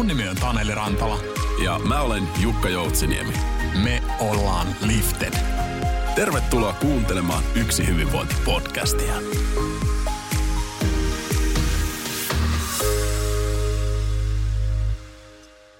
Mun 0.00 0.06
nimi 0.06 0.28
on 0.28 0.36
Taneli 0.36 0.74
Rantala. 0.74 1.18
Ja 1.64 1.78
mä 1.78 2.00
olen 2.00 2.22
Jukka 2.42 2.68
Joutsiniemi. 2.68 3.32
Me 3.84 4.02
ollaan 4.20 4.66
Lifted. 4.86 5.34
Tervetuloa 6.14 6.72
kuuntelemaan 6.72 7.44
Yksi 7.54 7.86
hyvinvointi-podcastia. 7.86 9.14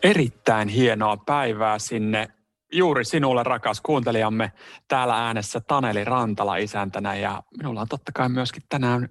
Erittäin 0.03 0.69
hienoa 0.69 1.17
päivää 1.17 1.79
sinne 1.79 2.29
juuri 2.73 3.05
sinulle 3.05 3.43
rakas 3.43 3.81
kuuntelijamme. 3.81 4.53
Täällä 4.89 5.27
äänessä 5.27 5.61
Taneli 5.61 6.05
Rantala 6.05 6.57
isäntänä 6.57 7.15
ja 7.15 7.43
minulla 7.59 7.81
on 7.81 7.89
totta 7.89 8.13
kai 8.13 8.29
myöskin 8.29 8.63
tänään 8.69 9.09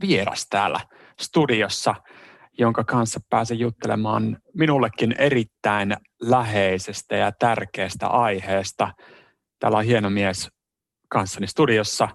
vieras 0.00 0.46
täällä 0.50 0.80
studiossa, 1.20 1.94
jonka 2.58 2.84
kanssa 2.84 3.20
pääsen 3.30 3.58
juttelemaan 3.58 4.38
minullekin 4.54 5.14
erittäin 5.18 5.96
läheisestä 6.22 7.16
ja 7.16 7.32
tärkeästä 7.32 8.06
aiheesta. 8.06 8.92
Täällä 9.58 9.78
on 9.78 9.84
hieno 9.84 10.10
mies 10.10 10.48
kanssani 11.08 11.46
studiossa, 11.46 12.08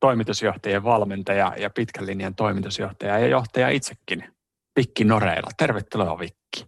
toimitusjohtajien 0.00 0.84
valmentaja 0.84 1.54
ja 1.58 1.70
pitkän 1.70 2.06
linjan 2.06 2.34
toimitusjohtaja 2.34 3.18
ja 3.18 3.26
johtaja 3.26 3.68
itsekin, 3.68 4.24
Pikki 4.74 5.04
Noreilla. 5.04 5.50
Tervetuloa 5.58 6.18
Vikki. 6.18 6.66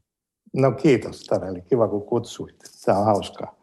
No 0.53 0.73
kiitos 0.73 1.25
Taneli, 1.25 1.62
kiva 1.62 1.89
kun 1.89 2.06
kutsuit. 2.06 2.56
Tämä 2.84 2.98
on 2.98 3.05
hauskaa. 3.05 3.55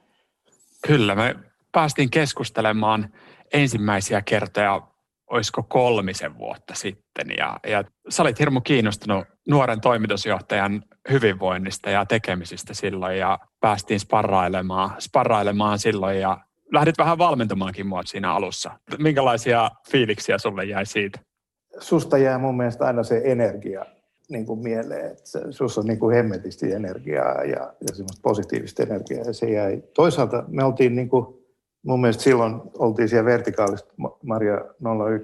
Kyllä, 0.88 1.15
me 1.15 1.35
päästiin 1.71 2.09
keskustelemaan 2.09 3.13
ensimmäisiä 3.54 4.21
kertoja, 4.21 4.91
olisiko 5.31 5.63
kolmisen 5.63 6.38
vuotta 6.38 6.76
sitten. 6.76 7.27
Ja, 7.38 7.59
ja 7.67 7.84
sä 8.09 8.23
olit 8.23 8.40
hirmu 8.40 8.62
kiinnostunut 8.62 9.26
nuoren 9.48 9.81
toimitusjohtajan 9.81 10.84
hyvinvoinnista 11.12 11.90
ja 11.90 12.05
tekemisistä 12.05 12.74
silloin 12.74 13.18
ja 13.18 13.40
päästiin 13.59 13.99
sparrailemaan, 13.99 14.91
sparrailemaan 14.99 15.79
silloin 15.79 16.20
ja 16.20 16.37
lähdit 16.71 16.98
vähän 16.98 17.18
valmentamaankin 17.18 17.87
mua 17.87 18.02
siinä 18.05 18.34
alussa. 18.34 18.71
Minkälaisia 18.99 19.71
fiiliksiä 19.91 20.37
sulle 20.37 20.65
jäi 20.65 20.85
siitä? 20.85 21.20
Susta 21.79 22.18
jää 22.18 22.37
mun 22.37 22.57
mielestä 22.57 22.85
aina 22.85 23.04
se 23.04 23.21
energia 23.26 23.85
niin 24.29 24.46
kuin 24.46 24.59
mieleen, 24.59 25.12
että 25.12 25.52
sinussa 25.52 25.82
on 25.82 25.87
niin 25.87 25.99
kuin 25.99 26.15
hemmetisti 26.15 26.74
energiaa 26.74 27.43
ja, 27.43 27.74
ja 27.82 27.93
semmoista 27.93 28.21
positiivista 28.21 28.84
energiaa 28.84 29.24
ja 29.24 29.34
se 29.34 29.52
jäi. 29.52 29.84
Toisaalta 29.93 30.43
me 30.48 30.63
oltiin 30.63 30.96
niin 30.96 31.09
kuin, 31.09 31.40
mun 31.85 32.01
mielestä 32.01 32.24
silloin 32.24 32.62
oltiin 32.77 33.10
siellä 33.10 33.26
vertikaalista 33.26 33.93
Maria 34.24 34.55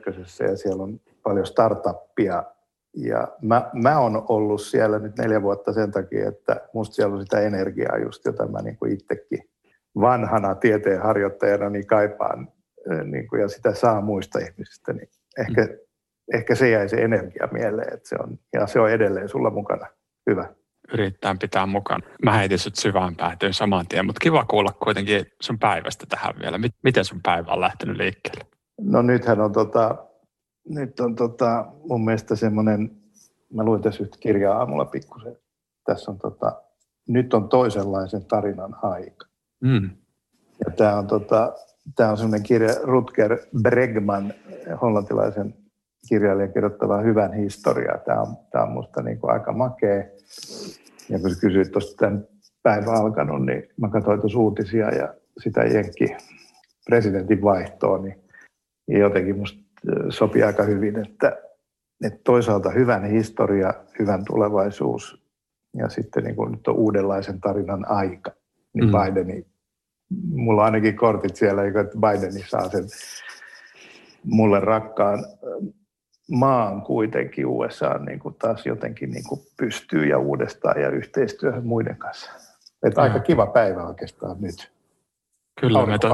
01 0.07 0.43
ja 0.43 0.57
siellä 0.57 0.83
on 0.83 0.99
paljon 1.23 1.45
startuppia 1.45 2.43
ja 2.95 3.27
mä, 3.41 3.69
mä 3.73 3.99
oon 3.99 4.25
ollut 4.29 4.61
siellä 4.61 4.99
nyt 4.99 5.17
neljä 5.17 5.41
vuotta 5.41 5.73
sen 5.73 5.91
takia, 5.91 6.27
että 6.27 6.61
musta 6.73 6.95
siellä 6.95 7.15
on 7.15 7.21
sitä 7.21 7.39
energiaa 7.39 7.97
just, 7.97 8.25
jota 8.25 8.47
mä 8.47 8.61
niin 8.61 8.77
kuin 8.77 8.93
itsekin 8.93 9.49
vanhana 10.01 10.55
tieteenharjoittajana 10.55 11.69
niin 11.69 11.87
kaipaan 11.87 12.51
niin 13.03 13.27
kuin, 13.27 13.41
ja 13.41 13.47
sitä 13.47 13.73
saa 13.73 14.01
muista 14.01 14.39
ihmisistä. 14.39 14.93
Niin 14.93 15.09
ehkä 15.37 15.61
mm 15.61 15.87
ehkä 16.33 16.55
se 16.55 16.69
jäi 16.69 16.89
se 16.89 16.95
energia 16.95 17.49
mieleen, 17.51 17.93
että 17.93 18.09
se 18.09 18.15
on, 18.19 18.39
ja 18.53 18.67
se 18.67 18.79
on 18.79 18.91
edelleen 18.91 19.29
sulla 19.29 19.49
mukana. 19.49 19.87
Hyvä. 20.29 20.53
Yrittää 20.93 21.35
pitää 21.39 21.65
mukana. 21.65 22.07
Mä 22.23 22.33
heitin 22.33 22.59
sut 22.59 22.75
syvään 22.75 23.15
päätyyn 23.15 23.53
saman 23.53 23.87
tien, 23.87 24.05
mutta 24.05 24.19
kiva 24.19 24.45
kuulla 24.45 24.71
kuitenkin 24.83 25.25
sun 25.41 25.59
päivästä 25.59 26.05
tähän 26.09 26.33
vielä. 26.41 26.59
Miten 26.83 27.05
sun 27.05 27.19
päivä 27.23 27.51
on 27.51 27.61
lähtenyt 27.61 27.97
liikkeelle? 27.97 28.45
No 28.81 29.01
nythän 29.01 29.41
on, 29.41 29.51
tota, 29.51 29.95
nyt 30.69 30.99
on 30.99 31.15
tota, 31.15 31.65
mun 31.89 32.05
mielestä 32.05 32.35
semmoinen, 32.35 32.91
mä 33.53 33.63
luin 33.63 33.81
tässä 33.81 34.03
yhtä 34.03 34.17
kirjaa 34.19 34.57
aamulla 34.57 34.85
pikkusen. 34.85 35.37
Tässä 35.85 36.11
on 36.11 36.17
tota, 36.17 36.61
nyt 37.07 37.33
on 37.33 37.49
toisenlaisen 37.49 38.25
tarinan 38.25 38.75
aika. 38.81 39.27
Mm. 39.61 39.89
Ja 40.65 40.71
tämä 40.71 40.97
on, 40.97 41.07
tota, 41.07 41.53
tää 41.95 42.11
on 42.11 42.17
semmoinen 42.17 42.43
kirja 42.43 42.73
Rutger 42.83 43.37
Bregman, 43.61 44.33
hollantilaisen 44.81 45.55
kirjailijan 46.09 46.53
kirjoittava 46.53 46.97
hyvän 46.97 47.33
historiaa. 47.33 47.97
Tämä 47.97 48.21
on, 48.21 48.35
tämä 48.51 48.63
on 48.63 48.69
minusta 48.69 49.01
niin 49.01 49.19
kuin 49.19 49.33
aika 49.33 49.53
makea. 49.53 50.03
Ja 51.09 51.19
kun 51.19 51.31
kysyit 51.41 51.71
tuosta 51.71 51.95
tämän 51.97 52.27
päivän 52.63 52.95
alkanut, 52.95 53.45
niin 53.45 53.63
mä 53.81 53.89
katsoin 53.89 54.19
tuossa 54.19 54.39
uutisia 54.39 54.89
ja 54.89 55.13
sitä 55.43 55.63
Jenkki 55.63 56.15
presidentin 56.85 57.41
vaihtoa, 57.41 57.97
niin 57.97 58.15
jotenkin 58.87 59.37
musta 59.37 59.59
sopii 60.09 60.43
aika 60.43 60.63
hyvin, 60.63 60.99
että, 60.99 61.37
että 62.03 62.19
toisaalta 62.23 62.69
hyvän 62.69 63.05
historia, 63.05 63.73
hyvän 63.99 64.25
tulevaisuus 64.25 65.27
ja 65.77 65.89
sitten 65.89 66.23
niin 66.23 66.35
kuin 66.35 66.51
nyt 66.51 66.67
on 66.67 66.75
uudenlaisen 66.75 67.41
tarinan 67.41 67.85
aika, 67.89 68.31
niin 68.73 68.85
mm. 68.85 68.91
Bideni, 68.91 69.45
mulla 70.29 70.61
on 70.61 70.65
ainakin 70.65 70.95
kortit 70.95 71.35
siellä, 71.35 71.63
että 71.63 71.97
Bideni 71.97 72.43
saa 72.47 72.69
sen 72.69 72.83
mulle 74.23 74.59
rakkaan 74.59 75.25
maan 76.31 76.81
kuitenkin 76.81 77.45
USA 77.45 77.97
niin 77.97 78.19
kuin 78.19 78.35
taas 78.35 78.65
jotenkin 78.65 79.11
niin 79.11 79.23
kuin 79.29 79.41
pystyy 79.57 80.05
ja 80.05 80.17
uudestaan 80.17 80.81
ja 80.81 80.89
yhteistyöhön 80.89 81.67
muiden 81.67 81.97
kanssa. 81.97 82.31
Että 82.83 83.01
aika 83.01 83.19
kiva 83.19 83.47
päivä 83.47 83.87
oikeastaan 83.87 84.37
nyt. 84.41 84.71
Kyllä, 85.61 85.85
me 85.85 85.99
to... 85.99 86.09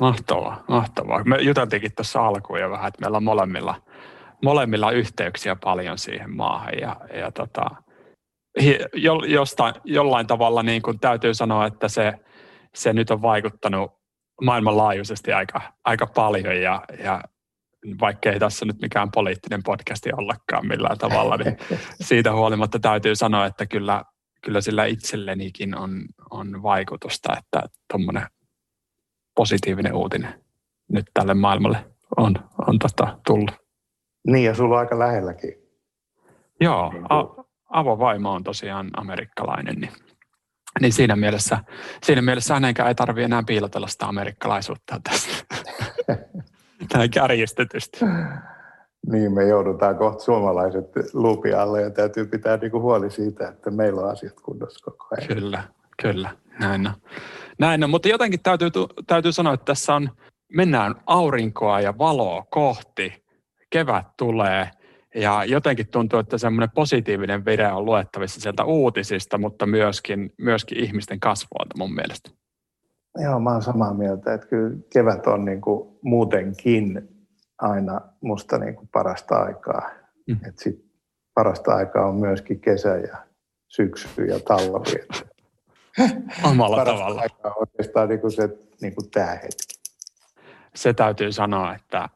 mahtavaa, 0.00 0.64
mahtavaa. 0.68 1.24
Me 1.24 1.36
juteltiinkin 1.36 1.94
tuossa 1.96 2.26
alkuun 2.26 2.60
jo 2.60 2.70
vähän, 2.70 2.88
että 2.88 3.00
meillä 3.00 3.16
on 3.16 3.24
molemmilla, 3.24 3.74
molemmilla 4.44 4.90
yhteyksiä 4.90 5.56
paljon 5.64 5.98
siihen 5.98 6.36
maahan 6.36 6.72
ja, 6.80 6.96
ja 7.14 7.32
tota, 7.32 7.70
jo, 8.94 9.14
jostain, 9.26 9.74
jollain 9.84 10.26
tavalla 10.26 10.62
niin 10.62 10.82
kuin 10.82 11.00
täytyy 11.00 11.34
sanoa, 11.34 11.66
että 11.66 11.88
se, 11.88 12.12
se 12.74 12.92
nyt 12.92 13.10
on 13.10 13.22
vaikuttanut 13.22 13.92
maailmanlaajuisesti 14.42 15.32
aika, 15.32 15.60
aika 15.84 16.06
paljon 16.06 16.60
ja, 16.62 16.82
ja 17.04 17.20
vaikka 18.00 18.30
ei 18.30 18.38
tässä 18.38 18.66
nyt 18.66 18.80
mikään 18.82 19.10
poliittinen 19.10 19.62
podcasti 19.62 20.10
ollakaan 20.12 20.66
millään 20.66 20.98
tavalla, 20.98 21.36
niin 21.36 21.56
siitä 22.08 22.32
huolimatta 22.32 22.78
täytyy 22.78 23.16
sanoa, 23.16 23.46
että 23.46 23.66
kyllä, 23.66 24.04
kyllä 24.42 24.60
sillä 24.60 24.84
itsellenikin 24.84 25.78
on, 25.78 26.04
on 26.30 26.62
vaikutusta, 26.62 27.36
että 27.38 27.62
tuommoinen 27.90 28.26
positiivinen 29.34 29.94
uutinen 29.94 30.44
nyt 30.92 31.06
tälle 31.14 31.34
maailmalle 31.34 31.84
on, 32.16 32.34
on 32.68 32.78
tota 32.78 33.18
tullut. 33.26 33.50
Niin, 34.26 34.44
ja 34.44 34.54
sulla 34.54 34.74
on 34.74 34.80
aika 34.80 34.98
lähelläkin. 34.98 35.54
Joo, 36.60 36.92
niin 36.92 37.04
a- 37.08 37.44
avovaimo 37.68 38.32
on 38.32 38.44
tosiaan 38.44 38.90
amerikkalainen, 38.96 39.74
niin, 39.74 39.92
niin 40.80 40.92
siinä, 40.92 41.16
mielessä, 41.16 41.58
siinä 42.02 42.22
mielessä 42.22 42.54
hänenkään 42.54 42.88
ei 42.88 42.94
tarvitse 42.94 43.24
enää 43.24 43.42
piilotella 43.46 43.86
sitä 43.86 44.06
amerikkalaisuutta 44.06 45.00
tässä. 45.04 45.30
Tämä 46.88 47.08
kärjistetysti. 47.08 47.98
Niin, 49.06 49.32
me 49.32 49.44
joudutaan 49.44 49.96
kohta 49.96 50.24
suomalaiset 50.24 50.86
luupi 51.12 51.52
alle 51.52 51.82
ja 51.82 51.90
täytyy 51.90 52.26
pitää 52.26 52.56
niinku 52.56 52.80
huoli 52.80 53.10
siitä, 53.10 53.48
että 53.48 53.70
meillä 53.70 54.00
on 54.00 54.10
asiat 54.10 54.40
kunnossa 54.40 54.84
koko 54.84 55.08
ajan. 55.10 55.28
Kyllä, 55.28 55.62
kyllä, 56.02 56.30
näin 56.60 56.86
on. 56.86 56.92
Näin 57.58 57.84
on, 57.84 57.90
mutta 57.90 58.08
jotenkin 58.08 58.40
täytyy, 58.42 58.70
täytyy 59.06 59.32
sanoa, 59.32 59.54
että 59.54 59.64
tässä 59.64 59.94
on, 59.94 60.10
mennään 60.52 60.94
aurinkoa 61.06 61.80
ja 61.80 61.98
valoa 61.98 62.44
kohti, 62.50 63.24
kevät 63.70 64.06
tulee 64.16 64.70
ja 65.14 65.44
jotenkin 65.44 65.88
tuntuu, 65.88 66.18
että 66.18 66.38
semmoinen 66.38 66.70
positiivinen 66.74 67.44
vire 67.44 67.72
on 67.72 67.84
luettavissa 67.84 68.40
sieltä 68.40 68.64
uutisista, 68.64 69.38
mutta 69.38 69.66
myöskin, 69.66 70.32
myöskin 70.38 70.84
ihmisten 70.84 71.20
kasvoilta 71.20 71.74
mun 71.78 71.94
mielestä. 71.94 72.30
Joo, 73.22 73.40
mä 73.40 73.52
oon 73.52 73.62
samaa 73.62 73.94
mieltä, 73.94 74.34
että 74.34 74.46
kyllä 74.46 74.76
kevät 74.92 75.26
on 75.26 75.44
niin 75.44 75.60
kuin 75.60 75.98
muutenkin 76.02 77.08
aina 77.58 78.00
musta 78.20 78.58
niin 78.58 78.74
kuin 78.74 78.88
parasta 78.92 79.36
aikaa. 79.36 79.90
Mm. 80.26 80.38
Et 80.48 80.58
sit 80.58 80.84
parasta 81.34 81.74
aikaa 81.74 82.06
on 82.06 82.14
myöskin 82.14 82.60
kesä 82.60 82.96
ja 82.96 83.16
syksy 83.68 84.24
ja 84.24 84.40
talvi. 84.40 85.06
Omalla 86.44 86.76
parasta 86.76 86.98
tavalla. 86.98 87.20
Aikaa 87.20 87.50
on 87.50 87.60
oikeastaan 87.60 88.08
niin 88.08 88.20
kuin 88.20 88.32
se, 88.32 88.48
niin 88.80 88.94
kuin 88.94 89.10
tämä 89.10 89.30
hetki. 89.30 89.78
Se 90.74 90.92
täytyy 90.92 91.32
sanoa, 91.32 91.74
että 91.74 92.08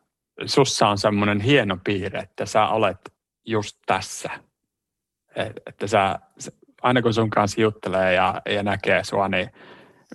sussa 0.46 0.88
on 0.88 0.98
semmoinen 0.98 1.40
hieno 1.40 1.78
piirre, 1.84 2.18
että 2.18 2.46
sä 2.46 2.66
olet 2.66 3.12
just 3.44 3.78
tässä. 3.86 4.30
Että 5.66 5.86
sä, 5.86 6.18
aina 6.82 7.02
kun 7.02 7.14
sun 7.14 7.30
kanssa 7.30 7.60
juttelee 7.60 8.14
ja, 8.14 8.42
ja 8.46 8.62
näkee 8.62 9.04
sua, 9.04 9.28
niin 9.28 9.50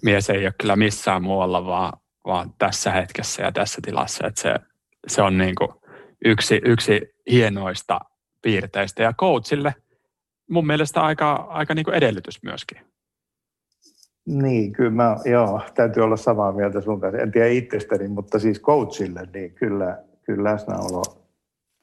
mies 0.03 0.29
ei 0.29 0.45
ole 0.45 0.53
kyllä 0.61 0.75
missään 0.75 1.23
muualla, 1.23 1.65
vaan, 1.65 1.94
vaan 2.25 2.53
tässä 2.57 2.91
hetkessä 2.91 3.44
ja 3.44 3.51
tässä 3.51 3.81
tilassa. 3.85 4.27
Että 4.27 4.41
se, 4.41 4.55
se 5.07 5.21
on 5.21 5.38
niin 5.38 5.55
kuin 5.55 5.69
yksi, 6.25 6.61
yksi 6.65 7.01
hienoista 7.31 7.99
piirteistä. 8.41 9.03
Ja 9.03 9.13
coachille 9.13 9.75
mun 10.49 10.67
mielestä 10.67 11.01
aika, 11.01 11.33
aika 11.33 11.73
niin 11.73 11.85
kuin 11.85 11.95
edellytys 11.95 12.44
myöskin. 12.44 12.77
Niin, 14.25 14.73
kyllä 14.73 14.91
mä, 14.91 15.17
joo, 15.25 15.61
täytyy 15.75 16.03
olla 16.03 16.17
samaa 16.17 16.51
mieltä 16.51 16.81
sun 16.81 17.01
kanssa. 17.01 17.21
En 17.21 17.31
tiedä 17.31 17.47
itsestäni, 17.47 18.07
mutta 18.07 18.39
siis 18.39 18.61
coachille, 18.61 19.27
niin 19.33 19.53
kyllä, 19.53 20.03
kyllä 20.23 20.51
läsnäolo, 20.51 21.03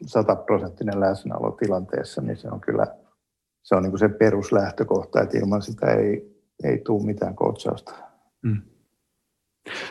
sataprosenttinen 0.07 1.01
läsnäolo 1.01 1.51
tilanteessa, 1.51 2.23
niin 2.23 2.37
se 2.37 2.49
on 2.49 2.61
kyllä, 2.61 2.87
se 3.63 3.75
on 3.75 3.83
niin 3.83 3.91
kuin 3.91 3.99
se 3.99 4.09
peruslähtökohta, 4.09 5.23
että 5.23 5.39
ilman 5.39 5.63
sitä 5.63 5.87
ei, 5.87 6.34
ei 6.65 6.79
tule 6.85 7.07
mitään 7.07 7.37
coachausta. 7.37 7.95
Mm. 8.43 8.63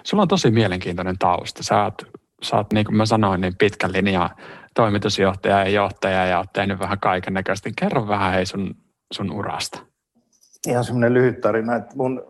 Sulla 0.03 0.21
on 0.23 0.27
tosi 0.27 0.51
mielenkiintoinen 0.51 1.17
tausta. 1.19 1.63
Sä 1.63 1.83
oot, 1.83 2.03
sä 2.41 2.55
oot 2.57 2.73
niin 2.73 2.85
kuin 2.85 2.97
mä 2.97 3.05
sanoin, 3.05 3.41
niin 3.41 3.53
pitkän 3.57 3.93
linjan 3.93 4.29
toimitusjohtaja 4.75 5.59
ja 5.59 5.69
johtaja 5.69 6.25
ja 6.25 6.37
oot 6.37 6.53
tehnyt 6.53 6.79
vähän 6.79 6.99
kaiken 6.99 7.33
näköistä. 7.33 7.69
Kerro 7.79 8.07
vähän 8.07 8.33
hei 8.33 8.45
sun, 8.45 8.75
sun 9.13 9.31
urasta. 9.31 9.79
Ihan 10.67 10.83
semmoinen 10.83 11.13
lyhyt 11.13 11.41
tarina, 11.41 11.75
että 11.75 11.95
mun 11.95 12.23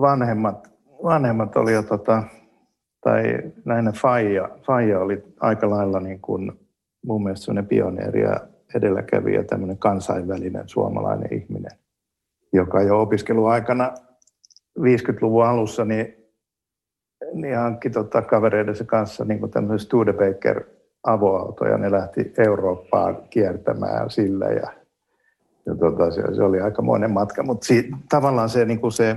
vanhemmat, 0.00 0.70
vanhemmat 1.02 1.56
oli 1.56 1.72
jo 1.72 1.82
tota, 1.82 2.22
tai 3.00 3.24
lähinnä 3.64 3.92
Faija, 3.92 4.48
Faija 4.66 5.00
oli 5.00 5.22
aika 5.40 5.70
lailla 5.70 6.00
niin 6.00 6.20
kuin 6.20 6.52
mun 7.06 7.22
mielestä 7.22 7.44
semmoinen 7.44 7.68
pioneeri 7.68 8.22
ja 8.22 8.40
edelläkävijä, 8.74 9.44
tämmöinen 9.44 9.78
kansainvälinen 9.78 10.68
suomalainen 10.68 11.34
ihminen, 11.34 11.70
joka 12.56 12.82
jo 12.82 13.00
opiskeluaikana 13.00 13.94
50-luvun 14.78 15.46
alussa 15.46 15.84
niin, 15.84 16.16
niin 17.32 17.56
hankki 17.56 17.90
tota 17.90 18.22
kavereidensa 18.22 18.84
kanssa 18.84 19.24
niin 19.24 19.50
tämmöisen 19.50 19.86
Studebaker 19.86 20.64
avoauto 21.06 21.66
ja 21.66 21.78
ne 21.78 21.90
lähti 21.90 22.32
Eurooppaan 22.38 23.22
kiertämään 23.30 24.10
sillä 24.10 24.46
ja, 24.46 24.72
ja 25.66 25.74
tota, 25.74 26.10
se, 26.10 26.22
se, 26.36 26.42
oli 26.42 26.60
aika 26.60 26.82
monen 26.82 27.10
matka, 27.10 27.42
mutta 27.42 27.66
si, 27.66 27.90
tavallaan 28.08 28.48
se, 28.48 28.64
niin 28.64 28.80
kuin 28.80 28.92
se 28.92 29.16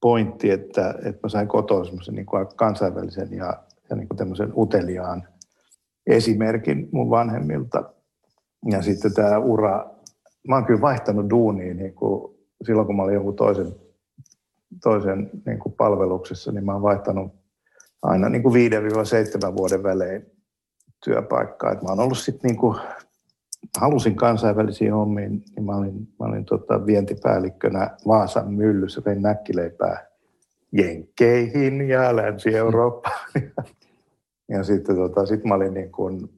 pointti, 0.00 0.50
että, 0.50 0.94
että 1.04 1.20
mä 1.22 1.28
sain 1.28 1.48
kotoa 1.48 1.84
semmoisen 1.84 2.14
niin 2.14 2.26
kansainvälisen 2.56 3.32
ja, 3.32 3.62
ja 3.90 3.96
niin 3.96 4.08
kuin 4.08 4.18
tämmöisen 4.18 4.52
uteliaan 4.56 5.28
esimerkin 6.06 6.88
mun 6.92 7.10
vanhemmilta. 7.10 7.92
Ja 8.70 8.82
sitten 8.82 9.14
tämä 9.14 9.38
ura, 9.38 9.90
mä 10.48 10.54
oon 10.54 10.64
kyllä 10.64 10.80
vaihtanut 10.80 11.30
duunia 11.30 11.74
niin 11.74 11.94
kuin 11.94 12.31
silloin, 12.66 12.86
kun 12.86 12.96
mä 12.96 13.02
olin 13.02 13.14
jonkun 13.14 13.36
toisen, 13.36 13.74
toisen 14.82 15.30
niin 15.46 15.58
kuin 15.58 15.72
palveluksessa, 15.72 16.52
niin 16.52 16.64
mä 16.64 16.72
oon 16.72 16.82
vaihtanut 16.82 17.32
aina 18.02 18.28
niin 18.28 18.42
kuin 18.42 18.72
5-7 19.52 19.56
vuoden 19.56 19.82
välein 19.82 20.26
työpaikkaa. 21.04 21.72
Et 21.72 21.82
mä 21.82 21.88
oon 21.88 22.00
ollut 22.00 22.18
sitten 22.18 22.48
niin 22.48 22.58
kuin, 22.58 22.78
halusin 23.80 24.16
kansainvälisiin 24.16 24.92
hommiin, 24.92 25.44
niin 25.56 25.64
mä 25.64 25.76
olin, 25.76 26.08
mä 26.20 26.26
olin 26.26 26.44
tota 26.44 26.86
vientipäällikkönä 26.86 27.90
Vaasan 28.06 28.54
myllyssä, 28.54 29.02
vein 29.04 29.22
näkkileipää 29.22 30.06
Jenkkeihin 30.72 31.88
ja 31.88 32.16
Länsi-Eurooppaan. 32.16 33.30
Ja 34.48 34.64
sitten 34.64 34.96
tota, 34.96 35.26
sit 35.26 35.44
mä 35.44 35.54
olin, 35.54 35.74
niin 35.74 35.92
kun, 35.92 36.30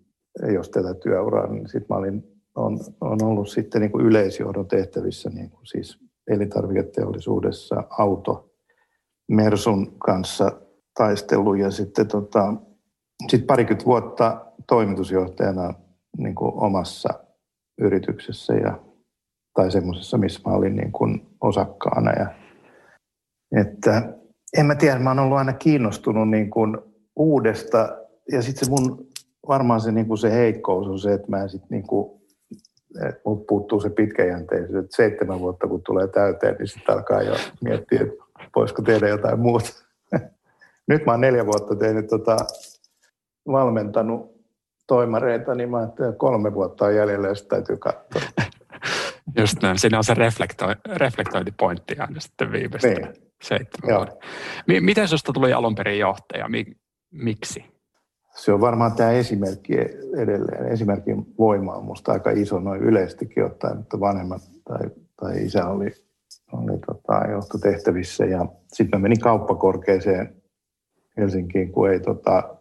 jos 0.53 0.71
tätä 0.71 0.95
työuraa, 0.95 1.47
niin 1.47 1.69
sitten 1.69 1.87
mä 1.89 1.97
olin, 1.97 2.43
on, 2.55 2.81
on 3.01 3.19
ollut 3.23 3.49
sitten 3.49 3.81
niin 3.81 3.93
kuin 3.93 4.07
yleisjohdon 4.07 4.69
tehtävissä, 4.69 5.31
niin 5.31 5.51
kuin 5.51 5.67
siis 5.67 6.04
elintarviketeollisuudessa 6.29 7.85
auto 7.91 8.51
Mersun 9.29 9.99
kanssa 9.99 10.53
taistellut 10.99 11.59
ja 11.59 11.71
sitten 11.71 12.09
tota, 12.09 12.55
sit 13.31 13.47
parikymmentä 13.47 13.85
vuotta 13.85 14.47
toimitusjohtajana 14.69 15.75
niin 16.19 16.35
kuin 16.35 16.53
omassa 16.55 17.09
yrityksessä 17.79 18.55
ja, 18.55 18.79
tai 19.55 19.71
semmoisessa, 19.71 20.19
missä 20.19 20.41
mä 20.47 20.57
olin 20.57 20.77
niin 20.77 20.93
kuin 20.93 21.27
osakkaana. 21.41 22.13
Ja, 22.13 22.27
että 23.61 24.15
en 24.59 24.67
mä 24.67 24.75
tiedä, 24.75 24.99
mä 24.99 25.11
oon 25.11 25.19
ollut 25.19 25.39
aina 25.39 25.53
kiinnostunut 25.53 26.31
niin 26.31 26.51
kuin 26.51 26.79
uudesta 27.17 27.99
ja 28.33 28.43
sitten 28.43 28.65
se 28.65 28.71
mun, 28.71 29.07
varmaan 29.49 29.81
se, 29.81 29.93
niin 29.93 30.07
kuin 30.07 30.19
se 30.19 30.33
heikkous 30.33 30.87
on 30.87 30.99
se, 30.99 31.13
että 31.13 31.31
mä 31.31 31.49
sitten 31.49 31.69
niin 31.71 31.87
kuin, 31.87 32.21
että 33.03 33.21
mut 33.25 33.47
puuttuu 33.47 33.81
se 33.81 33.91
pitkäjänteisyys, 33.91 34.85
että 34.85 34.97
seitsemän 34.97 35.41
vuotta 35.41 35.67
kun 35.67 35.83
tulee 35.83 36.07
täyteen, 36.07 36.57
niin 36.59 36.69
sitten 36.69 36.95
alkaa 36.95 37.23
jo 37.23 37.35
miettiä, 37.61 38.01
että 38.01 38.25
voisiko 38.57 38.83
tehdä 38.83 39.09
jotain 39.09 39.41
muuta. 39.41 39.71
Nyt 40.89 41.07
mä 41.07 41.13
oon 41.13 41.21
neljä 41.21 41.47
vuotta 41.47 41.77
tehnyt 41.77 42.07
tota, 42.07 42.37
valmentanut 43.47 44.35
toimareita, 44.87 45.55
niin 45.55 45.71
mä 45.71 45.83
että 45.83 46.13
kolme 46.17 46.55
vuotta 46.55 46.85
on 46.85 46.97
jäljellä, 46.97 47.29
jos 47.29 47.43
täytyy 47.43 47.77
katsoa. 47.77 48.23
Just 49.39 49.63
näin. 49.63 49.79
Siinä 49.79 49.99
on 49.99 50.05
se 50.05 50.15
reflektoi, 50.15 50.75
reflektointipointti 50.87 51.97
aina 51.99 52.21
sitten 52.21 52.53
viimeistä 52.53 52.89
niin. 52.89 53.15
seitsemän. 53.43 54.07
Miten 54.81 55.09
sinusta 55.09 55.33
tuli 55.33 55.53
alun 55.53 55.75
perin 55.75 55.99
johtaja? 55.99 56.47
Miksi? 57.11 57.74
Se 58.37 58.53
on 58.53 58.61
varmaan 58.61 58.93
tämä 58.93 59.11
esimerkki 59.11 59.75
edelleen. 60.17 60.67
Esimerkin 60.69 61.27
voima 61.39 61.75
on 61.75 61.85
minusta 61.85 62.13
aika 62.13 62.31
iso 62.31 62.61
noin 62.61 62.83
yleistikin 62.83 63.45
ottaen, 63.45 63.79
että 63.79 64.01
vanhemmat 64.01 64.43
tai, 64.69 64.91
tai 65.17 65.45
isä 65.45 65.67
oli, 65.67 65.91
oli 66.53 66.79
tota, 66.87 67.31
johtotehtävissä. 67.31 68.25
Ja 68.25 68.47
sitten 68.73 69.01
menin 69.01 69.21
kauppakorkeeseen 69.21 70.45
Helsinkiin, 71.17 71.73
kun 71.73 71.91
ei 71.91 72.01
tota, 72.01 72.57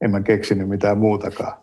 en 0.00 0.10
mä 0.10 0.20
keksinyt 0.20 0.68
mitään 0.68 0.98
muutakaan. 0.98 1.58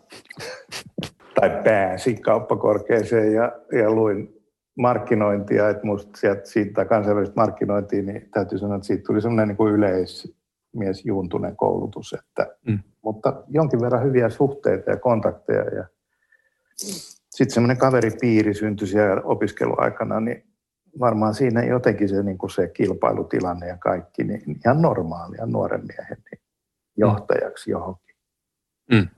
tai 1.40 1.50
pääsi 1.64 2.14
kauppakorkeeseen 2.14 3.32
ja, 3.32 3.52
ja 3.72 3.90
luin 3.90 4.42
markkinointia, 4.78 5.68
että 5.68 5.86
musta 5.86 6.18
sieltä, 6.18 6.44
siitä 6.44 6.84
kansainvälistä 6.84 7.34
markkinointia, 7.36 8.02
niin 8.02 8.28
täytyy 8.34 8.58
sanoa, 8.58 8.76
että 8.76 8.86
siitä 8.86 9.02
tuli 9.06 9.20
semmoinen 9.20 9.48
niin 9.48 9.56
kuin 9.56 9.72
yleismiesjuntunen 10.74 11.56
koulutus, 11.56 12.12
että, 12.12 12.56
mm. 12.66 12.78
mutta 13.02 13.42
jonkin 13.48 13.80
verran 13.80 14.04
hyviä 14.04 14.28
suhteita 14.28 14.90
ja 14.90 14.96
kontakteja 14.96 15.64
ja 15.64 15.84
sitten 17.30 17.54
semmoinen 17.54 17.78
kaveripiiri 17.78 18.54
syntyi 18.54 18.86
siellä 18.86 19.22
opiskeluaikana, 19.24 20.20
niin 20.20 20.44
varmaan 21.00 21.34
siinä 21.34 21.64
jotenkin 21.64 22.08
se, 22.08 22.22
niin 22.22 22.38
kuin 22.38 22.50
se 22.50 22.68
kilpailutilanne 22.68 23.66
ja 23.66 23.76
kaikki, 23.76 24.24
niin 24.24 24.42
ihan 24.64 24.82
normaalia 24.82 25.46
nuoren 25.46 25.86
miehen 25.86 26.18
niin 26.30 26.42
johtajaksi 26.96 27.70
johonkin 27.70 28.16
mm. 28.92 29.08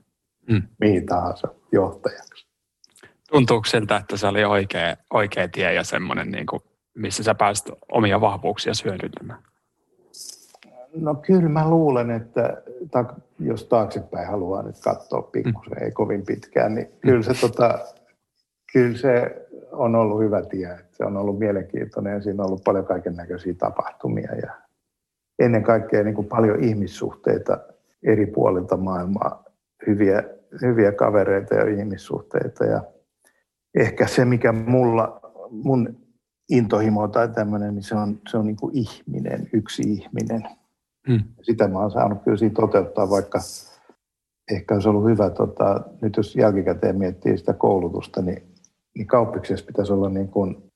Mm. 0.49 0.63
mihin 0.79 1.05
tahansa 1.05 1.47
johtajaksi. 1.71 2.47
Tuntuuko 3.29 3.65
siltä, 3.65 3.97
että 3.97 4.17
se 4.17 4.27
oli 4.27 4.43
oikea, 4.43 4.97
oikea 5.13 5.47
tie 5.47 5.73
ja 5.73 5.83
semmoinen, 5.83 6.31
niin 6.31 6.45
kuin, 6.45 6.63
missä 6.93 7.23
sä 7.23 7.35
pääsit 7.35 7.65
omia 7.91 8.21
vahvuuksia 8.21 8.73
hyödyntämään? 8.85 9.43
No 10.95 11.15
kyllä 11.15 11.49
mä 11.49 11.69
luulen, 11.69 12.11
että 12.11 12.61
ta, 12.91 13.05
jos 13.39 13.63
taaksepäin 13.63 14.27
haluaa 14.27 14.63
nyt 14.63 14.75
katsoa 14.83 15.21
pikkusen, 15.21 15.83
ei 15.83 15.91
kovin 15.91 16.25
pitkään, 16.25 16.75
niin 16.75 16.87
kyllä 17.01 17.23
se, 17.23 17.41
tota, 17.41 17.79
kyllä 18.73 18.97
se 18.97 19.45
on 19.71 19.95
ollut 19.95 20.19
hyvä 20.19 20.41
tie. 20.41 20.79
Se 20.91 21.05
on 21.05 21.17
ollut 21.17 21.39
mielenkiintoinen 21.39 22.13
ja 22.13 22.21
siinä 22.21 22.43
on 22.43 22.47
ollut 22.47 22.63
paljon 22.63 22.85
kaiken 22.85 23.15
näköisiä 23.15 23.53
tapahtumia 23.53 24.35
ja 24.35 24.51
ennen 25.39 25.63
kaikkea 25.63 26.03
niin 26.03 26.15
kuin 26.15 26.27
paljon 26.27 26.63
ihmissuhteita 26.63 27.57
eri 28.03 28.25
puolilta 28.25 28.77
maailmaa 28.77 29.43
hyviä, 29.87 30.23
hyviä 30.61 30.91
kavereita 30.91 31.55
ja 31.55 31.69
ihmissuhteita. 31.69 32.65
Ja 32.65 32.83
ehkä 33.75 34.07
se, 34.07 34.25
mikä 34.25 34.51
mulla, 34.51 35.19
mun 35.51 35.97
intohimo 36.49 37.07
tai 37.07 37.29
tämmöinen, 37.29 37.75
niin 37.75 37.83
se 37.83 37.95
on, 37.95 38.19
se 38.29 38.37
on 38.37 38.45
niin 38.45 38.55
kuin 38.55 38.77
ihminen, 38.77 39.49
yksi 39.53 39.81
ihminen. 39.81 40.43
Hmm. 41.07 41.23
Sitä 41.41 41.67
mä 41.67 41.79
oon 41.79 41.91
saanut 41.91 42.23
kyllä 42.23 42.37
siinä 42.37 42.55
toteuttaa, 42.55 43.09
vaikka 43.09 43.39
ehkä 44.51 44.73
olisi 44.73 44.89
ollut 44.89 45.11
hyvä, 45.11 45.29
tota, 45.29 45.81
nyt 46.01 46.17
jos 46.17 46.35
jälkikäteen 46.35 46.97
miettii 46.97 47.37
sitä 47.37 47.53
koulutusta, 47.53 48.21
niin, 48.21 48.53
niin 48.95 49.07
kauppiksessa 49.07 49.65
pitäisi 49.65 49.93
olla 49.93 50.09
niin 50.09 50.27
kuin, 50.27 50.71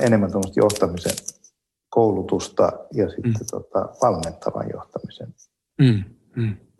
enemmän 0.00 0.30
johtamisen 0.56 1.16
koulutusta 1.88 2.72
ja 2.94 3.08
sitten 3.08 3.32
hmm. 3.32 3.46
tota, 3.50 3.88
valmentavan 4.02 4.70
johtamisen. 4.72 5.34
Mm. 5.80 6.04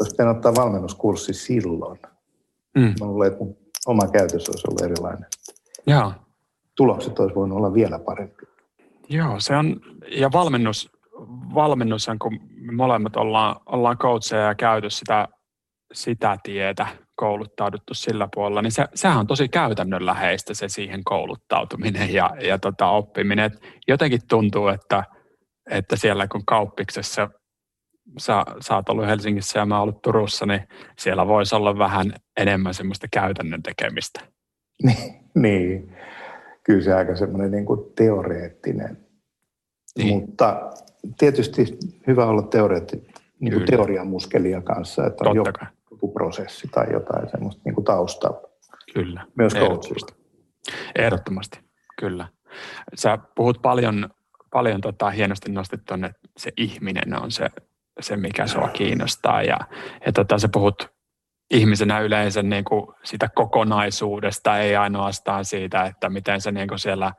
Olisi 0.01 0.11
pitänyt 0.11 0.37
ottaa 0.37 0.55
valmennuskurssi 0.55 1.33
silloin. 1.33 1.99
Mm. 2.75 2.95
Mä 3.01 3.07
luulen, 3.07 3.33
että 3.33 3.45
oma 3.87 4.07
käytös 4.07 4.49
olisi 4.49 4.67
ollut 4.69 4.81
erilainen. 4.81 5.27
Joo. 5.87 6.13
Tulokset 6.77 7.19
olisi 7.19 7.35
voinut 7.35 7.59
olla 7.59 7.75
vielä 7.75 7.99
parempi. 7.99 8.47
Joo, 9.09 9.41
se 9.41 9.57
on, 9.57 9.81
ja 10.09 10.31
valmennus, 10.33 10.91
valmennus 11.55 12.09
on, 12.09 12.19
kun 12.19 12.41
me 12.55 12.73
molemmat 12.73 13.17
ollaan, 13.17 13.57
ollaan 13.67 13.99
coacheja 13.99 14.43
ja 14.43 14.55
käyty 14.55 14.91
sitä, 14.91 15.29
sitä 15.93 16.39
tietä, 16.43 16.87
kouluttauduttu 17.17 17.95
sillä 17.95 18.29
puolella, 18.35 18.63
niin 18.63 18.73
se, 18.73 18.85
sehän 18.95 19.19
on 19.19 19.27
tosi 19.27 19.49
käytännönläheistä 19.49 20.55
se 20.55 20.69
siihen 20.69 21.05
kouluttautuminen 21.05 22.13
ja, 22.13 22.31
ja 22.43 22.59
tota 22.59 22.89
oppiminen. 22.89 23.45
Et 23.45 23.63
jotenkin 23.89 24.21
tuntuu, 24.29 24.69
että, 24.69 25.05
että 25.71 25.97
siellä 25.97 26.29
kun 26.29 26.45
kauppiksessa 26.47 27.29
sä, 28.19 28.45
sä 28.61 28.75
oot 28.75 28.89
ollut 28.89 29.07
Helsingissä 29.07 29.59
ja 29.59 29.67
mä 29.67 29.75
oon 29.75 29.83
ollut 29.83 30.03
Turussa, 30.03 30.47
niin 30.47 30.61
siellä 30.99 31.27
voisi 31.27 31.55
olla 31.55 31.79
vähän 31.79 32.13
enemmän 32.37 32.75
semmoista 32.75 33.07
käytännön 33.13 33.63
tekemistä. 33.63 34.21
Niin, 34.83 35.15
niin. 35.35 35.97
kyllä 36.65 36.85
se 36.85 36.95
aika 36.95 37.17
semmoinen 37.17 37.51
niin 37.51 37.67
kuin 37.67 37.81
teoreettinen. 37.97 39.07
Niin. 39.99 40.21
Mutta 40.21 40.71
tietysti 41.19 41.79
hyvä 42.07 42.27
olla 42.27 42.43
teoreetti, 42.43 43.07
niin 43.41 43.55
kuin 43.55 43.67
teorian 43.67 44.07
muskelia 44.07 44.63
kanssa, 44.63 45.07
että 45.07 45.29
on 45.29 45.37
joku, 45.37 45.51
joku 45.91 46.13
prosessi 46.13 46.69
tai 46.69 46.93
jotain 46.93 47.31
semmoista 47.31 47.63
niin 47.65 47.75
kuin 47.75 47.85
taustalla. 47.85 48.51
Kyllä. 48.95 49.27
Myös 49.35 49.55
coachilla. 49.55 50.07
Ehdottomasti, 50.99 51.61
kyllä. 51.99 52.29
Sä 52.95 53.19
puhut 53.35 53.63
paljon, 53.63 54.11
paljon 54.53 54.81
tota, 54.81 55.11
hienosti 55.11 55.53
nostit 55.53 55.81
tuonne, 55.85 56.07
että 56.07 56.29
se 56.39 56.53
ihminen 56.57 57.23
on 57.23 57.31
se, 57.31 57.51
se 58.01 58.17
mikä 58.17 58.47
sua 58.47 58.69
kiinnostaa 58.69 59.43
ja, 59.43 59.59
ja 60.07 60.13
tota, 60.13 60.39
sä 60.39 60.49
puhut 60.53 60.91
ihmisenä 61.51 62.01
yleensä 62.01 62.43
niin 62.43 62.65
kuin 62.65 62.87
sitä 63.05 63.29
kokonaisuudesta, 63.35 64.59
ei 64.59 64.77
ainoastaan 64.77 65.45
siitä, 65.45 65.85
että 65.85 66.09
miten 66.09 66.41
se 66.41 66.53
niin 66.53 66.69
kuin 66.69 66.79
siellä, 66.79 67.13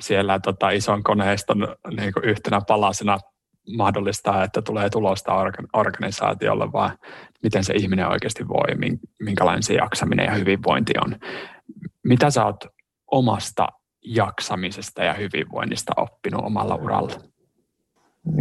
siellä 0.00 0.38
tota 0.40 0.70
ison 0.70 1.02
koneiston 1.02 1.68
niin 1.96 2.12
kuin 2.12 2.24
yhtenä 2.24 2.60
palasena 2.68 3.18
mahdollistaa, 3.76 4.44
että 4.44 4.62
tulee 4.62 4.90
tulosta 4.90 5.32
organisaatiolle, 5.72 6.72
vaan 6.72 6.98
miten 7.42 7.64
se 7.64 7.72
ihminen 7.72 8.08
oikeasti 8.08 8.48
voi, 8.48 8.98
minkälainen 9.20 9.62
se 9.62 9.74
jaksaminen 9.74 10.26
ja 10.26 10.34
hyvinvointi 10.34 10.92
on. 11.04 11.16
Mitä 12.04 12.30
sä 12.30 12.44
oot 12.44 12.64
omasta 13.10 13.68
jaksamisesta 14.04 15.04
ja 15.04 15.14
hyvinvoinnista 15.14 15.92
oppinut 15.96 16.44
omalla 16.44 16.74
uralla? 16.74 17.20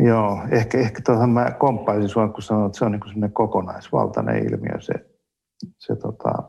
Joo, 0.05 0.39
ehkä, 0.51 0.77
ehkä 0.77 1.01
tuohon 1.05 1.29
mä 1.29 1.51
komppaisin 1.51 2.09
sinua, 2.09 2.27
kun 2.27 2.43
sanoit, 2.43 2.65
että 2.65 2.79
se 2.79 2.85
on 2.85 2.91
niin 2.91 2.99
kuin 2.99 3.33
kokonaisvaltainen 3.33 4.47
ilmiö 4.47 4.81
se, 4.81 4.93
se 5.77 5.95
tota, 5.95 6.43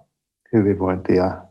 hyvinvointi 0.52 1.16
ja, 1.16 1.47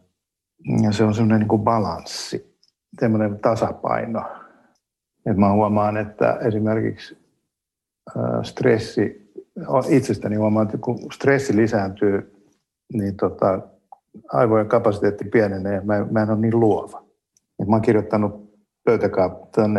ja 0.84 0.92
se 0.92 1.04
on 1.04 1.14
semmoinen 1.14 1.48
niin 1.48 1.60
balanssi, 1.60 2.51
semmoinen 3.00 3.40
tasapaino. 3.40 4.24
Et 5.26 5.38
mä 5.38 5.54
huomaan, 5.54 5.98
että 5.98 6.34
esimerkiksi 6.34 7.18
stressi, 8.44 9.32
itsestäni 9.90 10.36
huomaan, 10.36 10.66
että 10.66 10.78
kun 10.78 11.12
stressi 11.14 11.56
lisääntyy, 11.56 12.36
niin 12.94 13.18
tota, 13.18 13.60
aivojen 14.34 14.68
kapasiteetti 14.68 15.26
pienenee 15.26 15.74
ja 15.74 15.82
mä, 15.82 16.06
mä 16.12 16.22
en 16.22 16.30
ole 16.30 16.40
niin 16.40 16.60
luova. 16.60 17.04
Et 17.60 17.68
mä 17.68 17.76
oon 17.76 17.82
kirjoittanut 17.82 18.52
pöytäkaappiin 18.84 19.72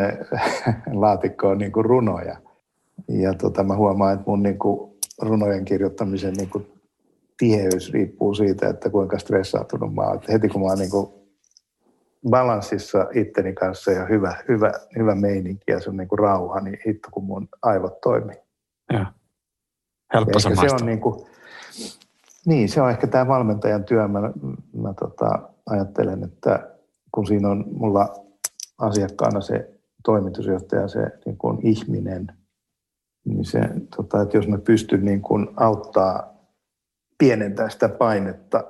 laatikkoon 1.00 1.59
niin 1.59 1.73
kuin 1.73 1.85
runoja. 1.85 2.37
Ja 3.09 3.35
tota, 3.35 3.64
mä 3.64 3.76
huomaan, 3.76 4.14
että 4.14 4.25
mun 4.26 4.42
niin 4.42 4.59
kuin 4.59 4.92
runojen 5.23 5.64
kirjoittamisen 5.64 6.35
niin 6.35 6.50
kuin 6.50 6.66
tiheys 7.38 7.92
riippuu 7.92 8.35
siitä, 8.35 8.69
että 8.69 8.90
kuinka 8.90 9.19
stressaantunut 9.19 9.95
mä 9.95 10.02
oon. 10.02 10.21
Heti 10.28 10.49
kun 10.49 10.61
mä 10.61 10.66
oon 10.66 10.78
niin 10.78 10.90
kuin 10.90 11.22
balanssissa 12.31 13.07
itteni 13.14 13.52
kanssa 13.52 13.91
ja 13.91 14.05
hyvä, 14.07 14.37
hyvä, 14.49 14.73
hyvä 14.99 15.14
meininki 15.14 15.64
ja 15.67 15.81
se 15.81 15.91
on 15.91 15.97
niin 15.97 16.09
kuin 16.09 16.19
rauha, 16.19 16.61
niin 16.61 16.79
hitto 16.87 17.09
kun 17.11 17.25
mun 17.25 17.49
aivot 17.62 18.00
toimii. 18.00 18.37
Joo. 18.93 19.05
Helppo 20.14 20.38
se 20.38 20.49
on 20.49 20.87
niin, 20.87 21.00
kuin, 21.00 21.26
niin, 22.47 22.69
se 22.69 22.83
on 22.83 22.91
ehkä 22.91 23.07
tämä 23.07 23.29
valmentajan 23.29 23.85
työ. 23.85 24.09
Mä, 24.09 24.21
mä 24.76 24.95
tota, 25.00 25.49
ajattelen, 25.67 26.25
että 26.25 26.71
kun 27.12 27.26
siinä 27.26 27.49
on 27.49 27.64
mulla 27.73 28.14
asiakkaana 28.79 29.41
se 29.41 29.71
toimitusjohtaja, 30.05 30.88
se 30.88 31.00
niin 31.26 31.38
kuin 31.38 31.67
ihminen, 31.67 32.26
niin 33.25 33.45
se, 33.45 33.61
tota, 33.97 34.23
että 34.23 34.37
jos 34.37 34.49
mä 34.49 34.59
pystyn 34.59 35.05
niin 35.05 35.23
kuin 35.23 35.49
auttaa 35.57 36.35
pienentää 37.19 37.69
sitä 37.69 37.88
painetta 37.88 38.64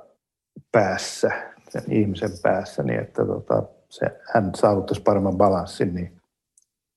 päässä, 0.71 1.52
sen 1.73 1.91
ihmisen 1.91 2.31
päässä, 2.43 2.83
niin 2.83 2.99
että 2.99 3.25
tota, 3.25 3.63
se, 3.89 4.19
hän 4.33 4.51
saavuttaisi 4.55 5.01
paremman 5.01 5.37
balanssin, 5.37 5.95
niin 5.95 6.21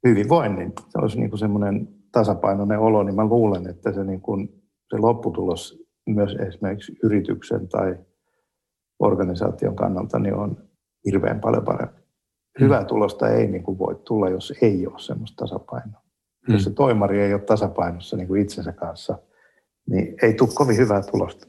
hyvinvoinnin, 0.06 0.72
se 0.88 0.98
olisi 0.98 1.18
niin 1.18 1.30
kuin 1.30 1.38
semmoinen 1.38 1.88
tasapainoinen 2.12 2.78
olo, 2.78 3.02
niin 3.02 3.14
mä 3.16 3.24
luulen, 3.24 3.66
että 3.66 3.92
se, 3.92 4.04
niin 4.04 4.20
kuin, 4.20 4.62
se 4.90 4.98
lopputulos 4.98 5.86
myös 6.06 6.36
esimerkiksi 6.48 6.98
yrityksen 7.02 7.68
tai 7.68 7.98
organisaation 8.98 9.76
kannalta 9.76 10.18
niin 10.18 10.34
on 10.34 10.56
hirveän 11.06 11.40
paljon 11.40 11.64
parempi. 11.64 12.00
Hyvää 12.60 12.80
mm. 12.80 12.86
tulosta 12.86 13.28
ei 13.28 13.46
niin 13.46 13.62
kuin 13.62 13.78
voi 13.78 14.00
tulla, 14.04 14.28
jos 14.28 14.52
ei 14.62 14.86
ole 14.86 14.98
semmoista 14.98 15.36
tasapainoa. 15.36 16.02
Mm. 16.48 16.54
Jos 16.54 16.64
se 16.64 16.70
toimari 16.70 17.20
ei 17.20 17.34
ole 17.34 17.42
tasapainossa 17.42 18.16
niin 18.16 18.28
kuin 18.28 18.42
itsensä 18.42 18.72
kanssa, 18.72 19.18
niin 19.90 20.14
ei 20.22 20.34
tule 20.34 20.50
kovin 20.54 20.76
hyvää 20.76 21.02
tulosta. 21.02 21.46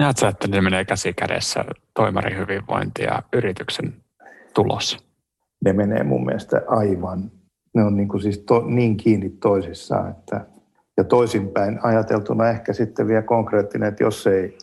Näetkö, 0.00 0.28
että 0.28 0.48
ne 0.48 0.60
menee 0.60 0.84
käsi 0.84 1.12
kädessä 1.12 1.64
toimarin 1.94 2.38
hyvinvointi 2.38 3.02
ja 3.02 3.22
yrityksen 3.32 3.94
tulos? 4.54 4.98
Ne 5.64 5.72
menee 5.72 6.04
mun 6.04 6.24
mielestä 6.24 6.62
aivan, 6.68 7.30
ne 7.74 7.84
on 7.84 7.96
niin, 7.96 8.08
kuin 8.08 8.22
siis 8.22 8.38
to, 8.38 8.64
niin 8.66 8.96
kiinni 8.96 9.30
toisissaan, 9.30 10.10
että 10.10 10.46
ja 10.96 11.04
toisinpäin 11.04 11.78
ajateltuna 11.82 12.48
ehkä 12.48 12.72
sitten 12.72 13.08
vielä 13.08 13.22
konkreettinen, 13.22 13.88
että 13.88 14.04
jos 14.04 14.26
ei 14.26 14.58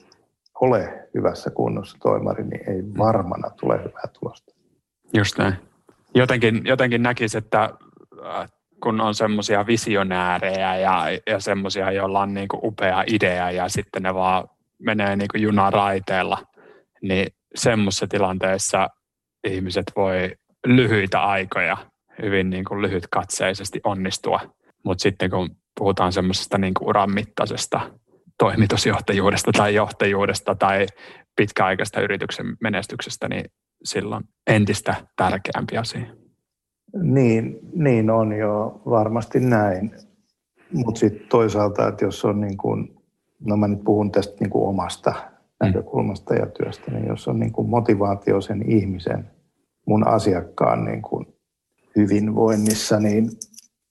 ole 0.61 1.07
hyvässä 1.13 1.49
kunnossa 1.49 1.97
toimari, 1.99 2.43
niin 2.43 2.69
ei 2.69 2.81
mm. 2.81 2.97
varmana 2.97 3.49
tule 3.49 3.77
hyvää 3.77 4.07
tulosta. 4.19 4.53
Just 5.13 5.37
näin. 5.37 5.53
Jotenkin, 6.15 6.61
jotenkin 6.65 7.03
näkisi, 7.03 7.37
että 7.37 7.63
äh, 8.25 8.51
kun 8.83 9.01
on 9.01 9.15
semmoisia 9.15 9.67
visionäärejä 9.67 10.77
ja, 10.77 11.05
ja 11.27 11.39
semmoisia, 11.39 11.91
joilla 11.91 12.21
on 12.21 12.33
niin 12.33 12.47
kuin 12.47 12.61
upea 12.63 13.03
idea 13.07 13.51
ja 13.51 13.69
sitten 13.69 14.03
ne 14.03 14.13
vaan 14.13 14.49
menee 14.79 15.15
niin 15.15 15.27
kuin 15.31 15.41
junaraiteella, 15.41 16.37
niin 17.01 17.27
semmoisessa 17.55 18.07
tilanteessa 18.07 18.87
ihmiset 19.47 19.91
voi 19.95 20.31
lyhyitä 20.65 21.21
aikoja 21.21 21.77
hyvin 22.21 22.49
niin 22.49 22.65
kuin 22.65 22.81
lyhytkatseisesti 22.81 23.81
onnistua. 23.83 24.39
Mutta 24.83 25.01
sitten 25.01 25.29
kun 25.29 25.49
puhutaan 25.79 26.13
semmoisesta 26.13 26.57
niin 26.57 26.73
uran 26.81 27.13
mittaisesta 27.13 27.91
toimitusjohtajuudesta 28.39 29.51
tai 29.51 29.75
johtajuudesta 29.75 30.55
tai 30.55 30.85
pitkäaikaista 31.35 32.01
yrityksen 32.01 32.57
menestyksestä, 32.61 33.27
niin 33.29 33.45
silloin 33.83 34.23
entistä 34.47 34.95
tärkeämpi 35.15 35.77
asia. 35.77 36.05
Niin, 37.01 37.59
niin 37.73 38.09
on 38.09 38.33
jo 38.33 38.81
varmasti 38.85 39.39
näin. 39.39 39.91
Mutta 40.73 40.99
sitten 40.99 41.27
toisaalta, 41.29 41.87
että 41.87 42.05
jos 42.05 42.25
on 42.25 42.41
niin 42.41 42.57
kuin, 42.57 42.97
no 43.45 43.57
mä 43.57 43.67
nyt 43.67 43.83
puhun 43.83 44.11
tästä 44.11 44.35
niin 44.39 44.49
kuin 44.49 44.69
omasta 44.69 45.09
mm. 45.11 45.67
näkökulmasta 45.67 46.33
ja 46.35 46.45
työstä, 46.45 46.91
niin 46.91 47.07
jos 47.07 47.27
on 47.27 47.39
niin 47.39 47.51
kuin 47.51 47.69
motivaatio 47.69 48.41
sen 48.41 48.71
ihmisen, 48.71 49.31
mun 49.85 50.07
asiakkaan 50.07 50.85
niin 50.85 51.01
kuin 51.01 51.27
hyvinvoinnissa, 51.95 52.99
niin, 52.99 53.29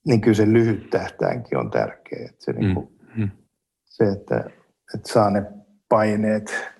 niin 0.06 0.20
kyllä 0.20 0.36
se 0.36 0.52
lyhyt 0.52 0.90
tähtäänkin 0.90 1.58
on 1.58 1.70
tärkeä. 1.70 2.24
Että 2.24 2.44
se, 2.44 2.52
niin 2.52 2.74
kuin, 2.74 2.88
mm. 3.16 3.22
mm. 3.22 3.30
se 3.84 4.04
että, 4.04 4.44
että 4.94 5.12
saa 5.12 5.30
ne 5.30 5.42
paineet 5.88 6.76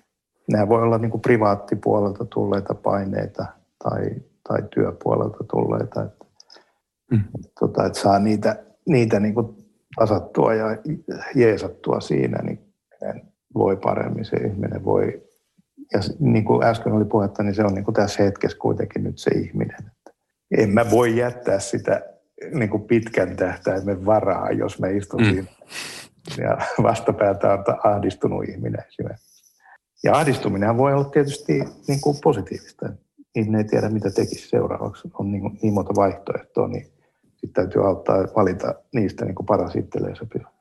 nämä 0.51 0.69
voi 0.69 0.81
olla 0.81 0.97
niin 0.97 1.11
kuin 1.11 1.21
privaattipuolelta 1.21 2.25
tulleita 2.25 2.73
paineita 2.73 3.45
tai, 3.83 4.09
tai 4.47 4.63
työpuolelta 4.75 5.43
tulleita, 5.51 6.03
että, 6.03 6.25
mm. 7.11 7.19
että, 7.19 7.51
tota, 7.59 7.85
että 7.85 7.99
saa 7.99 8.19
niitä, 8.19 8.63
niitä 8.89 9.19
niin 9.19 9.33
kuin 9.33 9.56
tasattua 9.99 10.53
ja 10.53 10.65
jeesattua 11.35 11.99
siinä, 11.99 12.41
niin 12.43 12.59
voi 13.53 13.77
paremmin, 13.77 14.25
se 14.25 14.37
ihminen 14.37 14.85
voi. 14.85 15.23
Ja 15.93 15.99
niin 16.19 16.45
kuin 16.45 16.63
äsken 16.63 16.93
oli 16.93 17.05
puhetta, 17.05 17.43
niin 17.43 17.55
se 17.55 17.63
on 17.63 17.73
niin 17.73 17.85
kuin 17.85 17.95
tässä 17.95 18.23
hetkessä 18.23 18.57
kuitenkin 18.57 19.03
nyt 19.03 19.17
se 19.17 19.31
ihminen. 19.31 19.77
Että 19.79 20.11
en 20.57 20.69
mä 20.69 20.91
voi 20.91 21.17
jättää 21.17 21.59
sitä 21.59 22.01
niin 22.53 22.69
kuin 22.69 22.83
pitkän 22.83 23.35
tähtäimen 23.35 24.05
varaa, 24.05 24.51
jos 24.51 24.79
me 24.79 24.91
istun 24.91 25.21
mm. 25.21 25.29
siinä 25.29 25.47
ja 26.37 26.57
vastapäätä 26.83 27.53
on 27.53 27.63
ahdistunut 27.83 28.49
ihminen 28.49 28.83
esimerkiksi. 28.87 29.53
Ja 30.03 30.13
ahdistuminen 30.13 30.77
voi 30.77 30.93
olla 30.93 31.03
tietysti 31.03 31.63
niin 31.87 32.01
kuin 32.01 32.17
positiivista. 32.23 32.89
Ihminen 33.35 33.61
ei 33.61 33.67
tiedä, 33.67 33.89
mitä 33.89 34.09
tekisi 34.09 34.49
seuraavaksi. 34.49 35.11
On 35.13 35.31
niin, 35.31 35.59
niin 35.61 35.73
monta 35.73 35.95
vaihtoehtoa, 35.95 36.67
niin 36.67 36.87
sitten 37.47 37.63
täytyy 37.63 37.87
auttaa 37.87 38.17
valita 38.35 38.73
niistä 38.93 39.25
niin 39.25 39.35
kuin 39.35 39.45
paras 39.45 39.75
itselleen 39.75 40.15
sopiva. 40.15 40.51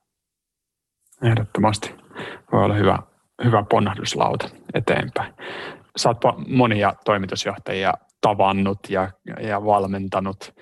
Ehdottomasti. 1.23 1.95
Voi 2.53 2.65
olla 2.65 2.75
hyvä, 2.75 2.99
hyvä 3.45 3.65
ponnahduslauta 3.71 4.49
eteenpäin. 4.75 5.35
Sä 5.97 6.09
oot 6.09 6.19
monia 6.49 6.95
toimitusjohtajia 7.05 7.95
tavannut 8.21 8.79
ja, 8.89 9.11
ja 9.41 9.65
valmentanut. 9.65 10.55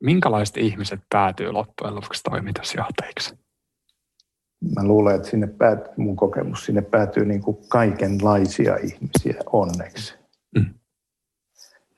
Minkälaiset 0.00 0.56
ihmiset 0.56 1.00
päätyy 1.10 1.52
loppujen 1.52 1.94
lopuksi 1.94 2.22
toimitusjohtajiksi? 2.22 3.40
mä 4.76 4.84
luulen, 4.84 5.16
että 5.16 5.28
sinne 5.28 5.46
päätyy, 5.46 5.92
mun 5.96 6.16
kokemus, 6.16 6.66
sinne 6.66 6.82
päätyy 6.82 7.24
niin 7.24 7.42
kuin 7.42 7.56
kaikenlaisia 7.68 8.76
ihmisiä 8.76 9.34
onneksi. 9.52 10.14
Mm. 10.58 10.74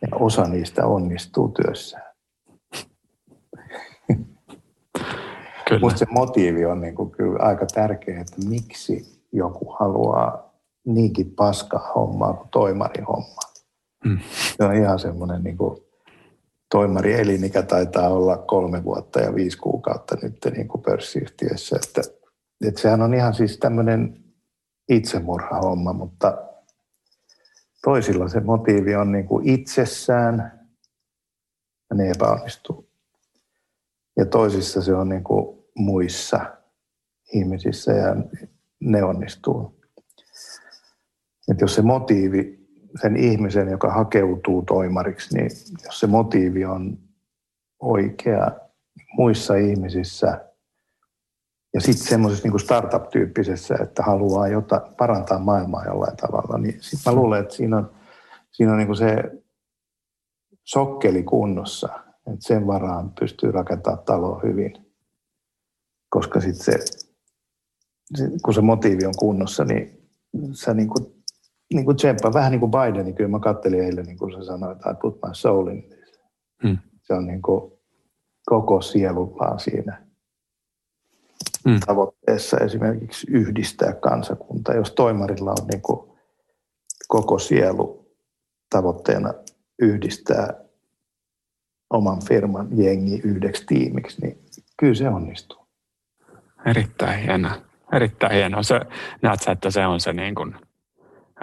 Ja 0.03 0.09
osa 0.13 0.45
niistä 0.45 0.87
onnistuu 0.87 1.49
työssään. 1.49 2.12
Kyllä. 5.73 5.81
Musta 5.81 5.99
se 5.99 6.07
motiivi 6.11 6.65
on 6.65 6.81
niin 6.81 6.95
kuin 6.95 7.11
kyllä 7.11 7.39
aika 7.43 7.67
tärkeä, 7.75 8.21
että 8.21 8.49
miksi 8.49 9.23
joku 9.33 9.77
haluaa 9.79 10.53
niinkin 10.87 11.31
paskaa 11.31 11.93
hommaa 11.95 12.35
kuin 12.35 12.49
toimari 12.49 13.03
hommaa. 13.03 13.53
Mm. 14.05 14.19
Se 14.57 14.65
on 14.65 14.75
ihan 14.75 14.99
semmoinen 14.99 15.45
niin 15.45 15.57
kuin 15.57 15.79
toimari 16.71 17.15
elinikä 17.15 17.63
taitaa 17.63 18.09
olla 18.09 18.37
kolme 18.37 18.85
vuotta 18.85 19.21
ja 19.21 19.35
viisi 19.35 19.59
kuukautta 19.59 20.17
nyt 20.23 20.37
niin 20.57 20.69
kuin 20.69 20.83
pörssiyhtiössä, 20.83 21.77
että 21.85 22.03
että 22.67 22.81
sehän 22.81 23.03
on 23.03 23.15
ihan 23.15 23.35
siis 23.35 23.59
tämmöinen 23.59 24.25
itsemurhahomma, 24.89 25.93
mutta 25.93 26.39
toisilla 27.85 28.29
se 28.29 28.41
motiivi 28.41 28.95
on 28.95 29.13
niin 29.13 29.27
kuin 29.27 29.49
itsessään 29.49 30.67
ja 31.91 31.97
ne 31.97 32.11
epäonnistuu. 32.11 32.89
Ja 34.17 34.27
toisissa 34.27 34.83
se 34.83 34.95
on 34.95 35.09
niin 35.09 35.25
kuin 35.25 35.62
muissa 35.75 36.41
ihmisissä 37.33 37.93
ja 37.93 38.17
ne 38.81 39.03
onnistuu. 39.03 39.81
Et 41.51 41.61
jos 41.61 41.75
se 41.75 41.83
motiivi, 41.83 42.69
sen 43.03 43.17
ihmisen, 43.17 43.69
joka 43.69 43.93
hakeutuu 43.93 44.63
toimariksi, 44.63 45.35
niin 45.35 45.51
jos 45.85 46.01
se 46.01 46.07
motiivi 46.07 46.65
on 46.65 46.99
oikea 47.81 48.51
muissa 49.17 49.55
ihmisissä 49.55 50.53
ja 51.75 51.81
sitten 51.81 52.07
semmoisessa 52.07 52.49
niin 52.49 52.61
startup-tyyppisessä, 52.61 53.75
että 53.83 54.03
haluaa 54.03 54.49
jota, 54.49 54.81
parantaa 54.99 55.39
maailmaa 55.39 55.85
jollain 55.85 56.17
tavalla, 56.17 56.59
niin 56.59 56.77
sitten 56.81 57.13
mä 57.13 57.17
luulen, 57.17 57.41
että 57.41 57.55
siinä 57.55 57.77
on, 57.77 57.91
siinä 58.51 58.73
on 58.73 58.79
niin 58.79 58.97
se 58.97 59.43
sokkeli 60.65 61.23
kunnossa, 61.23 61.89
että 62.17 62.39
sen 62.41 62.67
varaan 62.67 63.13
pystyy 63.21 63.53
rakentamaan 63.53 64.05
taloa 64.05 64.41
hyvin. 64.45 64.92
Koska 66.13 66.41
sitten 66.41 66.65
se, 66.65 68.29
kun 68.45 68.55
se 68.55 68.61
motiivi 68.61 69.07
on 69.07 69.15
kunnossa, 69.19 69.65
niin 69.65 70.11
sä 70.53 70.75
niin 70.75 70.89
kuin, 70.89 71.25
niin 71.75 71.85
kuin 71.85 71.97
tsemppa, 71.97 72.33
vähän 72.33 72.51
niin 72.51 72.61
kuin 72.61 72.71
Biden, 72.71 73.05
niin 73.05 73.15
kyllä 73.15 73.31
mä 73.31 73.39
kattelin 73.39 73.85
eilen, 73.85 74.07
niin 74.07 74.19
kuin 74.19 74.33
sä 74.33 74.45
sanoit, 74.45 74.77
että 74.77 74.91
I 74.91 74.95
put 75.03 75.15
my 75.15 75.35
soul 75.35 75.67
in 75.67 75.83
this. 75.83 76.21
Hmm. 76.63 76.79
Se 77.03 77.15
on 77.15 77.27
niin 77.27 77.43
kuin 77.43 77.73
koko 78.47 78.81
sielullaan 78.81 79.61
siinä 79.61 80.07
hmm. 81.69 81.81
tavoitteessa 81.87 82.57
esimerkiksi 82.57 83.27
yhdistää 83.31 83.93
kansakunta. 83.93 84.75
Jos 84.75 84.93
toimarilla 84.93 85.51
on 85.51 85.67
niin 85.73 85.83
kuin 85.83 86.11
koko 87.09 87.39
sielu 87.39 88.15
tavoitteena 88.71 89.35
yhdistää 89.79 90.65
oman 91.91 92.19
firman 92.29 92.69
jengi 92.79 93.21
yhdeksi 93.25 93.65
tiimiksi, 93.67 94.21
niin 94.21 94.45
kyllä 94.79 94.95
se 94.95 95.09
onnistuu. 95.09 95.62
Erittäin 96.67 97.21
hienoa. 97.21 97.55
Erittäin 97.93 98.33
hienoa. 98.33 98.63
Se, 98.63 98.81
näet 99.23 99.41
sä, 99.41 99.53
että 99.53 99.71
se 99.71 99.87
on 99.87 100.01
se 100.01 100.13
niin 100.13 100.35
kuin, 100.35 100.55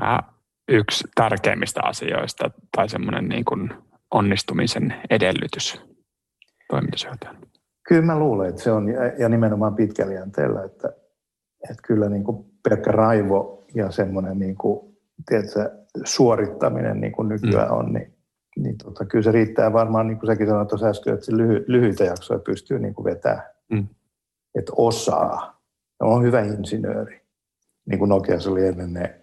ää, 0.01 0.23
yksi 0.67 1.07
tärkeimmistä 1.15 1.79
asioista 1.83 2.51
tai 2.75 2.89
semmoinen 2.89 3.29
niin 3.29 3.45
kuin 3.45 3.73
onnistumisen 4.11 4.93
edellytys 5.09 5.81
toimitusjohtajana? 6.69 7.39
Kyllä 7.87 8.01
mä 8.01 8.19
luulen, 8.19 8.49
että 8.49 8.61
se 8.61 8.71
on, 8.71 8.87
ja 9.19 9.29
nimenomaan 9.29 9.75
pitkällä 9.75 10.13
jänteellä, 10.13 10.63
että, 10.63 10.87
että 11.69 11.83
kyllä 11.83 12.09
niin 12.09 12.23
kuin 12.23 12.45
pelkkä 12.69 12.91
raivo 12.91 13.65
ja 13.75 13.91
semmoinen 13.91 14.39
niin 14.39 14.55
kuin, 14.55 14.97
tiedätkö, 15.25 15.71
suorittaminen 16.03 17.01
niin 17.01 17.11
kuin 17.11 17.29
nykyään 17.29 17.71
mm. 17.71 17.77
on, 17.77 17.93
niin, 17.93 18.13
niin 18.57 18.77
tota, 18.77 19.05
kyllä 19.05 19.23
se 19.23 19.31
riittää 19.31 19.73
varmaan, 19.73 20.07
niin 20.07 20.19
kuin 20.19 20.27
säkin 20.27 20.47
sanoit 20.47 20.67
tuossa 20.67 20.87
äsken, 20.87 21.13
että 21.13 21.25
se 21.25 21.37
lyhy, 21.37 21.65
lyhyitä 21.67 22.03
jaksoja 22.03 22.39
pystyy 22.39 22.79
niin 22.79 22.93
kuin 22.93 23.05
vetämään. 23.05 23.43
Mm. 23.71 23.87
Että 24.55 24.71
osaa. 24.75 25.59
On 25.99 26.23
hyvä 26.23 26.41
insinööri. 26.41 27.21
Niin 27.85 27.99
kuin 27.99 28.09
Nokiassa 28.09 28.51
oli 28.51 28.65
ennen 28.65 28.93
ne 28.93 29.19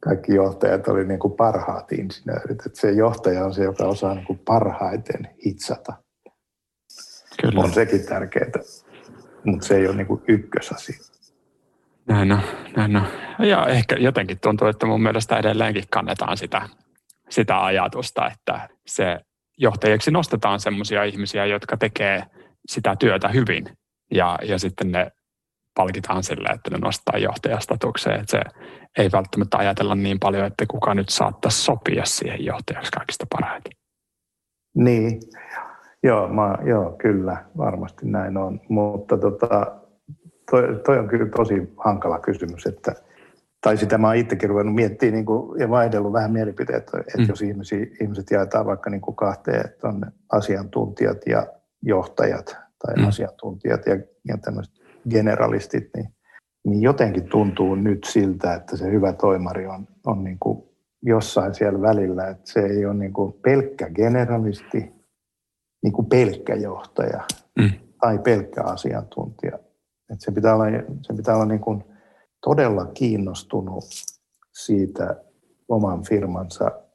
kaikki 0.00 0.34
johtajat 0.34 0.88
oli 0.88 1.04
niin 1.04 1.18
kuin 1.18 1.34
parhaat 1.34 1.92
insinöörit. 1.92 2.66
Että 2.66 2.80
se 2.80 2.90
johtaja 2.90 3.44
on 3.44 3.54
se, 3.54 3.64
joka 3.64 3.84
osaa 3.84 4.14
niin 4.14 4.26
kuin 4.26 4.38
parhaiten 4.38 5.28
hitsata– 5.44 5.92
Kyllä. 7.40 7.60
On 7.60 7.72
sekin 7.72 8.06
tärkeää, 8.06 8.50
mutta 9.44 9.66
se 9.66 9.76
ei 9.76 9.86
ole 9.86 9.96
niin 9.96 10.06
kuin 10.06 10.22
ykkösasia. 10.28 10.98
Näin 12.08 12.32
on, 12.32 12.40
näin 12.76 12.96
on. 12.96 13.06
Ja 13.38 13.66
ehkä 13.66 13.96
jotenkin 13.96 14.40
tuntuu, 14.40 14.68
että 14.68 14.86
mun 14.86 15.02
mielestä 15.02 15.38
edelleenkin 15.38 15.84
kannetaan 15.90 16.36
sitä, 16.36 16.68
sitä 17.30 17.64
ajatusta, 17.64 18.30
että 18.30 18.68
se 18.86 19.20
johtajiksi 19.58 20.10
nostetaan 20.10 20.60
sellaisia 20.60 21.04
ihmisiä, 21.04 21.46
jotka 21.46 21.76
tekee 21.76 22.22
sitä 22.68 22.96
työtä 22.98 23.28
hyvin. 23.28 23.64
Ja, 24.10 24.38
ja 24.42 24.58
sitten 24.58 24.92
ne 24.92 25.10
palkitaan 25.74 26.22
sille, 26.22 26.48
että 26.48 26.70
ne 26.70 26.78
nostaa 26.78 27.18
johtajastatukseen. 27.18 28.20
Että 28.20 28.30
se 28.30 28.40
ei 28.98 29.08
välttämättä 29.12 29.58
ajatella 29.58 29.94
niin 29.94 30.20
paljon, 30.20 30.46
että 30.46 30.64
kuka 30.68 30.94
nyt 30.94 31.08
saattaisi 31.08 31.62
sopia 31.62 32.04
siihen 32.04 32.44
johtajaksi 32.44 32.92
kaikista 32.92 33.26
parhaiten. 33.30 33.72
Niin, 34.74 35.20
Joo, 36.06 36.28
mä, 36.28 36.58
joo, 36.64 36.92
kyllä, 36.98 37.44
varmasti 37.56 38.06
näin 38.06 38.36
on. 38.36 38.60
Mutta 38.68 39.18
tota, 39.18 39.76
toi, 40.50 40.80
toi 40.84 40.98
on 40.98 41.08
kyllä 41.08 41.26
tosi 41.36 41.72
hankala 41.76 42.18
kysymys, 42.18 42.66
että 42.66 42.92
tai 43.60 43.76
sitä 43.76 43.98
mä 43.98 44.06
oon 44.06 44.16
itsekin 44.16 44.48
ruvennut 44.48 44.74
miettimään 44.74 45.14
niin 45.14 45.26
kuin, 45.26 45.60
ja 45.60 45.70
vaihdellut 45.70 46.12
vähän 46.12 46.32
mielipiteet, 46.32 46.82
että 46.82 47.18
mm. 47.18 47.26
jos 47.28 47.42
ihmisiä, 47.42 47.86
ihmiset 48.00 48.30
jaetaan 48.30 48.66
vaikka 48.66 48.90
niin 48.90 49.00
kuin 49.00 49.16
kahteen, 49.16 49.64
että 49.64 49.88
on 49.88 50.06
asiantuntijat 50.32 51.18
ja 51.26 51.46
johtajat 51.82 52.56
tai 52.78 52.94
mm. 52.96 53.08
asiantuntijat 53.08 53.86
ja, 53.86 53.94
ja 54.28 54.38
tämmöiset 54.38 54.74
generalistit, 55.10 55.90
niin, 55.96 56.08
niin 56.64 56.82
jotenkin 56.82 57.28
tuntuu 57.28 57.74
nyt 57.74 58.04
siltä, 58.04 58.54
että 58.54 58.76
se 58.76 58.90
hyvä 58.90 59.12
toimari 59.12 59.66
on, 59.66 59.88
on 60.06 60.24
niin 60.24 60.38
kuin 60.40 60.68
jossain 61.02 61.54
siellä 61.54 61.80
välillä, 61.80 62.28
että 62.28 62.52
se 62.52 62.60
ei 62.60 62.86
ole 62.86 62.94
niin 62.94 63.12
kuin 63.12 63.32
pelkkä 63.32 63.90
generalisti, 63.90 64.92
niin 65.82 65.92
kuin 65.92 66.06
pelkkä 66.06 66.54
johtaja 66.54 67.24
mm. 67.58 67.70
tai 68.00 68.18
pelkkä 68.18 68.62
asiantuntija. 68.62 69.58
Et 70.12 70.20
sen 70.20 70.34
pitää 70.34 70.54
olla, 70.54 70.64
sen 71.02 71.16
pitää 71.16 71.34
olla 71.34 71.46
niin 71.46 71.60
kuin 71.60 71.84
todella 72.44 72.86
kiinnostunut 72.86 73.84
siitä 74.52 75.24
oman 75.68 76.02
firmansa 76.04 76.85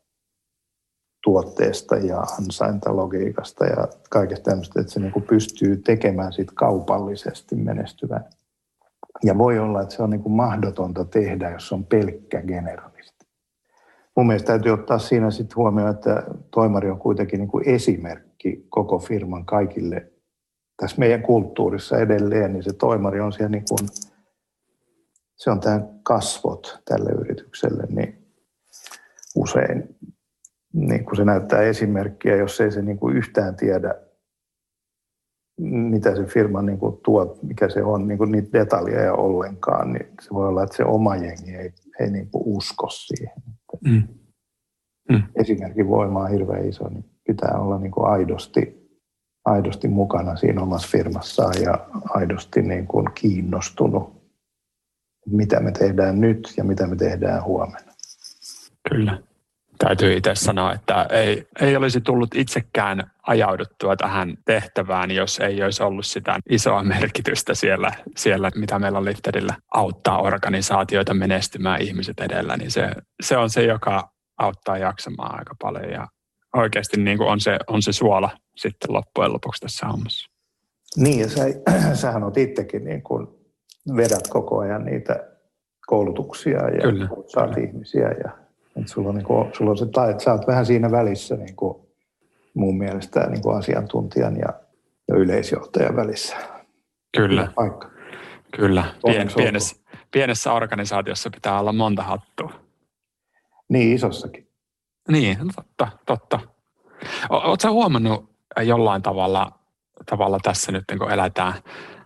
tuotteesta 1.23 1.95
ja 1.95 2.19
ansaintalogiikasta 2.19 3.65
ja 3.65 3.87
kaikesta 4.09 4.49
tämmöistä, 4.49 4.81
että 4.81 4.93
se 4.93 4.99
niin 4.99 5.11
kuin 5.11 5.25
pystyy 5.25 5.77
tekemään 5.77 6.33
siitä 6.33 6.51
kaupallisesti 6.55 7.55
menestyvän. 7.55 8.25
Ja 9.23 9.37
voi 9.37 9.59
olla, 9.59 9.81
että 9.81 9.95
se 9.95 10.03
on 10.03 10.09
niin 10.09 10.23
kuin 10.23 10.33
mahdotonta 10.33 11.05
tehdä, 11.05 11.49
jos 11.49 11.71
on 11.71 11.85
pelkkä 11.85 12.41
generalisti. 12.41 13.25
Mun 14.15 14.27
mielestä 14.27 14.47
täytyy 14.47 14.71
ottaa 14.71 14.99
siinä 14.99 15.31
sitten 15.31 15.55
huomioon, 15.55 15.91
että 15.91 16.23
toimari 16.51 16.89
on 16.89 16.99
kuitenkin 16.99 17.39
niin 17.39 17.49
kuin 17.49 17.69
esimerkki 17.69 18.65
koko 18.69 18.99
firman 18.99 19.45
kaikille 19.45 20.11
tässä 20.77 20.99
meidän 20.99 21.21
kulttuurissa 21.21 21.97
edelleen, 21.97 22.53
niin 22.53 22.63
se 22.63 22.73
toimari 22.73 23.19
on 23.19 23.33
siellä 23.33 23.49
niin 23.49 23.63
kuin, 23.69 23.89
se 25.35 25.51
on 25.51 25.59
tämä 25.59 25.81
kasvot 26.03 26.79
tälle 26.85 27.11
yritykselle, 27.11 27.83
niin 27.89 28.27
usein 29.35 29.95
niin 30.73 31.05
kuin 31.05 31.15
se 31.15 31.25
näyttää 31.25 31.61
esimerkkiä, 31.61 32.35
jos 32.35 32.61
ei 32.61 32.71
se 32.71 32.81
niin 32.81 32.97
kuin 32.97 33.17
yhtään 33.17 33.55
tiedä, 33.55 33.95
mitä 35.61 36.15
se 36.15 36.25
firma 36.25 36.61
niin 36.61 36.77
kuin 36.77 36.97
tuo, 37.03 37.37
mikä 37.41 37.69
se 37.69 37.83
on, 37.83 38.07
niin 38.07 38.17
kuin 38.17 38.31
niitä 38.31 38.59
detaljeja 38.59 39.13
ollenkaan, 39.13 39.93
niin 39.93 40.07
se 40.21 40.29
voi 40.33 40.47
olla, 40.47 40.63
että 40.63 40.75
se 40.75 40.83
oma 40.83 41.15
jengi 41.15 41.55
ei, 41.55 41.73
ei 41.99 42.11
niin 42.11 42.29
kuin 42.31 42.43
usko 42.45 42.87
siihen. 42.89 43.33
Mm. 43.85 44.03
Mm. 45.09 45.23
Esimerkin 45.35 45.87
voima 45.87 46.23
on 46.23 46.29
hirveän 46.29 46.69
iso, 46.69 46.89
niin 46.89 47.05
pitää 47.27 47.59
olla 47.59 47.79
niin 47.79 47.91
kuin 47.91 48.07
aidosti, 48.07 48.89
aidosti 49.45 49.87
mukana 49.87 50.35
siinä 50.35 50.61
omassa 50.61 50.89
firmassaan 50.91 51.53
ja 51.63 51.87
aidosti 52.09 52.61
niin 52.61 52.87
kuin 52.87 53.07
kiinnostunut, 53.13 54.21
mitä 55.25 55.59
me 55.59 55.71
tehdään 55.71 56.21
nyt 56.21 56.53
ja 56.57 56.63
mitä 56.63 56.87
me 56.87 56.95
tehdään 56.95 57.43
huomenna. 57.43 57.91
Kyllä. 58.89 59.30
Täytyy 59.87 60.13
itse 60.13 60.35
sanoa, 60.35 60.73
että 60.73 61.05
ei, 61.09 61.47
ei 61.61 61.75
olisi 61.75 62.01
tullut 62.01 62.35
itsekään 62.35 63.11
ajauduttua 63.27 63.95
tähän 63.95 64.37
tehtävään, 64.45 65.11
jos 65.11 65.39
ei 65.39 65.63
olisi 65.63 65.83
ollut 65.83 66.05
sitä 66.05 66.39
isoa 66.49 66.83
merkitystä 66.83 67.53
siellä, 67.53 67.91
siellä 68.17 68.51
mitä 68.55 68.79
meillä 68.79 68.97
on 68.97 69.05
Lifterillä 69.05 69.53
auttaa 69.73 70.21
organisaatioita 70.21 71.13
menestymään 71.13 71.81
ihmiset 71.81 72.19
edellä, 72.19 72.57
niin 72.57 72.71
se, 72.71 72.91
se 73.23 73.37
on 73.37 73.49
se, 73.49 73.63
joka 73.63 74.09
auttaa 74.37 74.77
jaksamaan 74.77 75.39
aika 75.39 75.55
paljon 75.61 75.89
ja 75.89 76.07
oikeasti 76.55 77.01
niin 77.01 77.17
kuin 77.17 77.29
on, 77.29 77.39
se, 77.39 77.59
on 77.67 77.81
se 77.81 77.93
suola 77.93 78.29
sitten 78.55 78.93
loppujen 78.93 79.33
lopuksi 79.33 79.61
tässä 79.61 79.87
hommassa. 79.87 80.31
Niin, 80.97 81.19
ja 81.19 81.29
sä, 81.29 81.43
sähän 82.01 82.23
olet 82.23 82.37
itsekin 82.37 82.83
niin 82.83 83.01
kuin 83.01 83.27
vedät 83.95 84.27
koko 84.29 84.59
ajan 84.59 84.85
niitä 84.85 85.27
koulutuksia 85.87 86.69
ja 86.69 86.81
kyllä, 86.81 87.07
saat 87.27 87.49
kyllä. 87.55 87.67
ihmisiä. 87.67 88.11
Ja, 88.23 88.40
että 88.75 88.91
sulla, 88.91 89.09
on 89.09 89.15
niin 89.15 89.25
kuin, 89.25 89.53
sulla 89.57 89.71
on 89.71 89.77
se 89.77 89.85
tai, 89.85 90.11
että 90.11 90.23
sä 90.23 90.31
oot 90.31 90.47
vähän 90.47 90.65
siinä 90.65 90.91
välissä 90.91 91.35
niin 91.35 91.55
kuin 91.55 91.77
mun 92.53 92.77
mielestä 92.77 93.27
niin 93.29 93.41
kuin 93.41 93.57
asiantuntijan 93.57 94.37
ja, 94.37 94.53
ja 95.07 95.15
yleisjohtajan 95.15 95.95
välissä. 95.95 96.35
Kyllä. 97.17 97.51
Paikka. 97.55 97.89
Kyllä. 98.55 98.85
Pien, 99.05 99.29
pienessä, 99.35 99.75
pienessä 100.11 100.53
organisaatiossa 100.53 101.29
pitää 101.29 101.59
olla 101.59 101.73
monta 101.73 102.03
hattua. 102.03 102.51
Niin, 103.69 103.95
isossakin. 103.95 104.47
Niin, 105.09 105.37
totta, 105.55 105.87
totta. 106.05 106.39
Oletko 107.29 107.71
huomannut 107.71 108.29
jollain 108.63 109.01
tavalla 109.01 109.60
tavalla 110.09 110.37
tässä 110.43 110.71
nyt 110.71 110.83
kun 110.97 111.11
eletään 111.11 111.53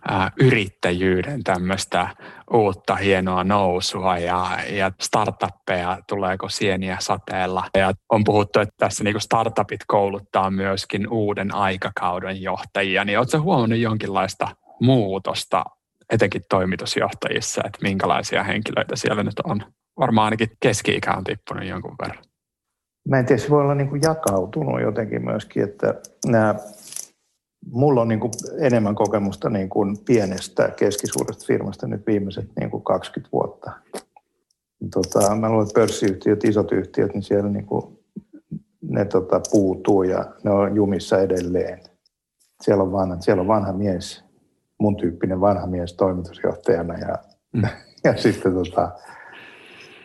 ää, 0.08 0.30
yrittäjyyden 0.40 1.44
tämmöistä 1.44 2.08
uutta 2.52 2.96
hienoa 2.96 3.44
nousua 3.44 4.18
ja, 4.18 4.58
ja 4.70 4.92
startuppeja, 5.00 5.98
tuleeko 6.08 6.48
sieniä 6.48 6.96
sateella. 7.00 7.64
Ja 7.76 7.92
on 8.08 8.24
puhuttu, 8.24 8.60
että 8.60 8.74
tässä 8.78 9.04
niin 9.04 9.20
startupit 9.20 9.80
kouluttaa 9.86 10.50
myöskin 10.50 11.08
uuden 11.08 11.54
aikakauden 11.54 12.42
johtajia, 12.42 13.04
niin 13.04 13.18
oletko 13.18 13.40
huomannut 13.40 13.78
jonkinlaista 13.78 14.48
muutosta 14.80 15.64
etenkin 16.10 16.42
toimitusjohtajissa, 16.50 17.62
että 17.66 17.78
minkälaisia 17.82 18.42
henkilöitä 18.42 18.96
siellä 18.96 19.22
nyt 19.22 19.40
on? 19.44 19.62
Varmaan 20.00 20.24
ainakin 20.24 20.48
keski-ikä 20.60 21.14
on 21.14 21.24
tippunut 21.24 21.64
jonkun 21.64 21.94
verran. 22.02 22.24
Mä 23.08 23.18
en 23.18 23.26
tiedä, 23.26 23.42
se 23.42 23.50
voi 23.50 23.60
olla 23.60 23.74
niin 23.74 23.88
kuin 23.88 24.02
jakautunut 24.02 24.80
jotenkin 24.80 25.24
myöskin, 25.24 25.64
että 25.64 25.94
nämä 26.26 26.54
mulla 27.72 28.00
on 28.00 28.08
niin 28.08 28.20
kuin 28.20 28.32
enemmän 28.58 28.94
kokemusta 28.94 29.50
niin 29.50 29.68
kuin 29.68 29.96
pienestä 30.04 30.68
keskisuuresta 30.68 31.44
firmasta 31.46 31.86
nyt 31.86 32.06
viimeiset 32.06 32.50
niin 32.60 32.70
kuin 32.70 32.82
20 32.82 33.32
vuotta. 33.32 33.72
Tota, 34.94 35.36
mä 35.36 35.48
luulen, 35.48 35.66
että 35.66 35.80
pörssiyhtiöt, 35.80 36.44
isot 36.44 36.72
yhtiöt, 36.72 37.14
niin 37.14 37.22
siellä 37.22 37.50
niin 37.50 37.66
kuin, 37.66 37.98
ne 38.82 39.04
tota, 39.04 39.40
puutuu 39.50 40.02
ja 40.02 40.24
ne 40.44 40.50
on 40.50 40.76
jumissa 40.76 41.20
edelleen. 41.20 41.80
Siellä 42.62 42.82
on 42.82 42.92
vanha, 42.92 43.20
siellä 43.20 43.40
on 43.40 43.48
vanha 43.48 43.72
mies, 43.72 44.24
mun 44.80 44.96
tyyppinen 44.96 45.40
vanha 45.40 45.66
mies 45.66 45.92
toimitusjohtajana 45.92 46.98
ja, 46.98 47.18
mm. 47.52 47.62
ja 48.04 48.16
sitten 48.16 48.54
tota, 48.54 48.92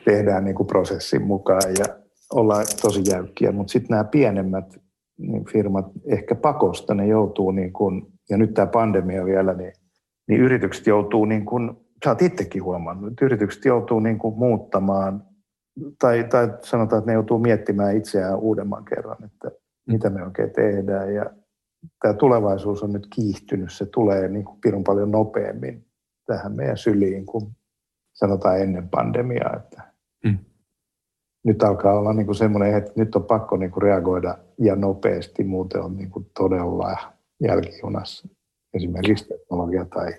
tehdään 0.06 0.46
niin 0.46 0.56
kuin 0.56 0.68
prosessin 0.68 1.22
mukaan 1.22 1.72
ja 1.80 1.86
ollaan 2.34 2.66
tosi 2.82 3.02
jäykkiä. 3.12 3.52
Mutta 3.52 3.72
sitten 3.72 3.90
nämä 3.90 4.04
pienemmät 4.04 4.82
niin 5.22 5.46
firmat 5.46 5.86
ehkä 6.06 6.36
pakosta 6.36 6.94
ne 6.94 7.08
joutuu, 7.08 7.52
niin 7.52 7.74
kuin, 7.74 8.06
ja 8.30 8.38
nyt 8.38 8.54
tämä 8.54 8.68
pandemia 8.68 9.26
vielä, 9.26 9.54
niin, 9.54 9.74
niin 10.28 10.42
yritykset 10.42 10.88
joutuu, 10.88 11.26
niin 11.26 11.46
kuin, 11.46 11.72
sä 12.06 12.12
oot 12.12 12.22
itsekin 12.22 12.64
huomannut, 12.64 13.12
että 13.12 13.26
yritykset 13.26 13.66
joutuu 13.66 14.00
niin 14.00 14.20
kuin 14.20 14.38
muuttamaan, 14.38 15.24
tai, 16.00 16.24
tai 16.24 16.50
sanotaan, 16.64 17.00
että 17.00 17.12
ne 17.12 17.14
joutuu 17.14 17.40
miettimään 17.40 17.98
itseään 17.98 18.40
uudemman 18.40 18.86
kerran, 18.86 19.24
että 19.24 19.52
mitä 19.88 20.10
me 20.10 20.24
oikein 20.24 20.52
tehdään, 20.52 21.14
ja 21.14 21.26
tämä 22.02 22.14
tulevaisuus 22.14 22.84
on 22.84 22.94
nyt 22.94 23.08
kiihtynyt, 23.16 23.72
se 23.72 23.86
tulee 23.86 24.28
niin 24.28 24.46
kuin 24.46 24.62
pirun 24.62 24.84
paljon 24.84 25.12
nopeammin 25.12 25.86
tähän 26.26 26.56
meidän 26.56 26.78
syliin 26.78 27.26
kuin 27.26 27.48
sanotaan 28.14 28.60
ennen 28.60 28.90
pandemiaa, 28.90 29.56
että 29.58 29.84
mm. 30.26 30.38
nyt 31.44 31.64
alkaa 31.64 32.00
olla 32.00 32.14
niin 32.14 32.26
kuin 32.26 32.36
semmoinen, 32.36 32.76
että 32.76 32.92
nyt 32.96 33.16
on 33.16 33.24
pakko 33.24 33.58
niin 33.58 33.72
kuin 33.72 33.84
reagoida 33.84 34.38
ja 34.62 34.76
nopeasti, 34.76 35.44
muuten 35.44 35.82
on 35.82 35.98
niin 35.98 36.10
kuin 36.10 36.26
todella 36.38 36.98
jälkijunassa. 37.44 38.28
Esimerkiksi 38.74 39.28
teknologia 39.28 39.86
tai, 39.86 40.14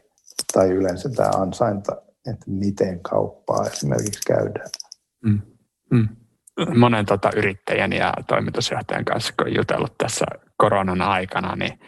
tai 0.53 0.71
yleensä 0.71 1.09
tämä 1.17 1.29
ansainta, 1.29 2.03
että 2.31 2.45
miten 2.47 3.01
kauppaa 3.01 3.67
esimerkiksi 3.67 4.21
käydään. 4.27 4.71
Mm. 5.25 5.41
Mm. 5.91 6.09
Monen 6.79 7.07
tota, 7.07 7.31
yrittäjän 7.37 7.93
ja 7.93 8.15
toimitusjohtajan 8.27 9.05
kanssa, 9.05 9.35
kun 9.39 9.55
jutellut 9.55 9.99
tässä 9.99 10.27
koronan 10.57 11.03
aikana, 11.03 11.57
niin 11.57 11.79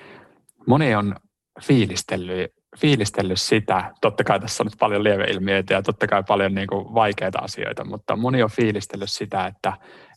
moni 0.66 0.94
on 0.94 1.14
fiilistellyt 1.62 2.50
fiilistellyt 2.78 3.40
sitä, 3.40 3.92
totta 4.00 4.24
kai 4.24 4.40
tässä 4.40 4.62
on 4.62 4.66
nyt 4.66 4.78
paljon 4.78 5.04
lieveilmiöitä 5.04 5.74
ja 5.74 5.82
totta 5.82 6.06
kai 6.06 6.22
paljon 6.28 6.54
niin 6.54 6.66
kuin 6.68 6.94
vaikeita 6.94 7.38
asioita, 7.38 7.84
mutta 7.84 8.16
moni 8.16 8.42
on 8.42 8.50
fiilistellyt 8.50 9.10
sitä, 9.10 9.46
että, 9.46 9.72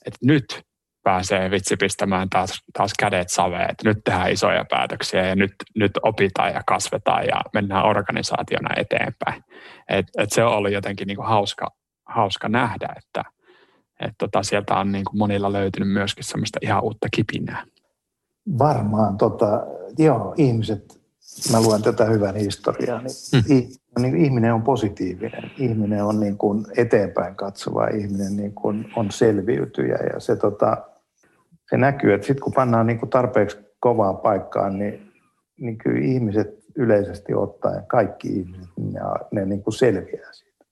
että 0.05 0.19
nyt 0.21 0.66
pääsee 1.07 1.51
vitsi 1.51 1.75
pistämään 1.77 2.29
taas, 2.29 2.63
taas 2.73 2.91
kädet 2.99 3.29
saveen, 3.29 3.71
että 3.71 3.89
nyt 3.89 3.97
tehdään 4.03 4.31
isoja 4.31 4.65
päätöksiä 4.69 5.25
ja 5.25 5.35
nyt, 5.35 5.53
nyt 5.75 5.91
opitaan 6.03 6.53
ja 6.53 6.61
kasvetaan 6.65 7.25
ja 7.25 7.41
mennään 7.53 7.85
organisaationa 7.85 8.69
eteenpäin. 8.77 9.43
Et, 9.89 10.05
et 10.17 10.31
se 10.31 10.43
on 10.43 10.53
ollut 10.53 10.71
jotenkin 10.71 11.07
niin 11.07 11.15
kuin 11.15 11.27
hauska, 11.27 11.67
hauska 12.05 12.49
nähdä, 12.49 12.87
että 12.97 13.23
et 13.99 14.13
tota, 14.17 14.43
sieltä 14.43 14.75
on 14.75 14.91
niin 14.91 15.05
kuin 15.05 15.17
monilla 15.17 15.53
löytynyt 15.53 15.89
myöskin 15.89 16.23
semmoista 16.23 16.59
ihan 16.61 16.83
uutta 16.83 17.07
kipinää. 17.15 17.65
Varmaan, 18.59 19.17
tota, 19.17 19.63
joo, 19.97 20.33
ihmiset 20.37 21.01
mä 21.51 21.61
luen 21.61 21.81
tätä 21.81 22.05
hyvän 22.05 22.35
historiaa, 22.35 23.01
niin, 23.01 23.15
hmm. 23.31 24.01
niin 24.01 24.25
ihminen 24.25 24.53
on 24.53 24.61
positiivinen, 24.61 25.51
ihminen 25.57 26.03
on 26.03 26.19
niin 26.19 26.37
kuin 26.37 26.65
eteenpäin 26.77 27.35
katsova, 27.35 27.87
ihminen 27.87 28.37
niin 28.37 28.53
kuin 28.53 28.91
on 28.95 29.11
selviytyjä 29.11 29.97
ja 30.13 30.19
se, 30.19 30.35
tota, 30.35 30.77
se 31.69 31.77
näkyy, 31.77 32.13
että 32.13 32.27
sitten 32.27 32.43
kun 32.43 32.53
pannaan 32.53 32.87
niin 32.87 32.99
kuin 32.99 33.09
tarpeeksi 33.09 33.57
kovaa 33.79 34.13
paikkaan, 34.13 34.79
niin, 34.79 35.11
niin 35.59 35.77
kyllä 35.77 36.05
ihmiset 36.05 36.47
yleisesti 36.75 37.33
ottaen, 37.33 37.83
kaikki 37.87 38.27
ihmiset, 38.27 38.69
ne, 38.77 38.99
ne 39.31 39.45
niin 39.45 39.63
kuin 39.63 39.73
selviää 39.73 40.33
siitä. 40.33 40.65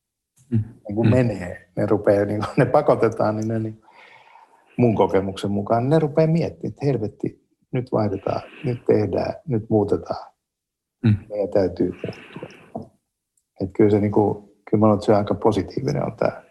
Hmm. 0.49 0.63
Niin 0.88 0.95
kuin 0.95 1.08
hmm. 1.08 1.17
menee, 1.17 1.69
ne 1.75 1.86
rupeaa, 1.86 2.25
niin 2.25 2.39
kuin, 2.39 2.49
ne 2.58 2.65
pakotetaan, 2.65 3.36
niin 3.36 3.47
ne 3.47 3.60
niin, 3.60 3.81
mun 4.77 4.95
kokemuksen 4.95 5.51
mukaan, 5.51 5.89
ne 5.89 5.99
rupeaa 5.99 6.27
miettimään, 6.27 6.73
että 6.73 6.86
helvetti, 6.86 7.45
nyt 7.71 7.91
vaihdetaan, 7.91 8.41
nyt 8.63 8.86
tehdään, 8.86 9.34
nyt 9.47 9.69
muutetaan 9.69 10.36
Mm. 11.05 11.15
Meidän 11.29 11.49
täytyy 11.49 11.91
puuttua. 11.91 12.89
Että 13.62 13.73
kyllä 13.73 13.89
se, 13.89 13.99
niin 13.99 14.12
kuin, 14.12 14.38
kyllä 14.69 14.79
mä 14.81 14.86
olen, 14.86 14.95
että 14.95 15.05
se 15.05 15.15
aika 15.15 15.36
positiivinen 15.36 16.05
on 16.05 16.17
tämä, 16.17 16.43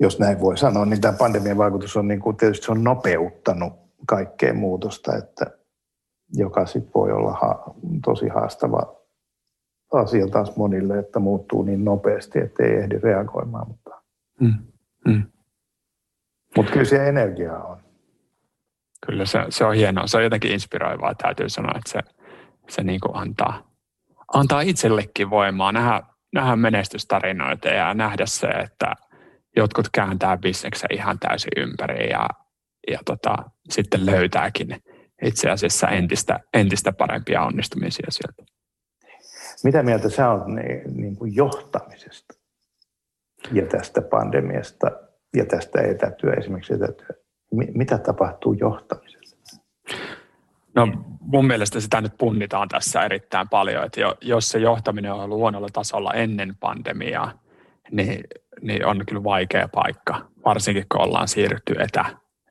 jos 0.00 0.18
näin 0.18 0.40
voi 0.40 0.58
sanoa, 0.58 0.84
niin 0.84 1.00
tämä 1.00 1.18
pandemian 1.18 1.58
vaikutus 1.58 1.96
on 1.96 2.08
niin 2.08 2.20
kuin, 2.20 2.36
tietysti 2.36 2.66
se 2.66 2.72
on 2.72 2.84
nopeuttanut 2.84 3.72
kaikkea 4.06 4.54
muutosta, 4.54 5.16
että 5.16 5.46
joka 6.34 6.66
sitten 6.66 6.92
voi 6.94 7.12
olla 7.12 7.32
ha- 7.32 7.74
tosi 8.04 8.28
haastava 8.28 8.98
asia 9.92 10.26
taas 10.26 10.56
monille, 10.56 10.98
että 10.98 11.18
muuttuu 11.18 11.62
niin 11.62 11.84
nopeasti, 11.84 12.38
että 12.38 12.64
ei 12.64 12.74
ehdi 12.74 12.98
reagoimaan. 12.98 13.68
Mutta, 13.68 14.02
mm. 14.40 14.54
Mm. 15.06 15.22
mutta 16.56 16.72
kyllä 16.72 16.84
se 16.84 17.08
energiaa 17.08 17.64
on. 17.64 17.78
Kyllä 19.06 19.26
se, 19.26 19.38
se 19.48 19.64
on 19.64 19.74
hienoa. 19.74 20.06
Se 20.06 20.16
on 20.16 20.22
jotenkin 20.22 20.52
inspiroivaa, 20.52 21.14
täytyy 21.14 21.48
sanoa, 21.48 21.72
että 21.76 21.90
se, 21.90 22.00
se 22.68 22.82
niin 22.82 23.00
kuin 23.00 23.16
antaa, 23.16 23.70
antaa 24.34 24.60
itsellekin 24.60 25.30
voimaa 25.30 25.72
nähdä, 25.72 26.02
nähdä 26.32 26.56
menestystarinoita 26.56 27.68
ja 27.68 27.94
nähdä 27.94 28.26
se, 28.26 28.46
että 28.46 28.94
jotkut 29.58 29.88
kääntää 29.92 30.36
bisneksen 30.36 30.94
ihan 30.94 31.18
täysin 31.18 31.52
ympäri 31.56 32.10
ja, 32.10 32.28
ja 32.90 32.98
tota, 33.04 33.36
sitten 33.70 34.06
löytääkin 34.06 34.82
itse 35.22 35.50
asiassa 35.50 35.88
entistä, 35.88 36.40
entistä 36.54 36.92
parempia 36.92 37.42
onnistumisia 37.42 38.06
sieltä. 38.08 38.52
Mitä 39.64 39.82
mieltä 39.82 40.10
sä 40.10 40.30
olet 40.30 40.46
niin, 40.46 40.96
niin 40.96 41.16
kuin 41.16 41.34
johtamisesta 41.34 42.34
ja 43.52 43.66
tästä 43.66 44.02
pandemiasta 44.02 44.90
ja 45.36 45.46
tästä 45.46 45.80
etätyö, 45.82 46.32
esimerkiksi 46.32 46.74
etätyö? 46.74 47.16
Mitä 47.74 47.98
tapahtuu 47.98 48.52
johtamisessa? 48.52 49.36
No 50.74 50.88
mun 51.20 51.46
mielestä 51.46 51.80
sitä 51.80 52.00
nyt 52.00 52.12
punnitaan 52.18 52.68
tässä 52.68 53.02
erittäin 53.02 53.48
paljon, 53.48 53.84
että 53.84 54.00
jos 54.20 54.48
se 54.48 54.58
johtaminen 54.58 55.12
on 55.12 55.20
ollut 55.20 55.38
huonolla 55.38 55.68
tasolla 55.72 56.14
ennen 56.14 56.56
pandemiaa, 56.60 57.32
niin, 57.90 58.24
niin 58.62 58.86
on 58.86 59.06
kyllä 59.06 59.24
vaikea 59.24 59.68
paikka, 59.68 60.28
varsinkin 60.44 60.86
kun 60.92 61.00
ollaan 61.00 61.28
siirrytty 61.28 61.74
etä, 61.78 62.04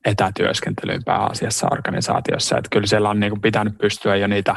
etätyöskentelyyn 0.06 1.04
pääasiassa 1.06 1.68
organisaatiossa. 1.72 2.58
Että 2.58 2.70
kyllä 2.72 2.88
siellä 2.88 3.10
on 3.10 3.20
niin 3.20 3.32
kuin 3.32 3.42
pitänyt 3.42 3.78
pystyä 3.78 4.16
jo 4.16 4.28
niitä 4.28 4.56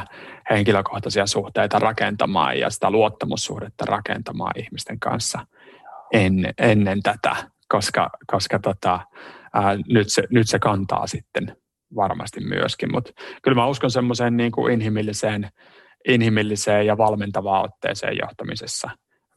henkilökohtaisia 0.49 1.25
suhteita 1.25 1.79
rakentamaan 1.79 2.59
ja 2.59 2.69
sitä 2.69 2.91
luottamussuhdetta 2.91 3.85
rakentamaan 3.85 4.59
ihmisten 4.59 4.99
kanssa 4.99 5.39
en, 6.13 6.53
ennen 6.57 7.03
tätä, 7.03 7.35
koska, 7.69 8.09
koska 8.27 8.59
tota, 8.59 8.99
ää, 9.53 9.77
nyt, 9.89 10.07
se, 10.09 10.23
nyt 10.29 10.49
se 10.49 10.59
kantaa 10.59 11.07
sitten 11.07 11.57
varmasti 11.95 12.39
myöskin, 12.39 12.91
mutta 12.91 13.11
kyllä 13.43 13.55
mä 13.55 13.67
uskon 13.67 13.91
semmoiseen 13.91 14.37
niin 14.37 14.51
kuin 14.51 14.73
inhimilliseen, 14.73 15.49
inhimilliseen 16.07 16.85
ja 16.85 16.97
valmentavaan 16.97 17.65
otteeseen 17.65 18.17
johtamisessa. 18.21 18.89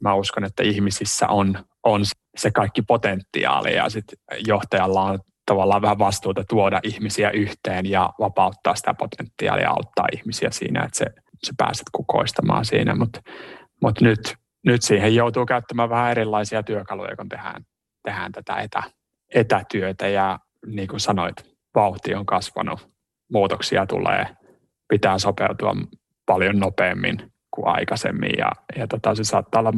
Mä 0.04 0.14
uskon, 0.14 0.44
että 0.44 0.62
ihmisissä 0.62 1.28
on, 1.28 1.58
on 1.82 2.00
se 2.36 2.50
kaikki 2.50 2.82
potentiaali 2.82 3.74
ja 3.74 3.88
sitten 3.88 4.18
johtajalla 4.46 5.02
on 5.02 5.18
tavallaan 5.46 5.82
vähän 5.82 5.98
vastuuta 5.98 6.44
tuoda 6.48 6.80
ihmisiä 6.82 7.30
yhteen 7.30 7.86
ja 7.86 8.10
vapauttaa 8.18 8.74
sitä 8.74 8.94
potentiaalia 8.94 9.70
auttaa 9.70 10.06
ihmisiä 10.12 10.50
siinä, 10.50 10.84
että 10.84 10.98
se, 10.98 11.06
se 11.44 11.52
pääset 11.56 11.86
kukoistamaan 11.92 12.64
siinä, 12.64 12.94
mutta 12.94 13.20
mut 13.82 14.00
nyt, 14.00 14.34
nyt 14.66 14.82
siihen 14.82 15.14
joutuu 15.14 15.46
käyttämään 15.46 15.90
vähän 15.90 16.10
erilaisia 16.10 16.62
työkaluja, 16.62 17.16
kun 17.16 17.28
tehdään, 17.28 17.66
tehdään 18.02 18.32
tätä 18.32 18.56
etä, 18.56 18.82
etätyötä. 19.34 20.08
Ja 20.08 20.38
niin 20.66 20.88
kuin 20.88 21.00
sanoit, 21.00 21.36
vauhti 21.74 22.14
on 22.14 22.26
kasvanut, 22.26 22.88
muutoksia 23.32 23.86
tulee, 23.86 24.26
pitää 24.88 25.18
sopeutua 25.18 25.76
paljon 26.26 26.58
nopeammin 26.58 27.32
kuin 27.50 27.68
aikaisemmin. 27.68 28.32
Ja, 28.38 28.50
ja 28.78 28.86
tota, 28.86 29.14
se 29.14 29.24
saattaa 29.24 29.60
olla 29.60 29.72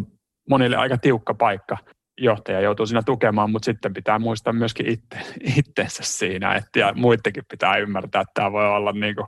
monille 0.51 0.77
aika 0.77 0.99
tiukka 0.99 1.35
paikka. 1.35 1.79
Johtaja 2.21 2.61
joutuu 2.61 2.87
siinä 2.87 3.03
tukemaan, 3.03 3.51
mutta 3.51 3.67
sitten 3.67 3.95
pitää 3.95 4.19
muistaa 4.19 4.53
myöskin 4.53 4.87
itse, 4.87 5.19
itsensä 5.59 6.03
siinä, 6.03 6.55
että 6.55 6.79
ja 6.79 6.93
muidenkin 6.95 7.43
pitää 7.51 7.77
ymmärtää, 7.77 8.21
että 8.21 8.33
tämä 8.35 8.53
voi 8.53 8.67
olla 8.67 8.93
niin 8.93 9.17
kuin 9.17 9.27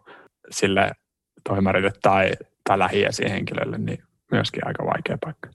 sille 0.51 0.93
toimarille 1.49 1.93
tai, 2.03 2.31
tai 2.65 2.79
lähiesihenkilölle, 2.79 3.79
niin 3.79 3.99
myöskin 4.33 4.67
aika 4.67 4.87
vaikea 4.87 5.19
paikka. 5.25 5.49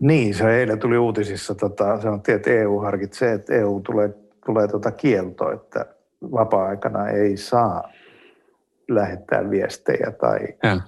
Niin, 0.00 0.34
se 0.34 0.58
eilen 0.58 0.78
tuli 0.78 0.98
uutisissa, 0.98 1.54
tota, 1.54 2.00
se 2.00 2.08
on 2.08 2.20
että 2.28 2.50
EU 2.50 2.80
harkitsee, 2.80 3.32
että 3.32 3.54
EU 3.54 3.80
tulee, 3.80 4.10
tulee 4.46 4.68
tota 4.68 4.90
kielto, 4.90 5.52
että 5.52 5.86
vapaa-aikana 6.32 7.08
ei 7.08 7.36
saa 7.36 7.92
lähettää 8.88 9.50
viestejä 9.50 10.12
tai, 10.20 10.38
ja. 10.62 10.80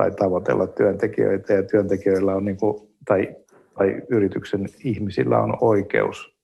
Tai 0.00 0.10
tavoitella 0.10 0.66
työntekijöitä 0.66 1.52
ja 1.52 1.62
työntekijöillä 1.62 2.34
on 2.34 2.44
niin 2.44 2.56
kuin, 2.56 2.88
tai, 3.08 3.36
tai 3.78 4.02
yrityksen 4.10 4.68
ihmisillä 4.84 5.38
on 5.38 5.56
oikeus 5.60 6.36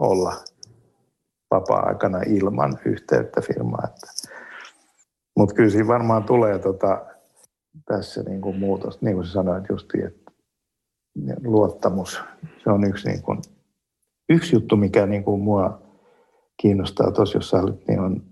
olla 0.00 0.32
vapaa-aikana 1.50 2.18
ilman 2.26 2.78
yhteyttä 2.84 3.40
firmaa. 3.40 3.88
Mutta 5.36 5.54
kyllä 5.54 5.70
siinä 5.70 5.88
varmaan 5.88 6.24
tulee 6.24 6.58
tota, 6.58 7.06
tässä 7.84 8.22
niin 8.22 8.40
kuin 8.40 8.58
muutos, 8.58 9.02
niin 9.02 9.14
kuin 9.14 9.26
sä 9.26 9.32
sanoit 9.32 9.64
justiin, 9.68 10.06
että 10.06 10.32
luottamus, 11.44 12.20
se 12.64 12.70
on 12.70 12.84
yksi, 12.84 13.08
niin 13.08 13.22
kuin, 13.22 13.38
yksi 14.28 14.56
juttu, 14.56 14.76
mikä 14.76 15.06
niin 15.06 15.24
kuin 15.24 15.40
mua 15.40 15.82
kiinnostaa 16.62 17.12
tuossa, 17.12 17.38
jos 17.38 17.54
olit, 17.54 17.88
niin 17.88 18.00
on 18.00 18.22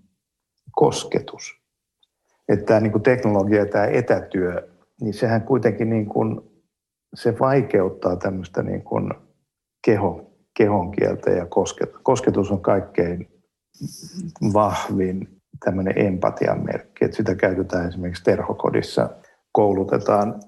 kosketus. 0.73 1.66
Että 2.49 2.65
tämä 2.67 2.81
niin 2.81 2.93
kuin 2.93 3.03
teknologia 3.03 3.59
ja 3.59 3.67
tämä 3.67 3.87
etätyö, 3.87 4.69
niin 5.01 5.15
sehän 5.15 5.43
kuitenkin 5.43 5.91
niin 5.91 6.07
kuin, 6.07 6.41
se 7.15 7.39
vaikeuttaa 7.41 8.17
tämmöistä 8.17 8.63
niin 8.63 8.83
kuin 8.83 9.11
keho, 9.87 10.31
kehon 10.57 10.91
kieltä 10.91 11.31
ja 11.31 11.47
kosketus. 11.47 12.01
Kosketus 12.03 12.51
on 12.51 12.61
kaikkein 12.61 13.29
vahvin 14.53 15.29
tämmöinen 15.65 16.07
empatian 16.07 16.65
merkki, 16.65 17.05
että 17.05 17.17
sitä 17.17 17.35
käytetään 17.35 17.89
esimerkiksi 17.89 18.25
terhokodissa. 18.25 19.11
Koulutetaan 19.53 20.41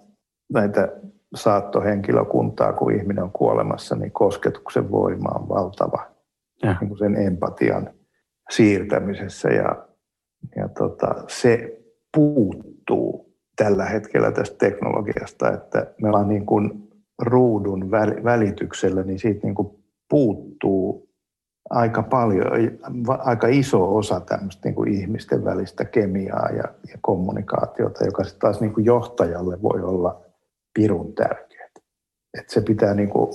näitä 0.52 0.88
saattohenkilökuntaa, 1.34 2.72
kun 2.72 2.94
ihminen 2.94 3.24
on 3.24 3.32
kuolemassa, 3.32 3.96
niin 3.96 4.12
kosketuksen 4.12 4.90
voima 4.90 5.28
on 5.28 5.48
valtava 5.48 6.18
ja. 6.62 6.76
Niin 6.80 6.88
kuin 6.88 6.98
sen 6.98 7.16
empatian 7.16 7.90
siirtämisessä. 8.50 9.48
Ja, 9.48 9.86
ja 10.56 10.68
tota, 10.68 11.14
se 11.28 11.77
puuttuu 12.16 13.34
tällä 13.56 13.84
hetkellä 13.84 14.32
tästä 14.32 14.56
teknologiasta, 14.58 15.52
että 15.52 15.86
me 16.02 16.08
ollaan 16.08 16.28
niin 16.28 16.46
kuin 16.46 16.88
ruudun 17.18 17.90
välityksellä, 18.24 19.02
niin 19.02 19.18
siitä 19.18 19.40
niin 19.42 19.54
kuin 19.54 19.68
puuttuu 20.10 21.08
aika 21.70 22.02
paljon, 22.02 22.46
aika 23.18 23.46
iso 23.46 23.96
osa 23.96 24.20
tämmöistä 24.20 24.68
niin 24.68 24.74
kuin 24.74 24.92
ihmisten 24.92 25.44
välistä 25.44 25.84
kemiaa 25.84 26.48
ja, 26.48 26.64
ja 26.88 26.98
kommunikaatiota, 27.00 28.04
joka 28.04 28.24
sitten 28.24 28.40
taas 28.40 28.60
niin 28.60 28.74
kuin 28.74 28.84
johtajalle 28.84 29.62
voi 29.62 29.82
olla 29.82 30.20
pirun 30.74 31.14
tärkeää. 31.14 31.68
Että 32.38 32.54
se 32.54 32.60
pitää 32.60 32.94
niin 32.94 33.10
kuin 33.10 33.30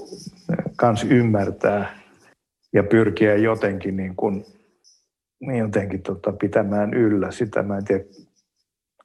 kans 0.77 1.03
ymmärtää 1.03 1.99
ja 2.73 2.83
pyrkiä 2.83 3.35
jotenkin, 3.35 3.97
niin 3.97 4.15
kuin, 4.15 4.45
niin 5.39 5.59
jotenkin 5.59 6.01
tota, 6.01 6.31
pitämään 6.31 6.93
yllä 6.93 7.31
sitä. 7.31 7.63
Mä 7.63 7.77
en 7.77 7.85
tiedä, 7.85 8.03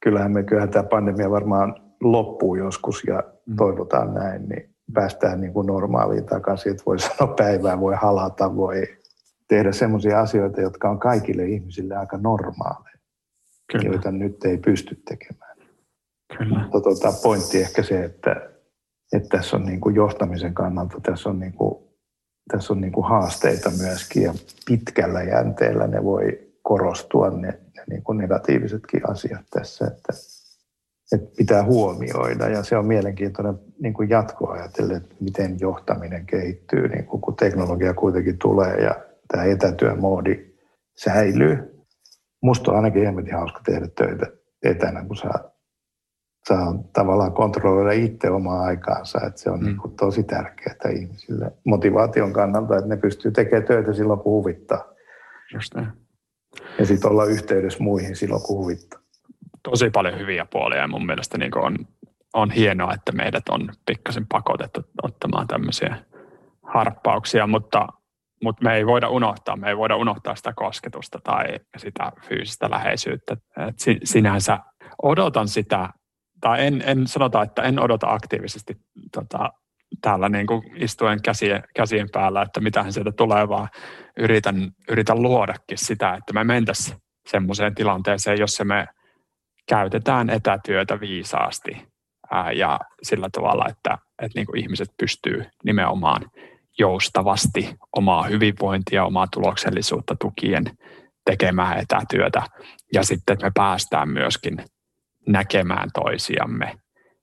kyllähän 0.01 0.33
me 0.33 0.43
kyllähän 0.43 0.71
tämä 0.71 0.83
pandemia 0.83 1.31
varmaan 1.31 1.75
loppuu 2.01 2.55
joskus 2.55 3.05
ja 3.07 3.23
mm. 3.47 3.57
toivotaan 3.57 4.15
näin, 4.15 4.49
niin 4.49 4.71
päästään 4.93 5.41
niin 5.41 5.53
kuin 5.53 5.67
normaaliin 5.67 6.27
takaisin, 6.27 6.73
että 6.73 6.83
voi 6.87 6.99
sanoa 7.09 7.35
päivää, 7.35 7.81
voi 7.81 7.95
halata, 7.95 8.57
voi 8.57 8.99
tehdä 9.49 9.73
sellaisia 9.73 10.21
asioita, 10.21 10.61
jotka 10.61 10.91
on 10.91 10.99
kaikille 10.99 11.45
ihmisille 11.45 11.97
aika 11.97 12.19
normaaleja, 12.19 12.99
Kyllä. 13.73 13.85
joita 13.85 14.11
nyt 14.11 14.45
ei 14.45 14.59
pysty 14.59 15.03
tekemään. 15.09 15.57
Kyllä. 16.39 16.59
Mutta 16.59 16.81
tuota, 16.81 17.13
pointti 17.23 17.61
ehkä 17.61 17.83
se, 17.83 18.05
että, 18.05 18.51
että 19.13 19.29
tässä 19.39 19.57
on 19.57 19.65
niin 19.65 19.81
kuin 19.81 19.95
johtamisen 19.95 20.55
kannalta, 20.55 21.01
tässä 21.03 21.29
on, 21.29 21.41
niin 21.41 21.53
kuin, 21.53 21.85
tässä 22.53 22.73
on 22.73 22.81
niin 22.81 22.93
kuin 22.93 23.09
haasteita 23.09 23.71
myöskin 23.71 24.23
ja 24.23 24.35
pitkällä 24.67 25.23
jänteellä 25.23 25.87
ne 25.87 26.05
voi 26.05 26.49
korostua 26.63 27.31
ne, 27.31 27.49
ne 27.49 27.59
niin 27.91 28.03
kuin 28.03 28.19
negatiivisetkin 28.19 29.11
asiat 29.11 29.43
tässä, 29.51 29.87
että, 29.87 30.13
että 31.13 31.37
pitää 31.37 31.65
huomioida 31.65 32.49
ja 32.49 32.63
se 32.63 32.77
on 32.77 32.87
mielenkiintoinen 32.87 33.55
niin 33.81 33.95
kuin 33.95 34.09
jatkoa 34.09 34.53
ajatellen, 34.53 34.97
että 34.97 35.15
miten 35.21 35.57
johtaminen 35.61 36.27
kehittyy, 36.27 36.89
niin 36.89 37.05
kuin, 37.05 37.21
kun 37.21 37.37
teknologia 37.37 37.95
kuitenkin 37.95 38.39
tulee 38.39 38.77
ja 38.77 38.95
tämä 39.29 39.45
etätyömoodi 39.45 40.55
säilyy. 40.97 41.85
Musta 42.43 42.71
on 42.71 42.77
ainakin 42.77 43.05
hemmetin 43.05 43.35
hauska 43.35 43.61
tehdä 43.65 43.89
töitä 43.97 44.27
etänä, 44.63 45.05
kun 45.05 45.17
saa, 45.17 45.51
saa 46.49 46.75
tavallaan 46.93 47.33
kontrolloida 47.33 47.93
itse 47.93 48.31
omaa 48.31 48.63
aikaansa. 48.63 49.21
Että 49.27 49.41
se 49.41 49.51
on 49.51 49.61
mm. 49.61 49.67
niin 49.67 49.77
kuin 49.77 49.97
tosi 49.97 50.23
tärkeää 50.23 50.91
ihmisille 50.97 51.53
motivaation 51.65 52.33
kannalta, 52.33 52.77
että 52.77 52.89
ne 52.89 52.97
pystyy 52.97 53.31
tekemään 53.31 53.67
töitä 53.67 53.93
silloin, 53.93 54.21
kun 54.21 54.33
huvittaa. 54.33 54.93
Just 55.55 55.75
näin. 55.75 56.08
Ja 56.79 56.87
sitten 56.87 57.11
olla 57.11 57.25
yhteydessä 57.25 57.83
muihin 57.83 58.17
silloin, 58.17 58.43
kun 58.43 58.59
huvittaa. 58.59 59.01
Tosi 59.63 59.91
paljon 59.91 60.19
hyviä 60.19 60.47
puolia 60.53 60.79
ja 60.79 60.89
mun 60.89 61.07
mielestä 61.07 61.39
niin 61.39 61.59
on, 61.59 61.77
on 62.35 62.51
hienoa, 62.51 62.95
että 62.95 63.13
meidät 63.13 63.49
on 63.49 63.69
pikkasen 63.87 64.27
pakotettu 64.27 64.81
ottamaan 65.03 65.47
tämmöisiä 65.47 65.97
harppauksia, 66.63 67.47
mutta 67.47 67.89
mutta 68.43 68.65
me 68.65 68.77
ei 68.77 68.87
voida 68.87 69.09
unohtaa, 69.09 69.57
me 69.57 69.69
ei 69.69 69.77
voida 69.77 69.97
unohtaa 69.97 70.37
sitä 70.37 70.53
kosketusta 70.57 71.19
tai 71.25 71.45
sitä 71.77 72.13
fyysistä 72.29 72.71
läheisyyttä. 72.71 73.37
Et 73.69 73.77
sinänsä 74.05 74.59
odotan 75.03 75.49
sitä, 75.49 75.89
tai 76.41 76.67
en, 76.67 76.83
en 76.87 77.07
sanota, 77.07 77.43
että 77.43 77.63
en 77.63 77.79
odota 77.79 78.07
aktiivisesti 78.11 78.77
tota, 79.13 79.53
täällä 80.01 80.29
niin 80.29 80.47
kuin 80.47 80.63
istuen 80.77 81.23
käsien, 81.23 81.63
käsien 81.77 82.09
päällä, 82.13 82.43
että 82.43 82.61
mitähän 82.61 82.93
sieltä 82.93 83.13
tulee, 83.13 83.49
vaan 83.49 83.69
yritän, 84.17 84.71
yritän 84.89 85.23
luodakin 85.23 85.79
sitä, 85.79 86.15
että 86.15 86.33
me 86.33 86.45
mentäisiin 86.45 86.97
semmoiseen 87.27 87.75
tilanteeseen, 87.75 88.39
jossa 88.39 88.65
me 88.65 88.87
käytetään 89.69 90.31
etätyötä 90.31 91.01
viisaasti 91.01 91.87
ää, 92.31 92.53
ja 92.53 92.81
sillä 93.03 93.29
tavalla, 93.33 93.67
että, 93.69 93.99
että 94.23 94.39
niin 94.39 94.47
kuin 94.47 94.61
ihmiset 94.61 94.89
pystyy 95.01 95.45
nimenomaan 95.65 96.31
joustavasti 96.79 97.75
omaa 97.97 98.23
hyvinvointia, 98.23 99.05
omaa 99.05 99.27
tuloksellisuutta 99.33 100.17
tukien 100.21 100.65
tekemään 101.25 101.79
etätyötä. 101.79 102.43
Ja 102.93 103.03
sitten, 103.05 103.33
että 103.33 103.47
me 103.47 103.53
päästään 103.55 104.09
myöskin 104.09 104.65
näkemään 105.27 105.89
toisiamme 105.95 106.75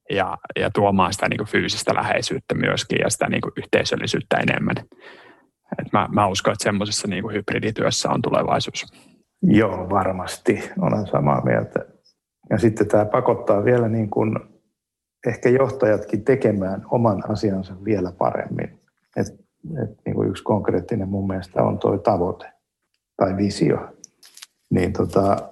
ja, 0.10 0.38
ja 0.60 0.70
tuomaan 0.72 1.14
sitä 1.14 1.30
niin 1.30 1.38
kuin 1.38 1.48
fyysistä 1.48 1.96
läheisyyttä 1.96 2.56
myöskin 2.56 3.00
ja 3.04 3.10
sitä 3.10 3.30
niin 3.30 3.42
kuin 3.42 3.52
yhteisöllisyyttä 3.58 4.38
enemmän. 4.38 4.76
Et 5.80 5.94
mä, 5.94 6.08
mä 6.12 6.28
uskon, 6.28 6.54
että 6.54 6.64
semmoisessa 6.64 7.08
niin 7.08 7.34
hybridityössä 7.34 8.10
on 8.10 8.22
tulevaisuus. 8.22 8.86
Joo, 9.42 9.90
varmasti. 9.90 10.72
Olen 10.82 11.08
samaa 11.08 11.44
mieltä. 11.44 11.86
Ja 12.50 12.58
sitten 12.58 12.88
tämä 12.88 13.06
pakottaa 13.06 13.66
vielä 13.66 13.90
niin 13.90 14.10
kuin 14.10 14.40
ehkä 15.28 15.50
johtajatkin 15.50 16.24
tekemään 16.24 16.86
oman 16.92 17.32
asiansa 17.32 17.84
vielä 17.86 18.12
paremmin. 18.12 18.80
Et 19.18 19.46
et 19.84 19.90
niin 20.06 20.16
kuin 20.16 20.30
yksi 20.30 20.44
konkreettinen 20.44 21.10
mun 21.10 21.28
mielestä 21.28 21.64
on 21.64 21.80
tuo 21.80 21.98
tavoite 21.98 22.52
tai 23.18 23.38
visio. 23.38 23.78
Niin 24.70 24.94
tota, 24.94 25.50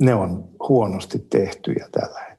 ne 0.00 0.14
on 0.14 0.48
huonosti 0.68 1.18
tehtyjä 1.18 1.88
tällä 1.92 2.20
hetkellä. 2.20 2.35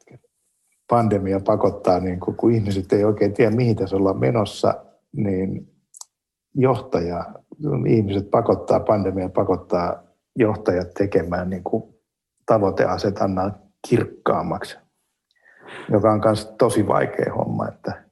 Pandemia 0.90 1.40
pakottaa, 1.40 2.00
niin 2.00 2.20
kun, 2.20 2.36
kun 2.36 2.52
ihmiset 2.52 2.94
ei 2.94 3.04
oikein 3.04 3.34
tiedä, 3.34 3.56
mihin 3.56 3.76
tässä 3.76 3.96
ollaan 3.96 4.20
menossa, 4.20 4.74
niin 5.16 5.74
johtaja, 6.56 7.26
ihmiset 7.88 8.32
pakottaa, 8.32 8.80
pandemia 8.80 9.30
pakottaa 9.30 10.04
johtajat 10.36 10.94
tekemään 10.94 11.50
niin 11.50 11.64
kuin 11.64 11.84
tavoiteasetannan 12.46 13.56
kirkkaammaksi, 13.90 14.78
joka 15.92 16.12
on 16.12 16.22
myös 16.26 16.46
tosi 16.58 16.88
vaikea 16.88 17.34
homma, 17.34 17.68
että 17.68 18.08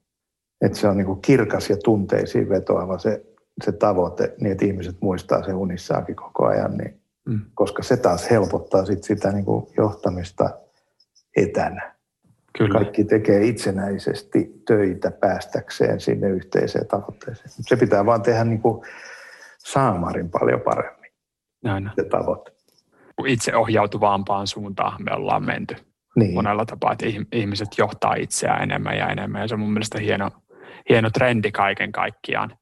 että 0.61 0.77
se 0.77 0.87
on 0.87 0.97
niin 0.97 1.05
kuin 1.05 1.21
kirkas 1.21 1.69
ja 1.69 1.77
tunteisiin 1.77 2.49
vetoava 2.49 2.97
se, 2.97 3.25
se 3.63 3.71
tavoite, 3.71 4.35
niin 4.39 4.51
että 4.51 4.65
ihmiset 4.65 4.95
muistaa 5.01 5.43
sen 5.43 5.55
unissaakin 5.55 6.15
koko 6.15 6.45
ajan, 6.45 6.77
niin, 6.77 7.01
mm. 7.25 7.41
koska 7.53 7.83
se 7.83 7.97
taas 7.97 8.29
helpottaa 8.29 8.85
sit 8.85 9.03
sitä 9.03 9.31
niin 9.31 9.45
kuin 9.45 9.67
johtamista 9.77 10.49
etänä. 11.37 11.94
Kyllä. 12.57 12.79
Kaikki 12.79 13.03
tekee 13.03 13.45
itsenäisesti 13.45 14.61
töitä 14.67 15.11
päästäkseen 15.11 15.99
sinne 15.99 16.29
yhteiseen 16.29 16.87
tavoitteeseen. 16.87 17.49
Se 17.49 17.75
pitää 17.75 18.05
vaan 18.05 18.21
tehdä 18.21 18.43
niin 18.43 18.61
kuin 18.61 18.85
saamarin 19.57 20.29
paljon 20.29 20.61
paremmin, 20.61 21.11
Näin. 21.63 21.91
se 21.95 22.03
tavoite. 22.03 22.51
Itse 23.25 23.55
ohjautuvampaan 23.55 24.47
suuntaan 24.47 25.03
me 25.03 25.11
ollaan 25.15 25.45
menty 25.45 25.75
niin. 26.15 26.33
monella 26.33 26.65
tapaa, 26.65 26.91
että 26.91 27.05
ihmiset 27.31 27.67
johtaa 27.77 28.15
itseään 28.15 28.63
enemmän 28.63 28.97
ja 28.97 29.09
enemmän. 29.09 29.41
Ja 29.41 29.47
se 29.47 29.53
on 29.53 29.59
mun 29.59 29.73
mielestä 29.73 29.99
hieno, 29.99 30.31
hieno 30.89 31.09
trendi 31.09 31.51
kaiken 31.51 31.91
kaikkiaan. 31.91 32.57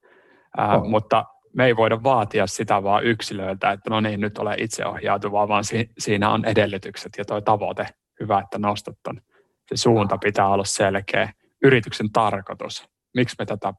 Ää, 0.57 0.77
oh. 0.77 0.89
Mutta 0.89 1.25
me 1.55 1.65
ei 1.65 1.75
voida 1.75 2.03
vaatia 2.03 2.47
sitä 2.47 2.83
vaan 2.83 3.03
yksilöiltä, 3.03 3.71
että 3.71 3.89
no 3.89 4.01
niin, 4.01 4.21
nyt 4.21 4.37
ole 4.37 4.55
itseohjautuvaa, 4.57 5.47
vaan 5.47 5.63
si- 5.63 5.89
siinä 5.97 6.29
on 6.29 6.45
edellytykset 6.45 7.11
ja 7.17 7.25
tuo 7.25 7.41
tavoite 7.41 7.85
hyvä, 8.19 8.39
että 8.39 8.59
nostat 8.59 8.95
ton. 9.03 9.21
Se 9.69 9.77
suunta 9.77 10.17
pitää 10.17 10.47
olla 10.47 10.65
selkeä. 10.65 11.33
Yrityksen 11.63 12.11
tarkoitus. 12.11 12.89
Miksi 13.13 13.35
me 13.39 13.45
tätä 13.45 13.73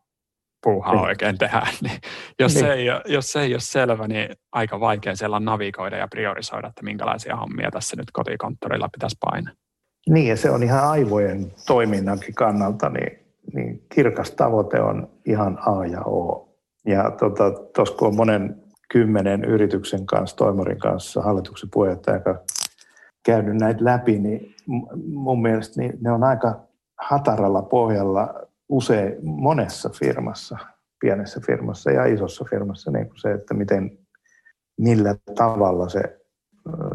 puuhaa 0.64 0.92
niin. 0.92 1.04
oikein 1.04 1.38
tehdään. 1.38 1.66
Niin 1.82 2.00
jos, 2.38 2.54
niin. 2.54 2.64
Se 2.64 2.72
ei, 2.72 2.86
jos 3.06 3.32
se 3.32 3.40
ei 3.40 3.54
ole 3.54 3.60
selvä, 3.60 4.08
niin 4.08 4.28
aika 4.52 4.80
vaikea 4.80 5.16
siellä 5.16 5.40
navigoida 5.40 5.96
ja 5.96 6.08
priorisoida, 6.08 6.68
että 6.68 6.82
minkälaisia 6.82 7.36
hommia 7.36 7.70
tässä 7.70 7.96
nyt 7.96 8.10
kotikonttorilla 8.12 8.88
pitäisi 8.92 9.16
painaa. 9.30 9.54
Niin, 10.08 10.26
ja 10.26 10.36
se 10.36 10.50
on 10.50 10.62
ihan 10.62 10.90
aivojen 10.90 11.52
toiminnankin 11.66 12.34
kannalta, 12.34 12.88
niin, 12.88 13.18
niin 13.54 13.82
kirkas 13.94 14.30
tavoite 14.30 14.80
on 14.80 15.10
ihan 15.26 15.58
A 15.66 15.86
ja 15.86 16.00
O. 16.00 16.48
Ja 16.86 17.10
tuossa 17.10 17.50
tota, 17.74 17.96
kun 17.96 18.08
on 18.08 18.16
monen 18.16 18.62
kymmenen 18.92 19.44
yrityksen 19.44 20.06
kanssa, 20.06 20.36
toimarin 20.36 20.78
kanssa, 20.78 21.22
hallituksen 21.22 21.68
puheenjohtajan 21.72 22.22
kanssa 22.22 22.63
käynyt 23.24 23.56
näitä 23.56 23.84
läpi, 23.84 24.18
niin 24.18 24.54
mun 25.06 25.42
mielestä 25.42 25.80
niin 25.80 25.98
ne 26.00 26.12
on 26.12 26.24
aika 26.24 26.60
hataralla 27.00 27.62
pohjalla 27.62 28.34
usein 28.68 29.16
monessa 29.22 29.90
firmassa, 29.98 30.58
pienessä 31.00 31.40
firmassa 31.46 31.90
ja 31.90 32.04
isossa 32.04 32.44
firmassa, 32.50 32.90
niin 32.90 33.06
kuin 33.06 33.20
se, 33.20 33.32
että 33.32 33.54
miten, 33.54 33.98
millä 34.80 35.14
tavalla 35.34 35.88
se 35.88 36.20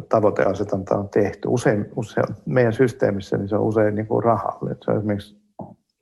tavoiteasetanta 0.10 0.96
on 0.98 1.10
tehty. 1.10 1.48
Usein, 1.48 1.86
usein 1.96 2.26
meidän 2.46 2.74
systeemissä 2.74 3.38
niin 3.38 3.50
se 3.50 3.56
on 3.56 3.64
usein 3.64 3.96
niin 3.96 4.08
kuin 4.08 4.24
rahalle. 4.24 4.76
Se 4.86 4.92
on 4.92 4.98
esimerkiksi 4.98 5.42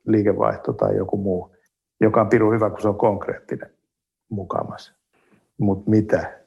liikevaihto 0.08 0.74
tai 0.74 0.98
joku 0.98 1.18
muu, 1.18 1.56
joka 2.02 2.22
on 2.22 2.30
pirun 2.30 2.54
hyvä, 2.54 2.70
kun 2.70 2.82
se 2.82 2.88
on 2.88 2.98
konkreettinen 2.98 3.70
mukamas. 4.30 4.94
Mutta 5.58 5.90
mitä? 5.90 6.40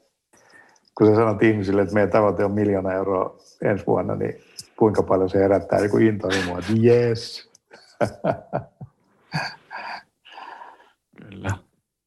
Kun 0.97 1.07
sä 1.07 1.15
sanot 1.15 1.43
ihmisille, 1.43 1.81
että 1.81 1.93
meidän 1.93 2.09
tavoite 2.09 2.45
on 2.45 2.51
miljoona 2.51 2.93
euroa 2.93 3.37
ensi 3.63 3.85
vuonna, 3.87 4.15
niin 4.15 4.33
kuinka 4.79 5.03
paljon 5.03 5.29
se 5.29 5.39
herättää 5.39 5.79
joku 5.79 5.97
intohimoa, 5.97 6.59
että 6.59 6.73
yes. 6.83 7.51
Kyllä. 11.21 11.49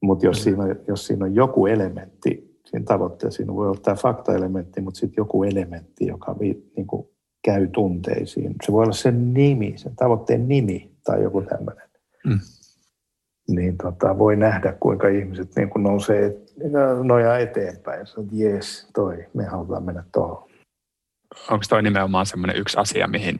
Mutta 0.02 0.26
jos, 0.26 0.42
siinä 0.42 0.62
on, 0.62 0.76
jos 0.88 1.06
siinä 1.06 1.24
on 1.24 1.34
joku 1.34 1.66
elementti 1.66 2.54
siinä 2.74 2.84
tavoitteessa, 2.84 3.36
siinä 3.36 3.54
voi 3.54 3.68
olla 3.68 3.80
tämä 3.80 3.94
faktaelementti, 3.94 4.80
mutta 4.80 5.00
sitten 5.00 5.22
joku 5.22 5.44
elementti, 5.44 6.06
joka 6.06 6.38
vi, 6.40 6.70
niin 6.76 6.86
kuin 6.86 7.08
käy 7.44 7.66
tunteisiin. 7.66 8.54
Se 8.66 8.72
voi 8.72 8.82
olla 8.82 8.92
sen 8.92 9.34
nimi, 9.34 9.72
sen 9.76 9.96
tavoitteen 9.96 10.48
nimi 10.48 10.96
tai 11.04 11.22
joku 11.22 11.42
tämmöinen. 11.42 11.88
Mm. 12.24 12.38
Niin 13.48 13.76
tota, 13.76 14.18
voi 14.18 14.36
nähdä, 14.36 14.72
kuinka 14.72 15.08
ihmiset 15.08 15.56
niin 15.56 15.70
kuin 15.70 15.82
nousee, 15.82 16.36
nojaa 17.02 17.38
eteenpäin 17.38 17.98
ja 17.98 18.06
sanoo, 18.06 18.24
että 18.24 18.36
jes, 18.36 18.90
toi, 18.94 19.26
me 19.34 19.44
halutaan 19.44 19.82
mennä 19.82 20.04
tuohon. 20.12 20.50
Onko 21.50 21.64
toi 21.68 21.82
nimenomaan 21.82 22.26
semmoinen 22.26 22.56
yksi 22.56 22.78
asia, 22.78 23.08
mihin 23.08 23.38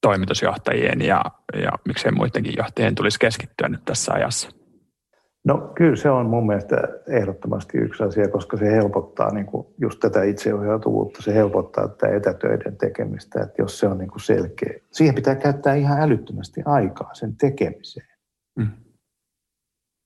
toimitusjohtajien 0.00 1.00
ja, 1.00 1.24
ja 1.62 1.70
miksei 1.86 2.12
muidenkin 2.12 2.54
johtajien 2.56 2.94
tulisi 2.94 3.18
keskittyä 3.18 3.68
nyt 3.68 3.84
tässä 3.84 4.12
ajassa? 4.12 4.50
No 5.44 5.72
kyllä 5.74 5.96
se 5.96 6.10
on 6.10 6.26
mun 6.26 6.46
mielestä 6.46 6.76
ehdottomasti 7.08 7.78
yksi 7.78 8.02
asia, 8.02 8.28
koska 8.28 8.56
se 8.56 8.72
helpottaa 8.72 9.32
niin 9.32 9.46
kuin 9.46 9.66
just 9.80 10.00
tätä 10.00 10.22
itseohjautuvuutta, 10.22 11.22
se 11.22 11.34
helpottaa 11.34 11.88
tätä 11.88 12.16
etätöiden 12.16 12.76
tekemistä, 12.76 13.42
että 13.42 13.62
jos 13.62 13.78
se 13.78 13.86
on 13.86 13.98
niin 13.98 14.10
kuin 14.10 14.20
selkeä. 14.20 14.80
Siihen 14.92 15.14
pitää 15.14 15.34
käyttää 15.34 15.74
ihan 15.74 16.00
älyttömästi 16.00 16.62
aikaa 16.64 17.14
sen 17.14 17.36
tekemiseen. 17.36 18.08
Mm. 18.56 18.68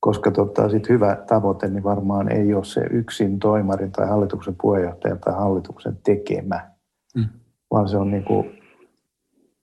Koska 0.03 0.31
tota, 0.31 0.69
sit 0.69 0.89
hyvä 0.89 1.15
tavoite 1.27 1.67
niin 1.67 1.83
varmaan 1.83 2.31
ei 2.31 2.53
ole 2.53 2.65
se 2.65 2.81
yksin 2.91 3.39
toimarin 3.39 3.91
tai 3.91 4.07
hallituksen 4.07 4.55
puheenjohtajan 4.61 5.19
tai 5.19 5.33
hallituksen 5.33 5.97
tekemä, 6.03 6.71
mm. 7.15 7.25
vaan 7.71 7.89
se 7.89 7.97
on 7.97 8.11
niin 8.11 8.23
kuin 8.23 8.61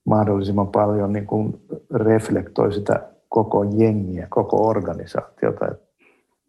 mahdollisimman 0.05 0.67
paljon 0.67 1.13
niin 1.13 1.27
kuin 1.27 1.61
reflektoi 1.93 2.73
sitä 2.73 3.09
koko 3.29 3.63
jengiä, 3.63 4.27
koko 4.29 4.67
organisaatiota. 4.67 5.67
Että 5.71 5.87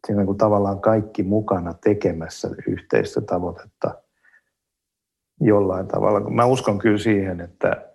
siinä 0.06 0.20
on 0.20 0.26
niin 0.26 0.36
tavallaan 0.36 0.80
kaikki 0.80 1.22
mukana 1.22 1.74
tekemässä 1.74 2.50
yhteistä 2.68 3.20
tavoitetta 3.20 3.94
jollain 5.40 5.86
tavalla. 5.86 6.30
Mä 6.30 6.44
uskon 6.44 6.78
kyllä 6.78 6.98
siihen, 6.98 7.40
että, 7.40 7.92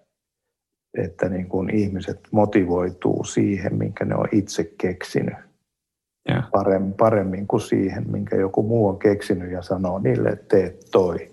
että 0.98 1.30
niin 1.30 1.50
kuin 1.50 1.70
ihmiset 1.70 2.20
motivoituu 2.32 3.24
siihen, 3.24 3.76
minkä 3.76 4.06
ne 4.06 4.16
on 4.16 4.28
itse 4.32 4.74
keksinyt. 4.78 5.47
Yeah. 6.30 6.52
Paremmin, 6.52 6.94
paremmin 6.94 7.48
kuin 7.48 7.62
siihen, 7.62 8.12
minkä 8.12 8.36
joku 8.36 8.64
muu 8.64 8.88
on 8.88 9.00
keksinyt 9.00 9.52
ja 9.52 9.62
sanoo 9.62 10.00
niille, 10.00 10.30
että 10.30 10.46
tee 10.56 10.78
toi. 10.92 11.32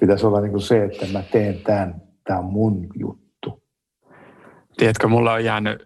Pitäisi 0.00 0.26
olla 0.26 0.40
niin 0.40 0.50
kuin 0.50 0.62
se, 0.62 0.84
että 0.84 1.06
mä 1.12 1.22
teen 1.22 1.60
tämän, 1.60 2.02
tämä 2.24 2.38
on 2.38 2.44
mun 2.44 2.86
juttu. 2.94 3.62
Tiedätkö, 4.76 5.08
mulla 5.08 5.32
on 5.32 5.44
jäänyt 5.44 5.82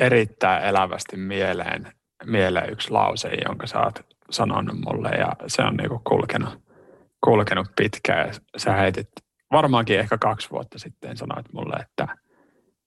erittäin 0.00 0.64
elävästi 0.64 1.16
mieleen, 1.16 1.92
mieleen 2.24 2.72
yksi 2.72 2.90
lause, 2.90 3.30
jonka 3.48 3.66
sä 3.66 3.80
oot 3.80 4.00
sanonut 4.30 4.76
mulle 4.84 5.08
ja 5.08 5.32
se 5.46 5.62
on 5.62 5.76
niinku 5.76 6.00
kulkenut, 6.04 6.62
kulkenut 7.24 7.66
pitkään. 7.76 8.34
Sä 8.56 8.72
heitit 8.72 9.08
varmaankin 9.52 9.98
ehkä 9.98 10.18
kaksi 10.18 10.50
vuotta 10.50 10.78
sitten 10.78 11.16
sanoit 11.16 11.52
mulle, 11.52 11.76
että 11.76 12.16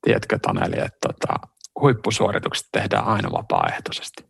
tiedätkö 0.02 0.40
Taneli, 0.42 0.80
että 0.80 0.98
tota, 1.08 1.48
huippusuoritukset 1.82 2.68
tehdään 2.72 3.06
aina 3.06 3.32
vapaaehtoisesti. 3.32 4.26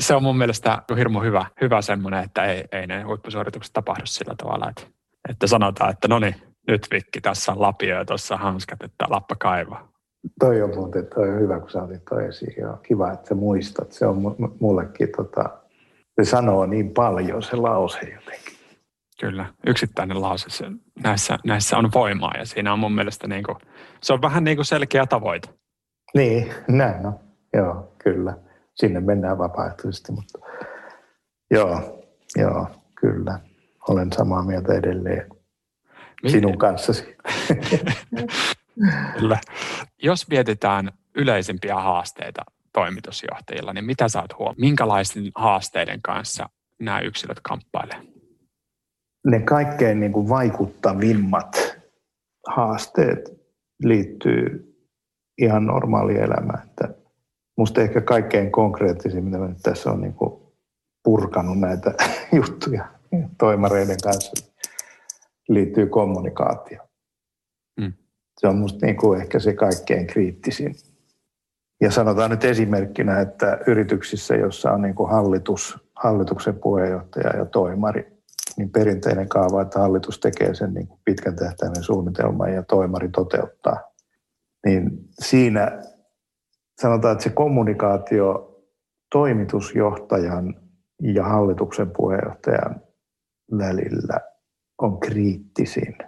Se 0.00 0.14
on 0.14 0.22
mun 0.22 0.38
mielestä 0.38 0.82
hirmu 0.96 1.20
hyvä, 1.20 1.46
hyvä 1.60 1.82
semmoinen, 1.82 2.24
että 2.24 2.44
ei, 2.44 2.64
ei 2.72 2.86
ne 2.86 3.02
huippusuoritukset 3.02 3.72
tapahdu 3.72 4.02
sillä 4.04 4.34
tavalla, 4.38 4.70
että, 4.70 4.82
että 5.28 5.46
sanotaan, 5.46 5.90
että 5.90 6.08
no 6.08 6.18
niin, 6.18 6.34
nyt 6.68 6.88
Vikki, 6.90 7.20
tässä 7.20 7.52
on 7.52 7.60
lapio 7.60 7.96
ja 7.96 8.04
tuossa 8.04 8.36
hanskat, 8.36 8.82
että 8.82 9.06
lappa 9.08 9.36
kaivaa. 9.36 9.88
Toi 10.40 10.62
on 10.62 10.74
muuten 10.74 11.06
toi 11.14 11.30
on 11.30 11.40
hyvä, 11.40 11.60
kun 11.60 11.70
sä 11.70 11.82
otit 11.82 12.04
toi 12.04 12.24
esiin. 12.24 12.54
Joo, 12.58 12.76
kiva, 12.76 13.12
että 13.12 13.28
sä 13.28 13.34
muistat. 13.34 13.92
Se 13.92 14.06
on 14.06 14.36
mullekin, 14.60 15.08
tota, 15.16 15.50
se 16.20 16.30
sanoo 16.30 16.66
niin 16.66 16.90
paljon 16.90 17.42
se 17.42 17.56
lause 17.56 17.98
jotenkin. 17.98 18.52
Kyllä, 19.20 19.46
yksittäinen 19.66 20.22
lause. 20.22 20.50
Se, 20.50 20.66
näissä, 21.02 21.38
näissä 21.44 21.78
on 21.78 21.90
voimaa 21.94 22.32
ja 22.38 22.46
siinä 22.46 22.72
on 22.72 22.78
mun 22.78 22.92
mielestä 22.92 23.28
niin 23.28 23.44
kuin, 23.44 23.56
se 24.02 24.12
on 24.12 24.22
vähän 24.22 24.44
niin 24.44 24.56
kuin 24.56 24.66
selkeä 24.66 25.06
tavoite. 25.06 25.48
Niin, 26.14 26.52
näin 26.68 27.06
on. 27.06 27.20
Joo, 27.52 27.94
kyllä. 27.98 28.38
Sinne 28.74 29.00
mennään 29.00 29.38
vapaaehtoisesti, 29.38 30.12
mutta 30.12 30.38
joo, 31.50 32.02
joo, 32.36 32.66
kyllä. 33.00 33.40
Olen 33.88 34.12
samaa 34.12 34.42
mieltä 34.42 34.74
edelleen 34.74 35.26
sinun 36.26 36.58
kanssasi. 36.58 37.16
Kyllä. 39.18 39.38
Jos 40.02 40.28
mietitään 40.28 40.92
yleisimpiä 41.14 41.74
haasteita 41.74 42.42
toimitusjohtajilla, 42.72 43.72
niin 43.72 43.84
mitä 43.84 44.08
saat 44.08 44.38
huomioon? 44.38 44.56
Minkälaisten 44.58 45.22
haasteiden 45.34 46.02
kanssa 46.02 46.48
nämä 46.80 47.00
yksilöt 47.00 47.40
kamppailevat? 47.42 48.06
Ne 49.26 49.40
kaikkein 49.40 50.00
niin 50.00 50.12
kuin 50.12 50.28
vaikuttavimmat 50.28 51.78
haasteet 52.46 53.20
liittyy 53.82 54.71
ihan 55.38 55.66
normaaliin 55.66 56.20
elämään. 56.20 56.68
Että 56.68 56.94
musta 57.56 57.80
ehkä 57.80 58.00
kaikkein 58.00 58.52
konkreettisin, 58.52 59.24
mitä 59.24 59.38
mä 59.38 59.48
nyt 59.48 59.62
tässä 59.62 59.90
on 59.90 60.00
niin 60.00 60.14
purkanut 61.04 61.60
näitä 61.60 61.94
juttuja 62.36 62.84
toimareiden 63.38 63.96
kanssa, 64.02 64.46
liittyy 65.48 65.86
kommunikaatio. 65.86 66.82
Mm. 67.80 67.92
Se 68.40 68.48
on 68.48 68.56
minusta 68.56 68.86
niin 68.86 68.96
kuin 68.96 69.20
ehkä 69.20 69.38
se 69.38 69.52
kaikkein 69.52 70.06
kriittisin. 70.06 70.74
Ja 71.80 71.90
sanotaan 71.90 72.30
nyt 72.30 72.44
esimerkkinä, 72.44 73.20
että 73.20 73.58
yrityksissä, 73.66 74.34
jossa 74.34 74.72
on 74.72 74.82
niin 74.82 74.94
kuin 74.94 75.10
hallitus, 75.10 75.78
hallituksen 75.96 76.54
puheenjohtaja 76.54 77.36
ja 77.36 77.44
toimari, 77.44 78.12
niin 78.56 78.70
perinteinen 78.70 79.28
kaava, 79.28 79.62
että 79.62 79.78
hallitus 79.78 80.20
tekee 80.20 80.54
sen 80.54 80.74
niin 80.74 80.86
kuin 80.86 81.00
pitkän 81.04 81.36
tähtäimen 81.36 81.82
suunnitelman 81.82 82.52
ja 82.52 82.62
toimari 82.62 83.08
toteuttaa. 83.08 83.91
Niin 84.66 85.08
siinä 85.20 85.82
sanotaan, 86.80 87.12
että 87.12 87.24
se 87.24 87.30
kommunikaatio 87.30 88.48
toimitusjohtajan 89.12 90.54
ja 91.02 91.24
hallituksen 91.24 91.90
puheenjohtajan 91.96 92.80
välillä 93.58 94.20
on 94.78 95.00
kriittisin. 95.00 95.98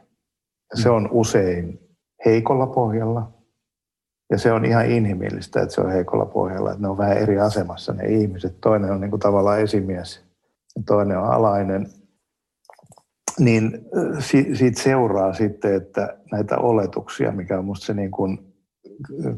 Se 0.74 0.90
on 0.90 1.08
usein 1.12 1.80
heikolla 2.24 2.66
pohjalla. 2.66 3.32
Ja 4.30 4.38
se 4.38 4.52
on 4.52 4.64
ihan 4.64 4.86
inhimillistä, 4.86 5.62
että 5.62 5.74
se 5.74 5.80
on 5.80 5.90
heikolla 5.90 6.26
pohjalla, 6.26 6.70
että 6.70 6.82
ne 6.82 6.88
on 6.88 6.98
vähän 6.98 7.18
eri 7.18 7.38
asemassa 7.38 7.92
ne 7.92 8.04
ihmiset. 8.04 8.60
Toinen 8.60 8.90
on 8.90 9.00
niin 9.00 9.10
kuin 9.10 9.20
tavallaan 9.20 9.60
esimies 9.60 10.24
ja 10.76 10.82
toinen 10.86 11.18
on 11.18 11.30
alainen. 11.30 11.86
Niin 13.38 13.86
siitä 14.54 14.82
seuraa 14.82 15.32
sitten, 15.32 15.74
että 15.74 16.18
näitä 16.32 16.58
oletuksia, 16.58 17.32
mikä 17.32 17.58
on 17.58 17.64
minusta 17.64 17.86
se 17.86 17.94
niin 17.94 18.10
kuin 18.10 18.54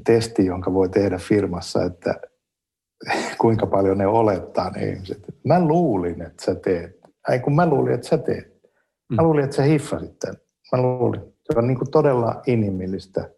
testi, 0.06 0.46
jonka 0.46 0.72
voi 0.72 0.88
tehdä 0.88 1.18
firmassa, 1.18 1.84
että 1.84 2.14
kuinka 3.40 3.66
paljon 3.66 3.98
ne 3.98 4.06
olettaa 4.06 4.70
ne 4.70 4.88
ihmiset. 4.88 5.24
Mä 5.44 5.60
luulin, 5.60 6.22
että 6.22 6.44
sä 6.44 6.54
teet. 6.54 7.00
Ai 7.28 7.38
kun 7.38 7.54
mä 7.54 7.66
luulin, 7.66 7.94
että 7.94 8.08
sä 8.08 8.18
teet. 8.18 8.56
Mä 9.08 9.22
mm. 9.22 9.24
luulin, 9.24 9.44
että 9.44 9.56
sä 9.56 9.62
hiffasit 9.62 10.18
tämän. 10.18 10.36
Mä 10.72 10.82
luulin. 10.82 11.20
Se 11.20 11.58
on 11.58 11.66
niin 11.66 11.78
kuin 11.78 11.90
todella 11.90 12.42
inhimillistä 12.46 13.30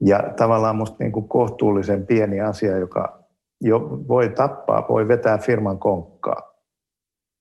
ja 0.00 0.32
tavallaan 0.36 0.76
musta 0.76 0.96
niin 0.98 1.12
kuin 1.12 1.28
kohtuullisen 1.28 2.06
pieni 2.06 2.40
asia, 2.40 2.78
joka 2.78 3.24
jo 3.60 3.80
voi 4.08 4.28
tappaa, 4.28 4.86
voi 4.88 5.08
vetää 5.08 5.38
firman 5.38 5.78
konkkaa, 5.78 6.49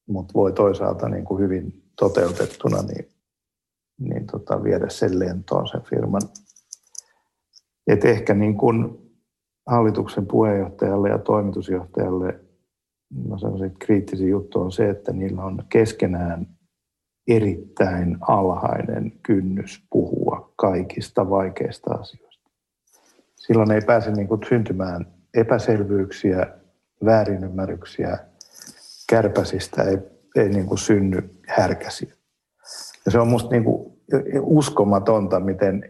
mutta 0.09 0.33
voi 0.33 0.53
toisaalta 0.53 1.09
niin 1.09 1.25
kuin 1.25 1.43
hyvin 1.43 1.83
toteutettuna 1.99 2.81
niin, 2.81 3.09
niin 3.99 4.27
tota, 4.27 4.63
viedä 4.63 4.89
sen 4.89 5.19
lentoon 5.19 5.67
sen 5.67 5.81
firman. 5.81 6.21
Et 7.87 8.05
ehkä 8.05 8.33
niin 8.33 8.57
kuin 8.57 8.97
hallituksen 9.67 10.25
puheenjohtajalle 10.25 11.09
ja 11.09 11.17
toimitusjohtajalle 11.17 12.39
että 13.65 13.85
kriittisin 13.85 14.29
juttu 14.29 14.61
on 14.61 14.71
se, 14.71 14.89
että 14.89 15.13
niillä 15.13 15.43
on 15.43 15.63
keskenään 15.69 16.47
erittäin 17.27 18.17
alhainen 18.21 19.11
kynnys 19.23 19.85
puhua 19.89 20.53
kaikista 20.55 21.29
vaikeista 21.29 21.93
asioista. 21.93 22.49
Silloin 23.35 23.71
ei 23.71 23.81
pääse 23.81 24.11
niin 24.11 24.27
kuin 24.27 24.41
syntymään 24.49 25.07
epäselvyyksiä, 25.33 26.47
väärinymmärryksiä, 27.05 28.17
kärpäsistä 29.09 29.83
ei, 29.83 29.97
ei 30.35 30.49
niin 30.49 30.65
kuin 30.65 30.77
synny 30.77 31.29
härkäsiä. 31.47 32.13
Ja 33.05 33.11
se 33.11 33.19
on 33.19 33.27
musta 33.27 33.49
niin 33.49 33.63
kuin 33.63 33.99
uskomatonta, 34.41 35.39
miten 35.39 35.83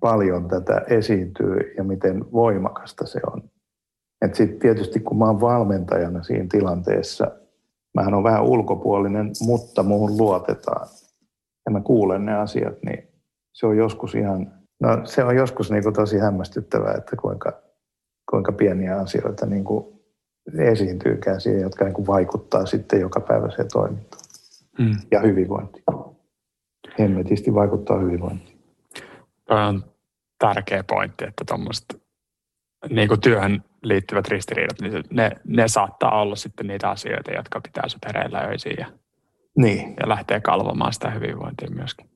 paljon 0.00 0.48
tätä 0.48 0.82
esiintyy 0.88 1.74
ja 1.76 1.84
miten 1.84 2.32
voimakasta 2.32 3.06
se 3.06 3.20
on. 3.32 3.42
Et 4.24 4.34
sitten 4.34 4.58
tietysti 4.58 5.00
kun 5.00 5.18
mä 5.18 5.26
oon 5.26 5.40
valmentajana 5.40 6.22
siinä 6.22 6.46
tilanteessa, 6.50 7.30
mähän 7.94 8.14
on 8.14 8.24
vähän 8.24 8.44
ulkopuolinen, 8.44 9.30
mutta 9.40 9.82
muuhun 9.82 10.16
luotetaan. 10.16 10.88
Ja 11.66 11.72
mä 11.72 11.80
kuulen 11.80 12.26
ne 12.26 12.34
asiat, 12.34 12.74
niin 12.86 13.08
se 13.52 13.66
on 13.66 13.76
joskus 13.76 14.14
ihan, 14.14 14.52
no 14.80 15.06
se 15.06 15.24
on 15.24 15.36
joskus 15.36 15.70
niin 15.70 15.82
kuin 15.82 15.94
tosi 15.94 16.18
hämmästyttävää, 16.18 16.94
että 16.94 17.16
kuinka, 17.16 17.62
kuinka 18.30 18.52
pieniä 18.52 18.96
asioita 18.96 19.46
niin 19.46 19.64
kuin 19.64 20.01
esiintyykään 20.58 21.40
siihen, 21.40 21.62
jotka 21.62 21.84
niin 21.84 21.94
kuin 21.94 22.06
vaikuttaa 22.06 22.66
sitten 22.66 23.00
jokapäiväiseen 23.00 23.68
toimintaan 23.72 24.22
mm. 24.78 24.96
ja 25.10 25.20
hyvinvointiin. 25.20 25.84
Hemmetisti 26.98 27.54
vaikuttaa 27.54 27.98
hyvinvointiin. 27.98 28.58
Tämä 29.44 29.68
on 29.68 29.84
tärkeä 30.38 30.84
pointti, 30.84 31.24
että 31.24 31.44
tuommoista 31.48 31.98
niin 32.90 33.08
kuin 33.08 33.20
työhön 33.20 33.64
liittyvät 33.82 34.28
ristiriidat, 34.28 34.80
niin 34.80 35.04
ne, 35.10 35.30
ne 35.44 35.68
saattaa 35.68 36.20
olla 36.20 36.36
sitten 36.36 36.66
niitä 36.66 36.90
asioita, 36.90 37.32
jotka 37.32 37.60
pitää 37.60 37.88
sinut 37.88 38.04
hereillä 38.06 38.38
öisiin 38.40 38.76
ja, 38.78 38.86
niin. 39.56 39.94
ja 40.00 40.08
lähtee 40.08 40.40
kalvomaan 40.40 40.92
sitä 40.92 41.10
hyvinvointia 41.10 41.70
myöskin. 41.70 42.10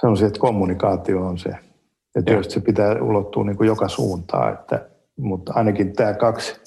Sanoisin, 0.00 0.26
että 0.26 0.40
kommunikaatio 0.40 1.26
on 1.26 1.38
se. 1.38 1.50
Ja 2.14 2.22
tietysti 2.22 2.54
se 2.54 2.60
pitää 2.60 3.02
ulottua 3.02 3.44
niin 3.44 3.56
kuin 3.56 3.66
joka 3.66 3.88
suuntaan, 3.88 4.52
että, 4.52 4.88
mutta 5.16 5.52
ainakin 5.54 5.92
tämä 5.92 6.14
kaksi, 6.14 6.60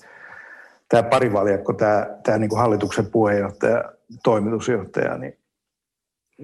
tämä 0.89 1.03
parivaljakko, 1.03 1.73
tämä, 1.73 2.07
tämä 2.23 2.37
niin 2.37 2.49
kuin 2.49 2.59
hallituksen 2.59 3.11
puheenjohtaja, 3.11 3.83
toimitusjohtaja, 4.23 5.17
niin 5.17 5.39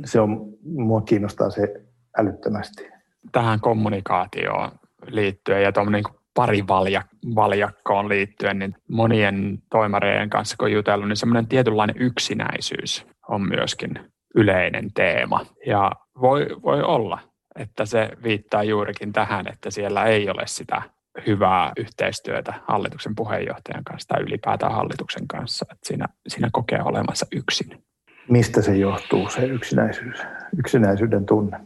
se 0.05 0.19
on, 0.19 0.45
mua 0.63 1.01
kiinnostaa 1.01 1.49
se 1.49 1.73
älyttömästi. 2.17 2.87
Tähän 3.31 3.59
kommunikaatioon 3.59 4.71
liittyen 5.07 5.63
ja 5.63 5.71
tuommoinen 5.71 6.03
niin 6.03 6.19
parivaljakkoon 6.33 8.09
liittyen, 8.09 8.59
niin 8.59 8.75
monien 8.89 9.57
toimareiden 9.71 10.29
kanssa 10.29 10.55
kun 10.59 10.71
jutellut, 10.71 11.07
niin 11.07 11.17
semmoinen 11.17 11.47
tietynlainen 11.47 11.95
yksinäisyys 11.99 13.07
on 13.29 13.41
myöskin 13.41 13.99
yleinen 14.35 14.93
teema. 14.93 15.45
Ja 15.65 15.91
voi, 16.21 16.47
voi 16.63 16.81
olla, 16.81 17.19
että 17.55 17.85
se 17.85 18.09
viittaa 18.23 18.63
juurikin 18.63 19.13
tähän, 19.13 19.47
että 19.47 19.71
siellä 19.71 20.05
ei 20.05 20.29
ole 20.29 20.43
sitä 20.45 20.81
hyvää 21.27 21.71
yhteistyötä 21.77 22.53
hallituksen 22.67 23.15
puheenjohtajan 23.15 23.83
kanssa 23.83 24.07
tai 24.07 24.23
ylipäätään 24.23 24.71
hallituksen 24.71 25.27
kanssa, 25.27 25.65
että 25.71 25.87
siinä, 25.87 26.05
siinä 26.27 26.49
kokee 26.51 26.81
olemassa 26.83 27.25
yksin. 27.31 27.83
Mistä 28.29 28.61
se 28.61 28.77
johtuu, 28.77 29.29
se 29.29 29.45
yksinäisyys, 29.45 30.19
yksinäisyyden 30.59 31.25
tunne? 31.25 31.59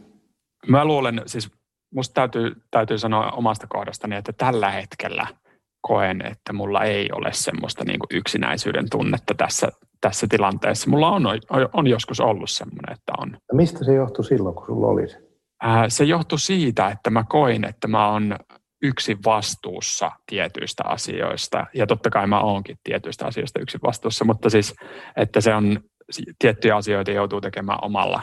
Mä 0.66 0.84
luulen, 0.84 1.22
siis 1.26 1.50
musta 1.94 2.14
täytyy, 2.14 2.52
täytyy 2.70 2.98
sanoa 2.98 3.30
omasta 3.30 3.66
kohdastani, 3.66 4.16
että 4.16 4.32
tällä 4.32 4.70
hetkellä 4.70 5.26
koen, 5.80 6.26
että 6.26 6.52
mulla 6.52 6.84
ei 6.84 7.08
ole 7.12 7.32
semmoista 7.32 7.84
niin 7.84 7.98
kuin 7.98 8.18
yksinäisyyden 8.18 8.90
tunnetta 8.90 9.34
tässä, 9.34 9.68
tässä 10.00 10.26
tilanteessa. 10.30 10.90
Mulla 10.90 11.10
on, 11.10 11.22
on 11.72 11.86
joskus 11.86 12.20
ollut 12.20 12.50
semmoinen, 12.50 12.92
että 12.92 13.12
on. 13.18 13.30
Ja 13.32 13.54
mistä 13.54 13.84
se 13.84 13.94
johtui 13.94 14.24
silloin, 14.24 14.54
kun 14.54 14.66
sulla 14.66 14.86
oli 14.86 15.08
se? 15.08 15.30
se 15.88 16.04
johtui 16.04 16.38
siitä, 16.38 16.88
että 16.88 17.10
mä 17.10 17.24
koin, 17.28 17.64
että 17.64 17.88
mä 17.88 18.12
oon 18.12 18.36
yksin 18.82 19.18
vastuussa 19.24 20.10
tietyistä 20.26 20.82
asioista. 20.86 21.66
Ja 21.74 21.86
totta 21.86 22.10
kai 22.10 22.26
mä 22.26 22.40
oonkin 22.40 22.78
tietyistä 22.84 23.26
asioista 23.26 23.60
yksin 23.60 23.80
vastuussa, 23.86 24.24
mutta 24.24 24.50
siis, 24.50 24.74
että 25.16 25.40
se 25.40 25.54
on 25.54 25.80
tiettyjä 26.38 26.76
asioita 26.76 27.10
joutuu 27.10 27.40
tekemään 27.40 27.78
omalla 27.82 28.22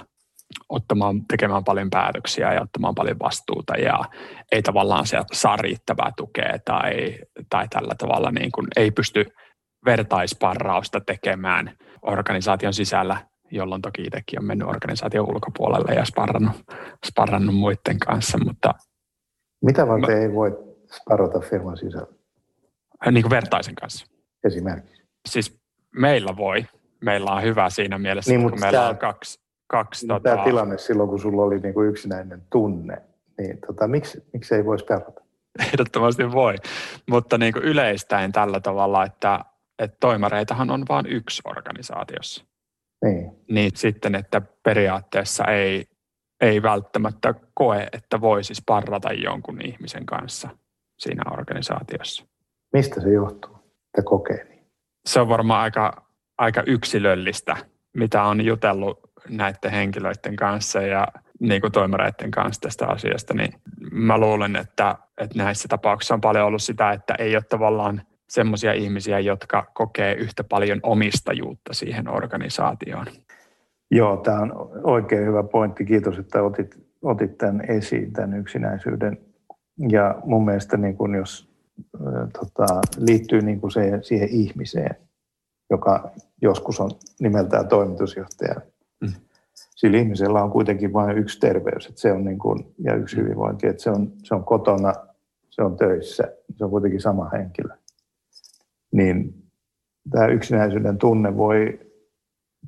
ottamaan, 0.70 1.26
tekemään 1.28 1.64
paljon 1.64 1.89
päätöksiä 1.89 2.53
ja 2.53 2.62
ottamaan 2.62 2.95
paljon 2.95 3.20
vastuuta 3.20 3.74
ja 3.74 3.99
ei 4.51 4.62
tavallaan 4.62 5.08
se 5.08 5.18
saa 5.34 5.58
riittävää 5.58 6.12
tukea 6.18 6.60
tai, 6.66 7.20
tai 7.49 7.68
tällä 7.68 7.95
tavalla 7.97 8.32
niin 8.32 8.51
kuin 8.51 8.68
ei 8.76 8.91
pysty 8.91 9.26
vertaisparrausta 9.86 11.01
tekemään 11.01 11.78
organisaation 12.01 12.74
sisällä, 12.74 13.18
jolloin 13.51 13.82
toki 13.82 14.01
itsekin 14.01 14.39
on 14.39 14.45
mennyt 14.45 14.68
organisaation 14.68 15.30
ulkopuolelle 15.30 15.93
ja 15.93 16.05
sparrannut, 16.05 16.55
sparrannut 17.05 17.55
muiden 17.55 17.99
kanssa, 17.99 18.38
mutta... 18.38 18.74
Mitä 19.62 19.88
varten 19.88 20.18
mä, 20.18 20.22
ei 20.22 20.34
voi 20.34 20.76
sparrata 20.91 21.39
firman 21.39 21.78
sisällä? 21.78 22.08
Niin 23.12 23.24
kuin 23.24 23.30
vertaisen 23.30 23.76
kanssa. 23.76 24.05
Esimerkiksi. 24.43 25.03
Siis 25.30 25.60
meillä 25.95 26.38
voi. 26.38 26.66
Meillä 27.01 27.32
on 27.32 27.43
hyvä 27.43 27.70
siinä 27.70 27.97
mielessä, 27.97 28.32
niin, 28.32 28.49
kun 28.49 28.60
meillä 28.60 28.80
tämä, 28.80 28.89
on 28.89 28.97
kaksi, 28.97 29.39
kaksi... 29.68 30.05
Niin, 30.05 30.08
tota... 30.08 30.30
Tämä 30.30 30.43
tilanne 30.43 30.78
silloin, 30.78 31.10
kun 31.10 31.20
sulla 31.20 31.43
oli 31.43 31.60
niin 31.60 31.74
kuin 31.74 31.89
yksinäinen 31.89 32.41
tunne, 32.49 33.01
niin 33.38 33.60
tota, 33.68 33.88
miksi, 33.88 34.24
miksi 34.34 34.55
ei 34.55 34.66
voisi 34.66 34.86
pelata? 34.86 35.22
Ehdottomasti 35.68 36.32
voi, 36.32 36.55
mutta 37.10 37.38
niin 37.38 37.53
kuin 37.53 37.66
yleistäen 37.66 38.32
tällä 38.32 38.60
tavalla, 38.60 39.05
että, 39.05 39.45
että 39.80 39.97
toimareitahan 39.99 40.72
on 40.72 40.86
vain 40.89 41.05
yksi 41.05 41.41
organisaatiossa. 41.45 42.45
Niin. 43.05 43.32
niin 43.49 43.72
sitten, 43.76 44.16
että 44.16 44.41
periaatteessa 44.64 45.43
ei, 45.43 45.86
ei 46.41 46.61
välttämättä 46.61 47.33
koe, 47.53 47.88
että 47.91 48.21
voisi 48.21 48.55
sparrata 48.55 49.13
jonkun 49.13 49.61
ihmisen 49.65 50.05
kanssa 50.05 50.49
siinä 50.99 51.23
organisaatiossa. 51.31 52.25
Mistä 52.73 53.01
se 53.01 53.09
johtuu, 53.09 53.55
että 53.85 54.01
kokee 54.03 54.43
niin? 54.49 54.67
Se 55.05 55.19
on 55.19 55.29
varmaan 55.29 55.61
aika, 55.61 56.05
aika 56.38 56.63
yksilöllistä, 56.65 57.57
mitä 57.93 58.23
on 58.23 58.45
jutellut 58.45 58.99
näiden 59.29 59.71
henkilöiden 59.71 60.35
kanssa 60.35 60.81
ja 60.81 61.07
niin 61.39 61.61
kuin 61.61 61.71
toimareiden 61.71 62.31
kanssa 62.31 62.61
tästä 62.61 62.88
asiasta, 62.88 63.33
niin 63.33 63.53
mä 63.91 64.17
luulen, 64.17 64.55
että, 64.55 64.95
että 65.17 65.38
näissä 65.38 65.67
tapauksissa 65.67 66.13
on 66.13 66.21
paljon 66.21 66.45
ollut 66.45 66.63
sitä, 66.63 66.91
että 66.91 67.15
ei 67.19 67.35
ole 67.35 67.43
tavallaan 67.43 68.01
semmoisia 68.29 68.73
ihmisiä, 68.73 69.19
jotka 69.19 69.71
kokee 69.73 70.13
yhtä 70.13 70.43
paljon 70.43 70.79
omistajuutta 70.83 71.73
siihen 71.73 72.09
organisaatioon. 72.09 73.05
Joo, 73.91 74.17
tämä 74.17 74.41
on 74.41 74.71
oikein 74.83 75.25
hyvä 75.25 75.43
pointti. 75.43 75.85
Kiitos, 75.85 76.17
että 76.17 76.43
otit, 76.43 76.77
otit 77.01 77.38
tämän 77.38 77.69
esiin, 77.69 78.13
tämän 78.13 78.39
yksinäisyyden. 78.39 79.17
Ja 79.89 80.15
mun 80.25 80.45
mielestä 80.45 80.77
niin 80.77 80.97
kun 80.97 81.15
jos 81.15 81.49
äh, 81.95 82.29
tota, 82.39 82.81
liittyy 82.97 83.41
niin 83.41 83.61
kuin 83.61 83.71
se, 83.71 83.99
siihen 84.01 84.29
ihmiseen, 84.29 84.95
joka 85.69 86.11
joskus 86.41 86.79
on 86.79 86.91
nimeltään 87.19 87.67
toimitusjohtaja, 87.67 88.55
mm. 89.01 89.13
sillä 89.75 89.97
ihmisellä 89.97 90.43
on 90.43 90.51
kuitenkin 90.51 90.93
vain 90.93 91.17
yksi 91.17 91.39
terveys 91.39 91.85
että 91.85 92.01
se 92.01 92.11
on 92.11 92.25
niin 92.25 92.39
kuin, 92.39 92.73
ja 92.79 92.95
yksi 92.95 93.15
mm. 93.15 93.23
hyvinvointi, 93.23 93.67
että 93.67 93.83
se 93.83 93.89
on, 93.89 94.11
se 94.23 94.35
on 94.35 94.43
kotona, 94.43 94.93
se 95.49 95.61
on 95.61 95.77
töissä, 95.77 96.23
se 96.55 96.63
on 96.63 96.69
kuitenkin 96.69 97.01
sama 97.01 97.29
henkilö. 97.29 97.73
Niin 98.91 99.43
tämä 100.11 100.27
yksinäisyyden 100.27 100.97
tunne 100.97 101.38
voi, 101.38 101.79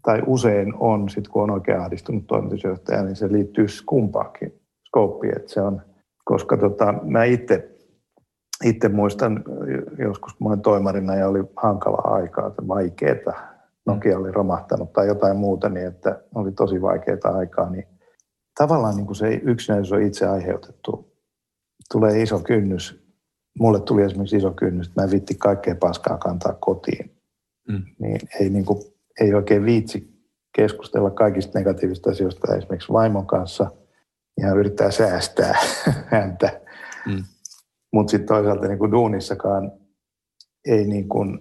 tai 0.01 0.21
usein 0.27 0.73
on, 0.79 1.09
sit 1.09 1.27
kun 1.27 1.43
on 1.43 1.51
oikein 1.51 1.79
ahdistunut 1.79 2.27
toimitusjohtaja, 2.27 3.03
niin 3.03 3.15
se 3.15 3.31
liittyy 3.31 3.65
kumpaakin 3.85 4.61
skooppiin, 4.87 5.37
että 5.37 5.53
se 5.53 5.61
on, 5.61 5.81
koska 6.25 6.57
tota, 6.57 6.93
mä 7.03 7.23
itse 7.23 7.79
itse 8.63 8.89
muistan 8.89 9.43
joskus, 9.97 10.33
kun 10.33 10.47
olin 10.47 10.61
toimarina 10.61 11.15
ja 11.15 11.27
oli 11.27 11.43
hankalaa 11.55 12.13
aikaa, 12.13 12.51
vaikeaa, 12.67 13.49
Nokia 13.85 14.17
oli 14.17 14.31
romahtanut 14.31 14.93
tai 14.93 15.07
jotain 15.07 15.37
muuta, 15.37 15.69
niin 15.69 15.87
että 15.87 16.21
oli 16.35 16.51
tosi 16.51 16.81
vaikeaa 16.81 17.37
aikaa, 17.37 17.69
niin 17.69 17.87
tavallaan 18.57 18.95
niin 18.95 19.05
kuin 19.05 19.15
se 19.15 19.33
yksinäisyys 19.43 19.91
on 19.91 20.01
itse 20.01 20.27
aiheutettu. 20.27 21.13
Tulee 21.91 22.21
iso 22.21 22.39
kynnys. 22.39 23.09
Mulle 23.59 23.79
tuli 23.79 24.03
esimerkiksi 24.03 24.37
iso 24.37 24.51
kynnys, 24.51 24.87
että 24.87 25.01
mä 25.01 25.05
en 25.05 25.11
vitti 25.11 25.35
kaikkea 25.35 25.75
paskaa 25.75 26.17
kantaa 26.17 26.53
kotiin. 26.53 27.11
Mm. 27.69 27.83
Niin 27.99 28.19
ei, 28.39 28.49
niin 28.49 28.65
kuin, 28.65 28.79
ei 29.21 29.33
oikein 29.33 29.65
viitsi 29.65 30.19
keskustella 30.55 31.11
kaikista 31.11 31.59
negatiivista 31.59 32.09
asioista 32.09 32.55
esimerkiksi 32.55 32.93
vaimon 32.93 33.27
kanssa. 33.27 33.71
ja 34.41 34.53
yrittää 34.53 34.91
säästää 34.91 35.59
häntä. 36.11 36.61
Mm. 37.05 37.23
Mutta 37.93 38.11
sitten 38.11 38.27
toisaalta 38.27 38.67
niin 38.67 38.79
kuin 38.79 38.91
duunissakaan 38.91 39.71
ei, 40.67 40.87
niin 40.87 41.09
kuin, 41.09 41.39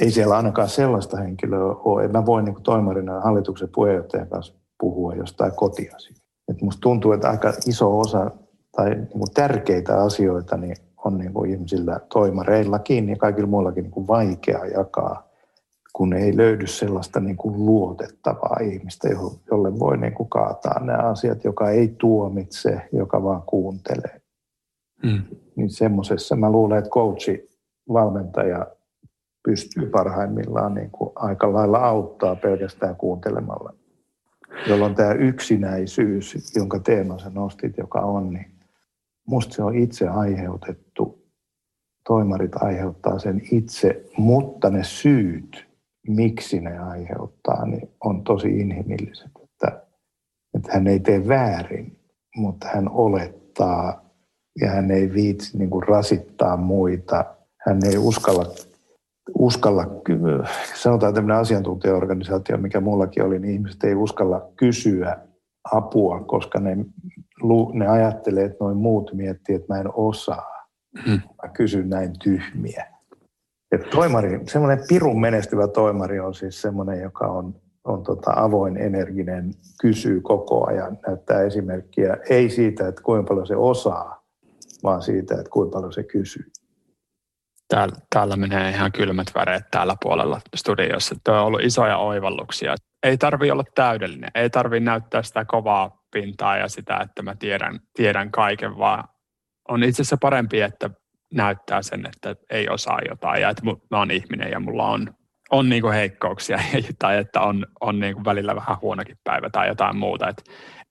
ei 0.00 0.10
siellä 0.10 0.36
ainakaan 0.36 0.68
sellaista 0.68 1.16
henkilöä 1.16 1.64
ole. 1.64 2.04
En 2.04 2.12
mä 2.12 2.26
voi 2.26 2.42
niin 2.42 2.54
kuin 2.54 2.62
toimarina 2.62 3.20
hallituksen 3.20 3.68
puheenjohtajan 3.74 4.28
kanssa 4.28 4.54
puhua 4.80 5.14
jostain 5.14 5.52
kotiasioista. 5.56 6.28
Et 6.48 6.62
musta 6.62 6.80
tuntuu, 6.80 7.12
että 7.12 7.30
aika 7.30 7.52
iso 7.66 7.98
osa 7.98 8.30
tai 8.76 8.94
niin 8.94 9.08
kuin 9.08 9.34
tärkeitä 9.34 10.02
asioita 10.02 10.56
niin 10.56 10.76
on 11.04 11.18
niin 11.18 11.32
kuin 11.32 11.50
ihmisillä 11.50 12.00
toimareillakin 12.12 13.08
ja 13.08 13.16
kaikilla 13.16 13.48
muillakin 13.48 13.82
niin 13.82 13.92
kuin 13.92 14.06
vaikea 14.06 14.64
jakaa, 14.66 15.27
kun 15.92 16.12
ei 16.12 16.36
löydy 16.36 16.66
sellaista 16.66 17.20
niin 17.20 17.36
kuin 17.36 17.66
luotettavaa 17.66 18.56
ihmistä, 18.62 19.08
jolle 19.50 19.78
voi 19.78 19.96
niin 19.96 20.14
kuin 20.14 20.28
kaataa 20.28 20.84
nämä 20.84 20.98
asiat, 20.98 21.44
joka 21.44 21.70
ei 21.70 21.94
tuomitse, 21.98 22.88
joka 22.92 23.22
vaan 23.22 23.42
kuuntelee. 23.42 24.20
Mm. 25.02 25.22
Niin 25.56 25.70
semmoisessa 25.70 26.36
mä 26.36 26.50
luulen, 26.50 26.78
että 26.78 26.90
coachi, 26.90 27.48
valmentaja 27.92 28.66
pystyy 29.42 29.86
parhaimmillaan 29.86 30.74
niin 30.74 30.90
kuin 30.90 31.10
aika 31.14 31.52
lailla 31.52 31.78
auttaa 31.78 32.36
pelkästään 32.36 32.96
kuuntelemalla. 32.96 33.74
Jolloin 34.68 34.94
tämä 34.94 35.12
yksinäisyys, 35.12 36.56
jonka 36.56 36.78
teema 36.78 37.18
sä 37.18 37.30
nostit, 37.34 37.78
joka 37.78 38.00
on, 38.00 38.30
niin 38.30 38.50
musta 39.26 39.54
se 39.54 39.62
on 39.62 39.76
itse 39.76 40.08
aiheutettu. 40.08 41.24
Toimarit 42.06 42.56
aiheuttaa 42.56 43.18
sen 43.18 43.42
itse, 43.52 44.04
mutta 44.16 44.70
ne 44.70 44.84
syyt, 44.84 45.67
miksi 46.08 46.60
ne 46.60 46.78
aiheuttaa, 46.78 47.66
niin 47.66 47.90
on 48.04 48.24
tosi 48.24 48.60
inhimilliset. 48.60 49.30
Että, 49.42 49.82
että 50.56 50.72
hän 50.72 50.86
ei 50.86 51.00
tee 51.00 51.28
väärin, 51.28 51.98
mutta 52.36 52.66
hän 52.74 52.88
olettaa 52.90 54.08
ja 54.60 54.70
hän 54.70 54.90
ei 54.90 55.12
viitsi 55.12 55.58
niin 55.58 55.70
kuin 55.70 55.88
rasittaa 55.88 56.56
muita. 56.56 57.24
Hän 57.66 57.80
ei 57.86 57.98
uskalla, 57.98 58.46
uskalla 59.38 59.86
sanotaan 60.74 61.14
tämmöinen 61.14 61.40
asiantuntijaorganisaatio, 61.40 62.56
mikä 62.56 62.80
mullakin 62.80 63.24
oli, 63.24 63.38
niin 63.38 63.54
ihmiset 63.54 63.84
ei 63.84 63.94
uskalla 63.94 64.50
kysyä 64.56 65.16
apua, 65.72 66.20
koska 66.20 66.60
ne, 66.60 66.76
ne 67.72 67.86
ajattelee, 67.86 68.44
että 68.44 68.56
noin 68.60 68.76
muut 68.76 69.10
miettii, 69.14 69.54
että 69.54 69.74
mä 69.74 69.80
en 69.80 69.94
osaa. 69.94 70.66
Hmm. 71.06 71.20
Mä 71.42 71.48
kysyn 71.48 71.90
näin 71.90 72.18
tyhmiä. 72.18 72.97
Et 73.72 73.90
toimari, 73.90 74.40
semmoinen 74.46 74.84
pirun 74.88 75.20
menestyvä 75.20 75.68
toimari 75.68 76.20
on 76.20 76.34
siis 76.34 76.62
semmoinen, 76.62 77.00
joka 77.00 77.26
on, 77.26 77.54
on 77.84 78.02
tota 78.02 78.32
avoin, 78.36 78.76
energinen, 78.76 79.50
kysyy 79.80 80.20
koko 80.20 80.66
ajan, 80.66 80.98
näyttää 81.06 81.42
esimerkkiä, 81.42 82.16
ei 82.30 82.50
siitä, 82.50 82.88
että 82.88 83.02
kuinka 83.02 83.28
paljon 83.28 83.46
se 83.46 83.56
osaa, 83.56 84.24
vaan 84.82 85.02
siitä, 85.02 85.34
että 85.34 85.50
kuinka 85.50 85.74
paljon 85.74 85.92
se 85.92 86.02
kysyy. 86.02 86.44
Täällä, 87.68 87.96
täällä 88.14 88.36
menee 88.36 88.70
ihan 88.70 88.92
kylmät 88.92 89.26
väreet 89.34 89.64
täällä 89.70 89.96
puolella 90.02 90.40
studiossa. 90.56 91.14
Tuo 91.24 91.34
on 91.34 91.44
ollut 91.44 91.60
isoja 91.60 91.96
oivalluksia. 91.96 92.74
Ei 93.02 93.18
tarvi 93.18 93.50
olla 93.50 93.64
täydellinen, 93.74 94.30
ei 94.34 94.50
tarvi 94.50 94.80
näyttää 94.80 95.22
sitä 95.22 95.44
kovaa 95.44 96.02
pintaa 96.12 96.56
ja 96.56 96.68
sitä, 96.68 96.98
että 97.02 97.22
mä 97.22 97.34
tiedän, 97.38 97.80
tiedän 97.94 98.30
kaiken, 98.30 98.78
vaan 98.78 99.04
on 99.68 99.82
itse 99.82 100.02
asiassa 100.02 100.16
parempi, 100.20 100.60
että 100.60 100.90
näyttää 101.34 101.82
sen, 101.82 102.06
että 102.06 102.36
ei 102.50 102.68
osaa 102.68 102.98
jotain 103.08 103.42
ja 103.42 103.50
että 103.50 103.62
mä 103.90 103.98
oon 103.98 104.10
ihminen 104.10 104.50
ja 104.50 104.60
mulla 104.60 104.86
on, 104.88 105.14
on 105.50 105.68
niin 105.68 105.82
kuin 105.82 105.94
heikkouksia 105.94 106.58
tai 106.98 107.18
että 107.18 107.40
on, 107.40 107.66
on 107.80 108.00
niin 108.00 108.14
kuin 108.14 108.24
välillä 108.24 108.54
vähän 108.56 108.76
huonokin 108.82 109.16
päivä 109.24 109.50
tai 109.50 109.68
jotain 109.68 109.96
muuta. 109.96 110.28
Et, 110.28 110.42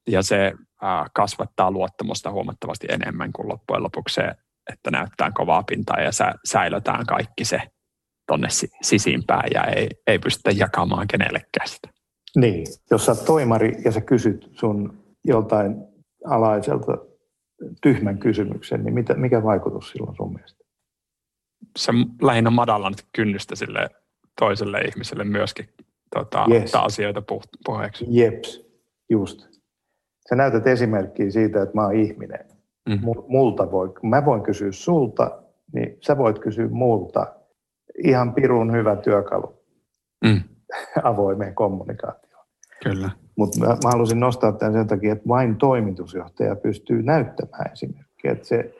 ja 0.07 0.21
se 0.23 0.53
ää, 0.81 1.05
kasvattaa 1.13 1.71
luottamusta 1.71 2.31
huomattavasti 2.31 2.87
enemmän 2.89 3.33
kuin 3.33 3.49
loppujen 3.49 3.83
lopuksi 3.83 4.15
se, 4.15 4.31
että 4.71 4.91
näyttää 4.91 5.31
kovaa 5.31 5.63
pintaa 5.63 6.01
ja 6.01 6.11
sä, 6.11 6.33
säilötään 6.45 7.05
kaikki 7.05 7.45
se 7.45 7.61
tonne 8.27 8.47
sisimpään 8.81 9.49
ja 9.53 9.63
ei, 9.63 9.89
ei 10.07 10.19
pystytä 10.19 10.51
jakamaan 10.51 11.07
kenellekään 11.07 11.67
sitä. 11.67 11.89
Niin, 12.35 12.67
jos 12.91 13.05
sä 13.05 13.15
toimari 13.15 13.81
ja 13.85 13.91
sä 13.91 14.01
kysyt 14.01 14.49
sun 14.51 15.03
joltain 15.25 15.75
alaiselta 16.25 16.97
tyhmän 17.81 18.17
kysymyksen, 18.17 18.83
niin 18.83 18.93
mitä, 18.93 19.13
mikä 19.13 19.43
vaikutus 19.43 19.91
silloin 19.91 20.15
sun 20.15 20.33
mielestä? 20.33 20.63
Se 21.77 21.91
lähinnä 22.21 22.49
madallan 22.49 22.93
kynnystä 23.15 23.55
sille 23.55 23.89
toiselle 24.39 24.81
ihmiselle 24.81 25.23
myöskin 25.23 25.69
tota, 26.15 26.45
yes. 26.51 26.75
asioita 26.75 27.23
puheeksi. 27.65 28.05
Jeps, 28.09 28.65
just. 29.09 29.47
Sä 30.29 30.35
näytät 30.35 30.67
esimerkkiä 30.67 31.31
siitä, 31.31 31.61
että 31.61 31.75
mä 31.75 31.83
oon 31.83 31.95
ihminen. 31.95 32.45
Mm. 32.89 32.99
Multa 33.27 33.71
voi, 33.71 33.93
mä 34.03 34.25
voin 34.25 34.43
kysyä 34.43 34.71
sulta, 34.71 35.43
niin 35.73 35.97
sä 36.01 36.17
voit 36.17 36.39
kysyä 36.39 36.67
multa. 36.69 37.33
Ihan 38.03 38.33
pirun 38.33 38.73
hyvä 38.73 38.95
työkalu 38.95 39.63
mm. 40.25 40.41
avoimeen 41.03 41.55
kommunikaatioon. 41.55 42.45
Kyllä. 42.83 43.09
Mutta 43.37 43.59
mä, 43.59 43.65
mä 43.65 43.89
halusin 43.91 44.19
nostaa 44.19 44.51
tämän 44.51 44.73
sen 44.73 44.87
takia, 44.87 45.13
että 45.13 45.27
vain 45.27 45.55
toimitusjohtaja 45.55 46.55
pystyy 46.55 47.03
näyttämään 47.03 47.71
esimerkkiä. 47.71 48.31
Että 48.31 48.47
se 48.47 48.75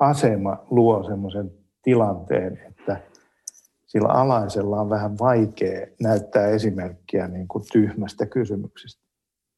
asema 0.00 0.56
luo 0.70 1.04
semmoisen 1.04 1.50
tilanteen, 1.82 2.60
että 2.68 3.00
sillä 3.86 4.08
alaisella 4.08 4.80
on 4.80 4.90
vähän 4.90 5.18
vaikea 5.18 5.86
näyttää 6.02 6.46
esimerkkiä 6.46 7.28
niin 7.28 7.48
kuin 7.48 7.64
tyhmästä 7.72 8.26
kysymyksestä, 8.26 9.04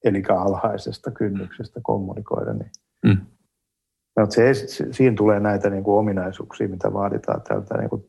eli 0.05 0.23
alhaisesta 0.29 1.11
kynnyksestä 1.11 1.81
kommunikoida. 1.83 2.53
Niin. 2.53 2.71
Mm. 3.07 3.27
No, 4.17 4.27
se, 4.31 4.55
siinä 4.91 5.17
tulee 5.17 5.41
näitä 5.41 5.71
niin 5.71 5.85
kuin 5.85 5.99
ominaisuuksia, 5.99 6.69
mitä 6.69 6.93
vaaditaan 6.93 7.43
tältä 7.43 7.79
niin 7.79 7.91
kuin 7.91 8.07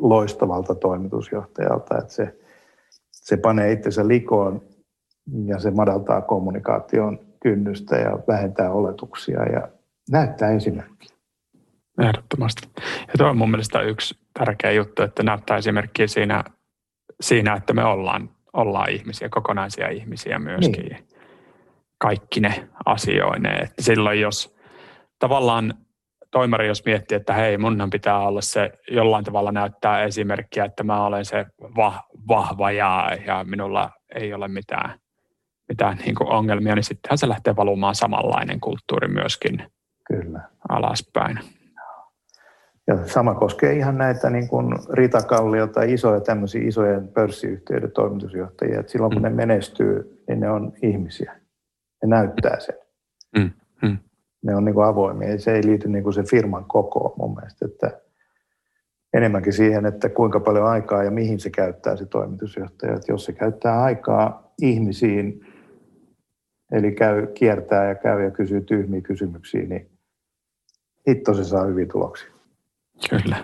loistavalta 0.00 0.74
toimitusjohtajalta, 0.74 1.98
että 1.98 2.12
se, 2.12 2.38
se 3.10 3.36
panee 3.36 3.72
itsensä 3.72 4.08
likoon 4.08 4.62
ja 5.46 5.58
se 5.58 5.70
madaltaa 5.70 6.20
kommunikaation 6.20 7.26
kynnystä 7.42 7.96
ja 7.96 8.18
vähentää 8.28 8.72
oletuksia 8.72 9.42
ja 9.42 9.68
näyttää 10.10 10.50
esimerkkiä. 10.50 11.16
Ehdottomasti. 12.02 12.68
Ja 13.00 13.14
tuo 13.18 13.26
on 13.26 13.36
mun 13.36 13.50
mielestä 13.50 13.80
yksi 13.80 14.18
tärkeä 14.38 14.70
juttu, 14.70 15.02
että 15.02 15.22
näyttää 15.22 15.56
esimerkkiä 15.56 16.06
siinä, 16.06 16.44
siinä 17.20 17.54
että 17.54 17.72
me 17.72 17.84
ollaan, 17.84 18.30
ollaan 18.52 18.90
ihmisiä, 18.90 19.28
kokonaisia 19.28 19.88
ihmisiä 19.88 20.38
myöskin. 20.38 20.86
Niin. 20.86 21.08
Kaikki 21.98 22.40
ne 22.40 22.68
asioineen. 22.84 23.64
Että 23.64 23.82
silloin 23.82 24.20
jos 24.20 24.56
tavallaan 25.18 25.74
toimari, 26.30 26.66
jos 26.66 26.84
miettii, 26.84 27.16
että 27.16 27.32
hei, 27.32 27.58
munhan 27.58 27.90
pitää 27.90 28.18
olla 28.18 28.40
se 28.40 28.72
jollain 28.90 29.24
tavalla 29.24 29.52
näyttää 29.52 30.02
esimerkkiä, 30.02 30.64
että 30.64 30.84
mä 30.84 31.06
olen 31.06 31.24
se 31.24 31.46
vahva 32.28 32.70
ja, 32.70 33.10
ja 33.26 33.44
minulla 33.44 33.90
ei 34.14 34.34
ole 34.34 34.48
mitään 34.48 34.98
mitään 35.68 35.96
niin 35.96 36.14
kuin 36.14 36.32
ongelmia, 36.32 36.74
niin 36.74 36.84
sittenhän 36.84 37.18
se 37.18 37.28
lähtee 37.28 37.56
valumaan 37.56 37.94
samanlainen 37.94 38.60
kulttuuri 38.60 39.08
myöskin 39.08 39.62
Kyllä. 40.04 40.40
alaspäin. 40.68 41.38
Ja 42.88 43.06
sama 43.06 43.34
koskee 43.34 43.72
ihan 43.72 43.98
näitä 43.98 44.30
niin 44.30 44.48
kuin 44.48 44.78
Rita 44.92 45.22
Kallio 45.22 45.66
tai 45.66 45.92
isoja 45.92 46.20
tämmöisiä 46.20 46.68
isojen 46.68 47.08
pörssiyhtiöiden 47.08 47.90
toimitusjohtajia. 47.90 48.80
Että 48.80 48.92
silloin 48.92 49.12
kun 49.12 49.22
mm. 49.22 49.28
ne 49.28 49.30
menestyy, 49.30 50.22
niin 50.28 50.40
ne 50.40 50.50
on 50.50 50.72
ihmisiä. 50.82 51.32
Ne 52.02 52.08
näyttää 52.08 52.60
sen. 52.60 52.74
Mm. 53.38 53.50
Mm. 53.82 53.98
Ne 54.42 54.56
on 54.56 54.64
niin 54.64 54.74
kuin 54.74 54.86
avoimia. 54.86 55.38
Se 55.38 55.52
ei 55.52 55.66
liity 55.66 55.88
niin 55.88 56.04
kuin 56.04 56.14
se 56.14 56.22
firman 56.22 56.64
kokoon 56.64 57.12
mun 57.18 57.34
mielestä. 57.34 57.66
Että 57.66 58.00
enemmänkin 59.14 59.52
siihen, 59.52 59.86
että 59.86 60.08
kuinka 60.08 60.40
paljon 60.40 60.66
aikaa 60.66 61.04
ja 61.04 61.10
mihin 61.10 61.40
se 61.40 61.50
käyttää 61.50 61.96
se 61.96 62.06
toimitusjohtaja. 62.06 62.94
Että 62.94 63.12
jos 63.12 63.24
se 63.24 63.32
käyttää 63.32 63.82
aikaa 63.82 64.52
ihmisiin, 64.62 65.45
Eli 66.72 66.92
käy, 66.92 67.26
kiertää 67.26 67.88
ja 67.88 67.94
käy 67.94 68.24
ja 68.24 68.30
kysyy 68.30 68.60
tyhmiä 68.60 69.00
kysymyksiä, 69.00 69.62
niin 69.62 69.90
hitto 71.08 71.34
se 71.34 71.44
saa 71.44 71.64
hyviä 71.64 71.86
tuloksia. 71.92 72.30
Kyllä. 73.10 73.36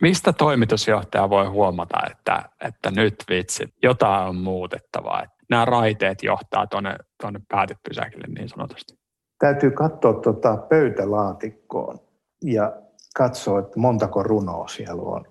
Mistä 0.00 0.32
toimitusjohtaja 0.32 1.30
voi 1.30 1.46
huomata, 1.46 1.98
että, 2.10 2.42
että 2.60 2.90
nyt 2.90 3.14
vitsi, 3.30 3.74
jotain 3.82 4.28
on 4.28 4.36
muutettavaa? 4.36 5.22
Että 5.22 5.36
nämä 5.50 5.64
raiteet 5.64 6.22
johtaa 6.22 6.66
tuonne, 6.66 6.96
tuonne 7.20 7.40
päätepysäkille 7.48 8.26
niin 8.28 8.48
sanotusti. 8.48 8.94
Täytyy 9.38 9.70
katsoa 9.70 10.12
tuota 10.12 10.56
pöytälaatikkoon 10.56 11.98
ja 12.44 12.72
katsoa, 13.16 13.58
että 13.60 13.80
montako 13.80 14.22
runoa 14.22 14.68
siellä 14.68 15.02
on. 15.02 15.24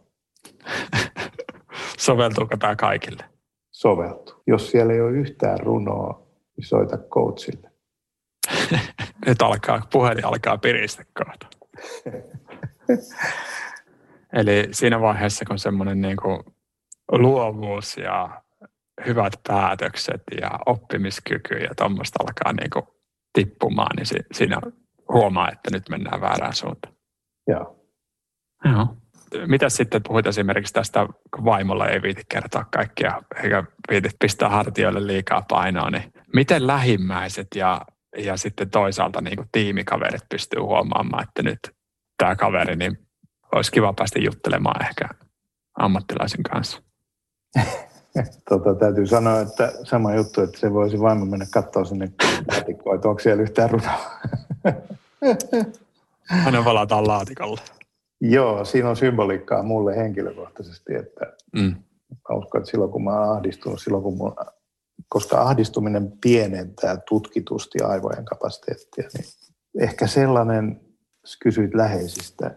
Soveltuuko 1.99 2.57
tämä 2.57 2.75
kaikille? 2.75 3.23
Soveltuu. 3.71 4.35
Jos 4.47 4.71
siellä 4.71 4.93
ei 4.93 5.01
ole 5.01 5.11
yhtään 5.11 5.59
runoa, 5.59 6.28
niin 6.59 6.67
soita 6.67 6.97
coachille. 6.97 7.71
Nyt 9.25 9.41
alkaa, 9.41 9.87
puhelin 9.91 10.25
alkaa 10.25 10.57
piristä 10.57 11.05
kohta. 11.13 11.47
Eli 14.39 14.67
siinä 14.71 15.01
vaiheessa, 15.01 15.45
kun 15.45 15.59
semmoinen 15.59 16.01
niin 16.01 16.17
kuin 16.17 16.43
luovuus 17.11 17.97
ja 17.97 18.41
hyvät 19.05 19.33
päätökset 19.47 20.21
ja 20.41 20.49
oppimiskyky 20.65 21.55
ja 21.55 21.69
tuommoista 21.77 22.23
alkaa 22.23 22.53
niin 22.53 22.69
kuin 22.69 22.85
tippumaan, 23.33 23.95
niin 23.95 24.25
siinä 24.33 24.57
huomaa, 25.13 25.51
että 25.51 25.71
nyt 25.71 25.89
mennään 25.89 26.21
väärään 26.21 26.53
suuntaan. 26.53 26.95
Joo. 27.47 27.85
Joo. 28.65 28.97
Mitä 29.47 29.69
sitten 29.69 30.03
puhuit 30.03 30.27
esimerkiksi 30.27 30.73
tästä, 30.73 31.07
kun 31.35 31.45
vaimolla 31.45 31.87
ei 31.87 32.01
viiti 32.01 32.21
kertoa 32.29 32.65
kaikkia, 32.73 33.21
eikä 33.43 33.63
viiti 33.89 34.09
pistää 34.19 34.49
hartioille 34.49 35.07
liikaa 35.07 35.45
painoa, 35.49 35.89
niin 35.89 36.13
miten 36.33 36.67
lähimmäiset 36.67 37.47
ja, 37.55 37.81
ja 38.17 38.37
sitten 38.37 38.69
toisaalta 38.69 39.21
niin 39.21 39.35
kuin 39.35 39.47
tiimikaverit 39.51 40.21
pystyy 40.29 40.59
huomaamaan, 40.59 41.23
että 41.23 41.43
nyt 41.43 41.59
tämä 42.17 42.35
kaveri, 42.35 42.75
niin 42.75 42.97
olisi 43.55 43.71
kiva 43.71 43.93
päästä 43.93 44.19
juttelemaan 44.19 44.85
ehkä 44.85 45.09
ammattilaisen 45.79 46.43
kanssa? 46.43 46.81
tota, 48.49 48.75
täytyy 48.75 49.07
sanoa, 49.07 49.39
että 49.39 49.71
sama 49.83 50.15
juttu, 50.15 50.41
että 50.41 50.59
se 50.59 50.73
voisi 50.73 50.99
vaimo 50.99 51.25
mennä 51.25 51.45
katsoa 51.53 51.85
sinne 51.85 52.11
laatikkoon, 52.51 52.95
että 52.95 53.09
onko 53.09 53.19
siellä 53.19 53.43
yhtään 53.43 53.69
runoa. 53.69 54.11
Hänen 56.23 56.65
valataan 56.65 57.07
laatikolla. 57.07 57.61
Joo, 58.21 58.65
siinä 58.65 58.89
on 58.89 58.95
symboliikkaa 58.95 59.63
mulle 59.63 59.97
henkilökohtaisesti, 59.97 60.95
että 60.95 61.33
mm. 61.55 61.75
mä 62.29 62.35
uskon, 62.35 62.61
että 62.61 62.71
silloin 62.71 62.91
kun 62.91 63.03
mä 63.03 63.19
oon 63.19 63.37
ahdistunut, 63.37 63.81
silloin 63.81 64.03
kun 64.03 64.17
mulla, 64.17 64.53
koska 65.09 65.41
ahdistuminen 65.41 66.11
pienentää 66.21 66.97
tutkitusti 67.09 67.79
aivojen 67.83 68.25
kapasiteettia, 68.25 69.09
niin 69.13 69.25
ehkä 69.79 70.07
sellainen, 70.07 70.81
kysyit 71.43 71.73
läheisistä, 71.73 72.55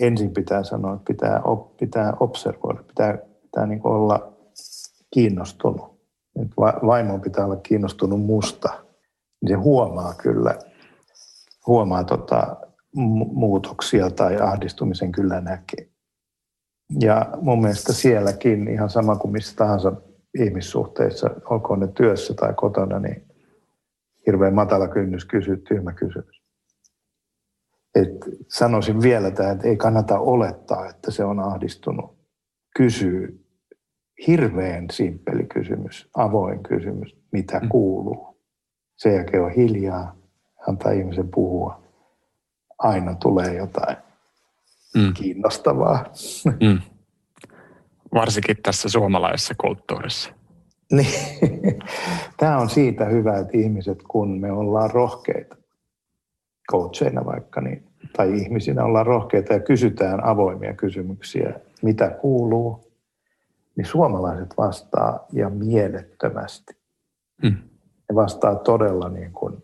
ensin 0.00 0.34
pitää 0.34 0.62
sanoa, 0.62 0.94
että 0.94 1.04
pitää, 1.04 1.42
op, 1.42 1.76
pitää 1.76 2.12
observoida, 2.20 2.82
pitää, 2.82 3.18
pitää 3.42 3.66
niin 3.66 3.80
olla 3.84 4.32
kiinnostunut. 5.14 6.00
Nyt 6.38 6.52
vaimo 6.86 7.18
pitää 7.18 7.44
olla 7.44 7.56
kiinnostunut 7.56 8.20
musta, 8.20 8.84
niin 9.42 9.48
se 9.48 9.54
huomaa 9.54 10.14
kyllä, 10.14 10.58
huomaa 11.66 12.04
tota, 12.04 12.56
muutoksia 13.32 14.10
tai 14.10 14.40
ahdistumisen 14.40 15.12
kyllä 15.12 15.40
näkee. 15.40 15.88
Ja 17.00 17.28
mun 17.40 17.60
mielestä 17.60 17.92
sielläkin 17.92 18.68
ihan 18.68 18.90
sama 18.90 19.16
kuin 19.16 19.32
missä 19.32 19.56
tahansa 19.56 19.92
ihmissuhteissa, 20.38 21.30
olkoon 21.50 21.80
ne 21.80 21.88
työssä 21.88 22.34
tai 22.34 22.54
kotona, 22.56 22.98
niin 22.98 23.28
hirveän 24.26 24.54
matala 24.54 24.88
kynnys 24.88 25.24
kysyä 25.24 25.56
tyhmä 25.68 25.92
kysymys. 25.92 26.40
Et 27.94 28.08
sanoisin 28.48 29.02
vielä 29.02 29.30
tähän, 29.30 29.52
että 29.52 29.68
ei 29.68 29.76
kannata 29.76 30.18
olettaa, 30.18 30.86
että 30.86 31.10
se 31.10 31.24
on 31.24 31.40
ahdistunut. 31.40 32.18
Kysyy 32.76 33.44
hirveän 34.26 34.86
simppeli 34.90 35.44
kysymys, 35.44 36.10
avoin 36.16 36.62
kysymys, 36.62 37.16
mitä 37.32 37.58
mm. 37.58 37.68
kuuluu. 37.68 38.40
Sen 38.96 39.14
jälkeen 39.14 39.42
on 39.42 39.50
hiljaa, 39.50 40.16
antaa 40.68 40.92
ihmisen 40.92 41.28
puhua 41.28 41.82
aina 42.80 43.14
tulee 43.14 43.54
jotain 43.54 43.96
mm. 44.94 45.14
kiinnostavaa. 45.14 46.04
Mm. 46.44 46.80
Varsinkin 48.14 48.56
tässä 48.62 48.88
suomalaisessa 48.88 49.54
kulttuurissa. 49.58 50.32
Niin. 50.92 51.82
Tämä 52.36 52.58
on 52.58 52.70
siitä 52.70 53.04
hyvä, 53.04 53.38
että 53.38 53.58
ihmiset, 53.58 53.98
kun 54.08 54.40
me 54.40 54.52
ollaan 54.52 54.90
rohkeita, 54.90 55.56
coacheina 56.70 57.26
vaikka, 57.26 57.60
niin, 57.60 57.84
tai 58.16 58.34
ihmisinä 58.34 58.84
ollaan 58.84 59.06
rohkeita 59.06 59.52
ja 59.52 59.60
kysytään 59.60 60.24
avoimia 60.24 60.74
kysymyksiä, 60.74 61.60
mitä 61.82 62.10
kuuluu, 62.10 62.92
niin 63.76 63.86
suomalaiset 63.86 64.54
vastaa 64.58 65.26
ja 65.32 65.50
mielettömästi. 65.50 66.76
Mm. 67.42 67.56
Ne 68.08 68.14
vastaa 68.14 68.54
todella 68.54 69.08
niin 69.08 69.32
kuin 69.32 69.62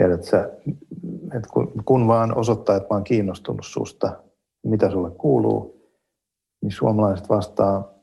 Tiedät 0.00 0.24
sä, 0.24 0.50
että 1.36 1.48
kun, 1.52 1.72
kun 1.84 2.08
vaan 2.08 2.36
osoittaa, 2.36 2.76
että 2.76 2.86
mä 2.90 2.96
oon 2.96 3.04
kiinnostunut 3.04 3.66
susta, 3.66 4.12
mitä 4.62 4.90
sulle 4.90 5.10
kuuluu, 5.10 5.79
niin 6.62 6.72
suomalaiset 6.72 7.28
vastaa 7.28 7.94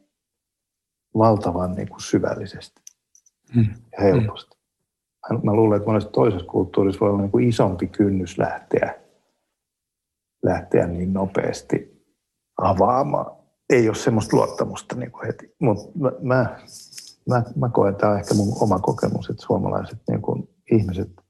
valtavan 1.18 1.76
niin 1.76 1.90
kuin 1.90 2.02
syvällisesti 2.02 2.82
hmm. 3.56 3.68
ja 3.92 4.04
helposti. 4.04 4.58
Hmm. 5.30 5.40
Mä 5.44 5.54
luulen, 5.54 5.78
että 5.78 5.90
monessa 5.90 6.10
toisessa 6.10 6.48
kulttuurissa 6.48 7.00
voi 7.00 7.10
olla 7.10 7.22
niin 7.22 7.32
kuin 7.32 7.50
isompi 7.50 7.88
kynnys 7.88 8.38
lähteä, 8.38 9.00
lähteä 10.44 10.88
niin 10.88 11.14
nopeasti 11.14 12.06
avaamaan. 12.62 13.38
Ei 13.70 13.88
ole 13.88 13.96
semmoista 13.96 14.38
luottamusta 14.38 14.96
niin 14.96 15.12
kuin 15.12 15.26
heti, 15.26 15.56
mutta 15.60 16.00
mä, 16.00 16.12
mä, 16.22 16.60
mä, 17.30 17.44
mä 17.56 17.70
koen, 17.70 17.96
tämä 17.96 18.12
on 18.12 18.20
ehkä 18.20 18.34
mun 18.34 18.58
oma 18.62 18.80
kokemus, 18.80 19.30
että 19.30 19.46
suomalaiset 19.46 20.00
niin 20.08 20.22
kuin 20.22 20.50
ihmiset– 20.72 21.10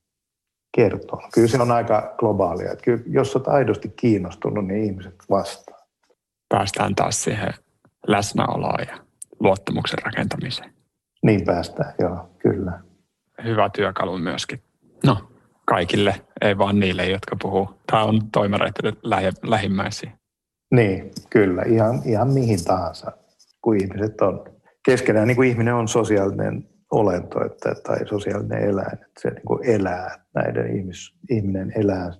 kertoo. 0.77 1.21
Kyllä 1.33 1.47
se 1.47 1.61
on 1.61 1.71
aika 1.71 2.15
globaalia. 2.17 2.71
Että 2.71 2.83
kyllä, 2.83 3.03
jos 3.07 3.35
olet 3.35 3.47
aidosti 3.47 3.89
kiinnostunut, 3.89 4.67
niin 4.67 4.83
ihmiset 4.83 5.15
vastaa. 5.29 5.76
Päästään 6.49 6.95
taas 6.95 7.23
siihen 7.23 7.53
läsnäoloon 8.07 8.79
ja 8.87 8.97
luottamuksen 9.39 9.99
rakentamiseen. 10.03 10.73
Niin 11.23 11.45
päästään, 11.45 11.93
joo, 11.99 12.29
kyllä. 12.39 12.79
Hyvä 13.43 13.69
työkalu 13.69 14.17
myöskin. 14.17 14.61
No, 15.05 15.31
kaikille, 15.65 16.15
ei 16.41 16.57
vaan 16.57 16.79
niille, 16.79 17.05
jotka 17.05 17.35
puhuu. 17.41 17.69
Tämä 17.91 18.03
on 18.03 18.31
toimareiden 18.31 18.93
lähi- 19.03 19.49
lähimmäisiä. 19.49 20.11
Niin, 20.71 21.11
kyllä. 21.29 21.63
Ihan, 21.63 22.01
ihan 22.05 22.27
mihin 22.27 22.63
tahansa, 22.63 23.11
kun 23.61 23.75
ihmiset 23.81 24.21
on 24.21 24.43
keskenään. 24.85 25.27
Niin 25.27 25.35
kuin 25.35 25.49
ihminen 25.49 25.73
on 25.73 25.87
sosiaalinen 25.87 26.69
olento 26.91 27.45
että, 27.45 27.75
tai 27.83 28.07
sosiaalinen 28.07 28.63
eläin, 28.63 28.93
että 28.93 29.21
se 29.21 29.29
niin 29.29 29.45
kuin 29.45 29.65
elää, 29.65 30.25
näiden 30.35 30.77
ihmis, 30.77 31.15
ihminen 31.29 31.71
elää 31.75 32.11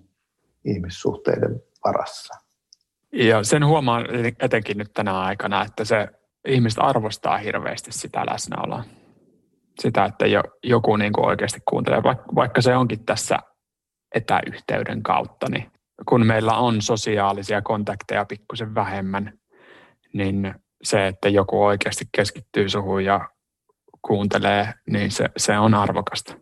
ihmissuhteiden 0.66 1.62
varassa. 1.86 2.47
Ja 3.14 3.44
sen 3.44 3.66
huomaan 3.66 4.06
etenkin 4.40 4.78
nyt 4.78 4.94
tänä 4.94 5.20
aikana, 5.20 5.66
että 5.66 5.86
se 5.86 6.08
ihmiset 6.48 6.80
arvostaa 6.84 7.38
hirveästi 7.38 7.92
sitä 7.92 8.26
läsnäoloa. 8.32 8.84
Sitä, 9.80 10.06
että 10.06 10.28
jo, 10.28 10.44
joku 10.64 10.96
niin 10.96 11.14
kuin 11.14 11.26
oikeasti 11.26 11.60
kuuntelee, 11.70 12.04
vaikka 12.36 12.62
se 12.62 12.76
onkin 12.76 13.06
tässä 13.06 13.40
etäyhteyden 14.16 15.04
kautta, 15.04 15.50
niin 15.50 15.72
kun 16.10 16.26
meillä 16.26 16.58
on 16.58 16.82
sosiaalisia 16.82 17.62
kontakteja 17.62 18.26
pikkusen 18.26 18.76
vähemmän, 18.76 19.34
niin 20.14 20.56
se, 20.84 21.08
että 21.08 21.30
joku 21.30 21.64
oikeasti 21.64 22.06
keskittyy 22.12 22.70
suhun 22.70 23.06
ja 23.06 23.30
kuuntelee, 24.02 24.74
niin 24.90 25.12
se, 25.12 25.30
se 25.38 25.60
on 25.60 25.74
arvokasta. 25.74 26.34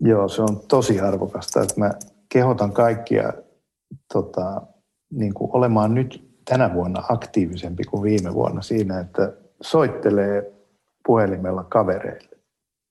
Joo, 0.00 0.28
se 0.28 0.42
on 0.42 0.60
tosi 0.68 1.00
arvokasta. 1.00 1.62
Että 1.62 1.74
mä 1.80 1.90
kehotan 2.28 2.72
kaikkia 2.72 3.32
tota, 4.12 4.62
niin 5.12 5.34
kuin 5.34 5.50
olemaan 5.54 5.94
nyt 5.94 6.32
tänä 6.50 6.74
vuonna 6.74 7.02
aktiivisempi 7.08 7.84
kuin 7.84 8.02
viime 8.02 8.34
vuonna 8.34 8.62
siinä, 8.62 9.00
että 9.00 9.32
soittelee 9.60 10.52
puhelimella 11.06 11.64
kavereille. 11.64 12.38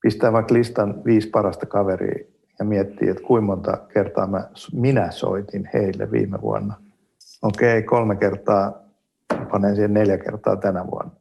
Pistää 0.01 0.33
vaikka 0.33 0.53
listan 0.53 1.05
viisi 1.05 1.29
parasta 1.29 1.65
kaveria 1.65 2.25
ja 2.59 2.65
miettii, 2.65 3.09
että 3.09 3.23
kuinka 3.23 3.45
monta 3.45 3.77
kertaa 3.93 4.27
mä, 4.27 4.49
minä 4.73 5.11
soitin 5.11 5.69
heille 5.73 6.11
viime 6.11 6.41
vuonna. 6.41 6.75
Okei, 7.41 7.77
okay, 7.77 7.81
kolme 7.81 8.15
kertaa, 8.15 8.73
panen 9.51 9.75
siihen 9.75 9.93
neljä 9.93 10.17
kertaa 10.17 10.55
tänä 10.55 10.87
vuonna. 10.91 11.11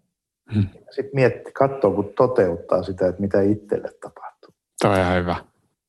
Hmm. 0.55 0.67
Sitten 0.91 1.15
mietti, 1.15 1.53
katsoo, 1.53 1.91
kun 1.91 2.13
toteuttaa 2.17 2.83
sitä, 2.83 3.09
että 3.09 3.21
mitä 3.21 3.41
itselle 3.41 3.89
tapahtuu. 4.03 4.55
Tämä 4.81 4.95
on 4.95 5.01
ihan 5.01 5.17
hyvä. 5.17 5.37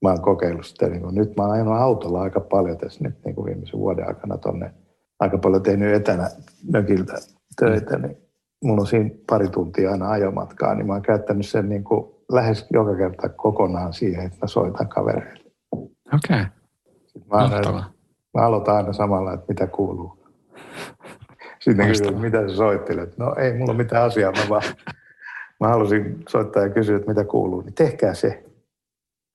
Mä 0.02 0.10
oon 0.10 0.22
kokeillut 0.22 0.66
sitä. 0.66 0.90
Niin 0.90 1.02
kun, 1.02 1.16
nyt 1.16 1.38
mä 1.38 1.44
oon 1.44 1.52
ajanut 1.52 1.74
autolla 1.74 2.22
aika 2.22 2.40
paljon 2.40 2.78
tässä 2.78 3.04
nyt 3.04 3.16
niin 3.26 3.36
kuin 3.36 3.46
viimeisen 3.46 3.80
vuoden 3.80 4.08
aikana 4.08 4.38
tonne. 4.38 4.74
Aika 5.22 5.38
paljon 5.38 5.64
tehnyt 5.64 5.96
etänä 5.96 6.30
mökiltä 6.72 7.14
töitä, 7.60 7.98
niin 7.98 8.18
mulla 8.64 8.82
on 8.82 8.88
siinä 8.88 9.10
pari 9.30 9.50
tuntia 9.50 9.92
aina 9.92 10.10
ajomatkaa, 10.10 10.76
niin 10.76 10.88
mä 10.88 10.94
oon 10.94 11.02
käyttänyt 11.02 11.46
sen 11.46 11.70
niin 11.70 11.84
kuin 11.84 12.12
lähes 12.32 12.68
joka 12.74 12.96
kerta 12.96 13.30
kokonaan 13.30 13.94
siihen, 13.94 14.26
että 14.26 14.38
mä 14.42 14.48
soitan 14.48 14.90
kavereille. 14.90 15.52
Okei. 15.72 15.92
Okay. 16.14 16.46
Mä, 17.30 17.60
mä 18.34 18.46
aloitan 18.46 18.76
aina 18.76 18.94
samalla, 18.94 19.34
että 19.34 19.46
mitä 19.48 19.68
kuuluu. 19.68 20.26
Sitten 21.60 21.88
kysyin, 21.88 22.22
mitä 22.22 22.50
sä 22.50 22.56
soittelet. 22.56 23.18
No 23.18 23.36
ei 23.36 23.58
mulla 23.58 23.74
mitään 23.74 24.04
asiaa, 24.04 24.32
mä 24.32 24.50
vaan 24.50 24.64
mä 25.60 25.68
halusin 25.68 26.24
soittaa 26.30 26.64
ja 26.64 26.70
kysyä, 26.70 26.98
että 26.98 27.10
mitä 27.10 27.24
kuuluu. 27.24 27.62
Niin 27.62 27.74
tehkää 27.74 28.14
se. 28.14 28.44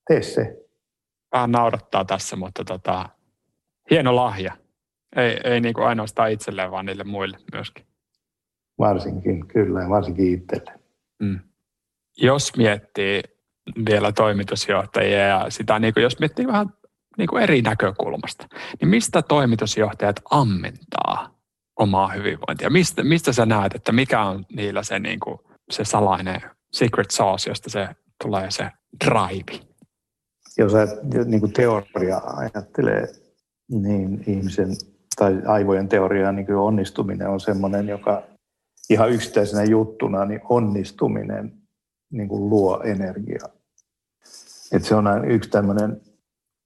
Tee 0.09 0.23
se. 0.23 0.57
Vähän 1.33 1.51
naurattaa 1.51 2.05
tässä, 2.05 2.37
mutta 2.37 2.65
tota, 2.65 3.09
hieno 3.91 4.17
lahja. 4.17 4.53
Ei, 5.17 5.41
ei 5.45 5.61
niin 5.61 5.75
kuin 5.75 5.87
ainoastaan 5.87 6.31
itselleen, 6.31 6.71
vaan 6.71 6.87
niille 6.87 7.05
muille 7.05 7.39
myöskin. 7.53 7.87
Varsinkin, 8.79 9.49
kyllä, 9.49 9.89
varsinkin 9.89 10.35
itselle. 10.35 10.73
Mm. 11.23 11.41
Jos 12.17 12.57
miettii 12.57 13.23
vielä 13.89 14.13
toimitusjohtajia 14.13 15.19
ja 15.19 15.47
sitä, 15.49 15.79
niin 15.79 15.95
kuin 15.95 16.03
jos 16.03 16.19
miettii 16.19 16.47
vähän 16.47 16.67
niin 17.19 17.29
kuin 17.29 17.43
eri 17.43 17.63
näkökulmasta, 17.63 18.47
niin 18.81 18.89
mistä 18.89 19.23
toimitusjohtajat 19.23 20.21
ammentaa 20.31 21.39
omaa 21.79 22.09
hyvinvointia? 22.09 22.71
Mistä, 22.71 23.03
mistä 23.03 23.33
sä 23.33 23.47
näet, 23.47 23.75
että 23.75 23.93
mikä 23.93 24.23
on 24.23 24.45
niillä 24.53 24.83
se, 24.83 24.99
niin 24.99 25.21
kuin, 25.21 25.39
se 25.71 25.85
salainen 25.85 26.41
secret 26.73 27.11
sauce, 27.11 27.51
josta 27.51 27.71
se 27.71 27.89
tulee 28.23 28.51
se 28.51 28.71
drive? 29.05 29.67
jos 30.59 30.73
niin 31.25 31.41
kuin 31.41 31.53
teoria 31.53 32.21
ajattelee, 32.25 33.07
niin 33.71 34.25
ihmisen 34.27 34.69
tai 35.17 35.43
aivojen 35.47 35.89
teoriaa 35.89 36.33
niin 36.33 36.47
kuin 36.47 36.57
onnistuminen 36.57 37.29
on 37.29 37.41
sellainen, 37.41 37.89
joka 37.89 38.23
ihan 38.91 39.11
yksittäisenä 39.11 39.65
juttuna, 39.65 40.25
niin 40.25 40.41
onnistuminen 40.49 41.53
niin 42.11 42.29
kuin 42.29 42.51
luo 42.51 42.83
energiaa. 42.83 43.49
Et 44.73 44.85
se 44.85 44.95
on 44.95 45.31
yksi 45.31 45.51
tämmöinen 45.51 46.01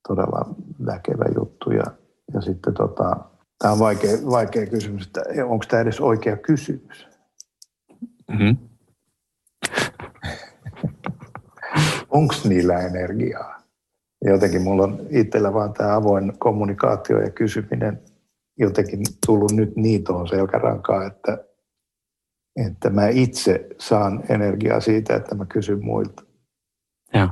todella 0.08 0.54
väkevä 0.86 1.24
juttu. 1.36 1.70
Ja, 1.70 1.84
ja 2.34 2.40
sitten 2.40 2.74
tota, 2.74 3.16
tämä 3.58 3.72
on 3.72 3.78
vaikea, 3.78 4.16
vaikea 4.30 4.66
kysymys, 4.66 5.06
että 5.06 5.22
onko 5.44 5.64
tämä 5.68 5.82
edes 5.82 6.00
oikea 6.00 6.36
kysymys? 6.36 7.08
Mm-hmm. 8.28 8.56
onko 12.10 12.34
niillä 12.44 12.78
energiaa? 12.78 13.60
Jotenkin 14.24 14.62
mulla 14.62 14.82
on 14.82 15.06
itsellä 15.10 15.54
vaan 15.54 15.72
tämä 15.72 15.96
avoin 15.96 16.38
kommunikaatio 16.38 17.20
ja 17.20 17.30
kysyminen 17.30 18.02
jotenkin 18.58 19.00
tullut 19.26 19.52
nyt 19.52 19.76
niin 19.76 20.04
tuohon 20.04 20.28
selkärankaan, 20.28 21.06
että, 21.06 21.44
että 22.66 22.90
mä 22.90 23.08
itse 23.08 23.68
saan 23.78 24.24
energiaa 24.28 24.80
siitä, 24.80 25.14
että 25.14 25.34
mä 25.34 25.46
kysyn 25.46 25.84
muilta. 25.84 26.22
Ja. 27.14 27.28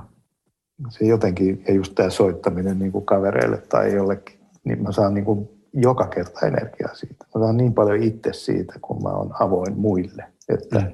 Se 0.89 1.05
jotenkin, 1.05 1.65
ja 1.69 1.75
just 1.75 1.95
tämä 1.95 2.11
soittaminen 2.11 2.79
niin 2.79 2.93
kuin 2.93 3.07
kavereille 3.07 3.63
tai 3.69 3.95
jollekin, 3.95 4.41
niin 4.65 4.83
mä 4.83 4.93
saan 4.93 5.15
niin 5.15 5.25
kuin 5.25 5.49
joka 5.73 6.07
kerta 6.07 6.47
energiaa 6.47 6.95
siitä. 6.95 7.25
Mä 7.35 7.41
saan 7.41 7.57
niin 7.57 7.75
paljon 7.75 8.03
itse 8.03 8.33
siitä, 8.33 8.75
kun 8.83 9.03
mä 9.03 9.09
oon 9.09 9.31
avoin 9.41 9.79
muille. 9.79 10.25
Että, 10.49 10.79
mm. 10.79 10.93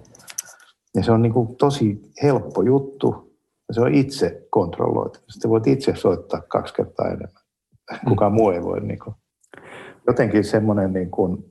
Ja 0.96 1.02
se 1.02 1.12
on 1.12 1.22
niin 1.22 1.32
kuin 1.32 1.56
tosi 1.56 2.12
helppo 2.22 2.62
juttu, 2.62 3.36
ja 3.68 3.74
se 3.74 3.80
on 3.80 3.94
itse 3.94 4.46
kontrolloitu. 4.50 5.18
Sitten 5.28 5.50
voit 5.50 5.66
itse 5.66 5.96
soittaa 5.96 6.40
kaksi 6.48 6.74
kertaa 6.74 7.06
enemmän. 7.06 7.42
Kukaan 8.08 8.32
mm. 8.32 8.36
muu 8.36 8.50
ei 8.50 8.62
voi. 8.62 8.80
Niin 8.80 8.98
kuin. 8.98 9.14
Jotenkin 10.06 10.44
semmoinen 10.44 10.92
niin 10.92 11.10
kuin, 11.10 11.44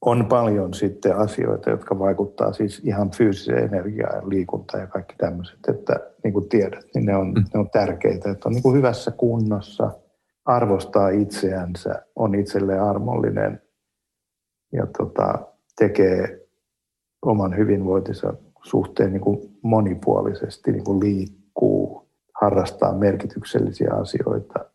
on 0.00 0.26
paljon 0.26 0.74
sitten 0.74 1.16
asioita, 1.16 1.70
jotka 1.70 1.98
vaikuttaa 1.98 2.52
siis 2.52 2.80
ihan 2.84 3.10
fyysiseen 3.10 3.64
energiaan 3.64 4.16
ja 4.16 4.28
liikuntaan 4.28 4.80
ja 4.80 4.86
kaikki 4.86 5.14
tämmöiset, 5.18 5.58
että 5.68 5.96
niin 6.24 6.32
kuin 6.32 6.48
tiedät, 6.48 6.84
niin 6.94 7.06
ne 7.06 7.16
on, 7.16 7.28
mm. 7.28 7.44
ne 7.54 7.60
on 7.60 7.70
tärkeitä, 7.70 8.30
että 8.30 8.48
on 8.48 8.52
niin 8.52 8.62
kuin 8.62 8.76
hyvässä 8.76 9.10
kunnossa, 9.10 9.90
arvostaa 10.44 11.08
itseänsä, 11.08 12.02
on 12.16 12.34
itselleen 12.34 12.82
armollinen 12.82 13.62
ja 14.72 14.86
tota, 14.98 15.38
tekee 15.78 16.46
oman 17.22 17.56
hyvinvointinsa 17.56 18.34
suhteen 18.62 19.12
niin 19.12 19.20
kuin 19.20 19.58
monipuolisesti, 19.62 20.72
niin 20.72 20.84
kuin 20.84 21.00
liikkuu, 21.00 22.08
harrastaa 22.40 22.94
merkityksellisiä 22.94 23.94
asioita, 23.94 24.71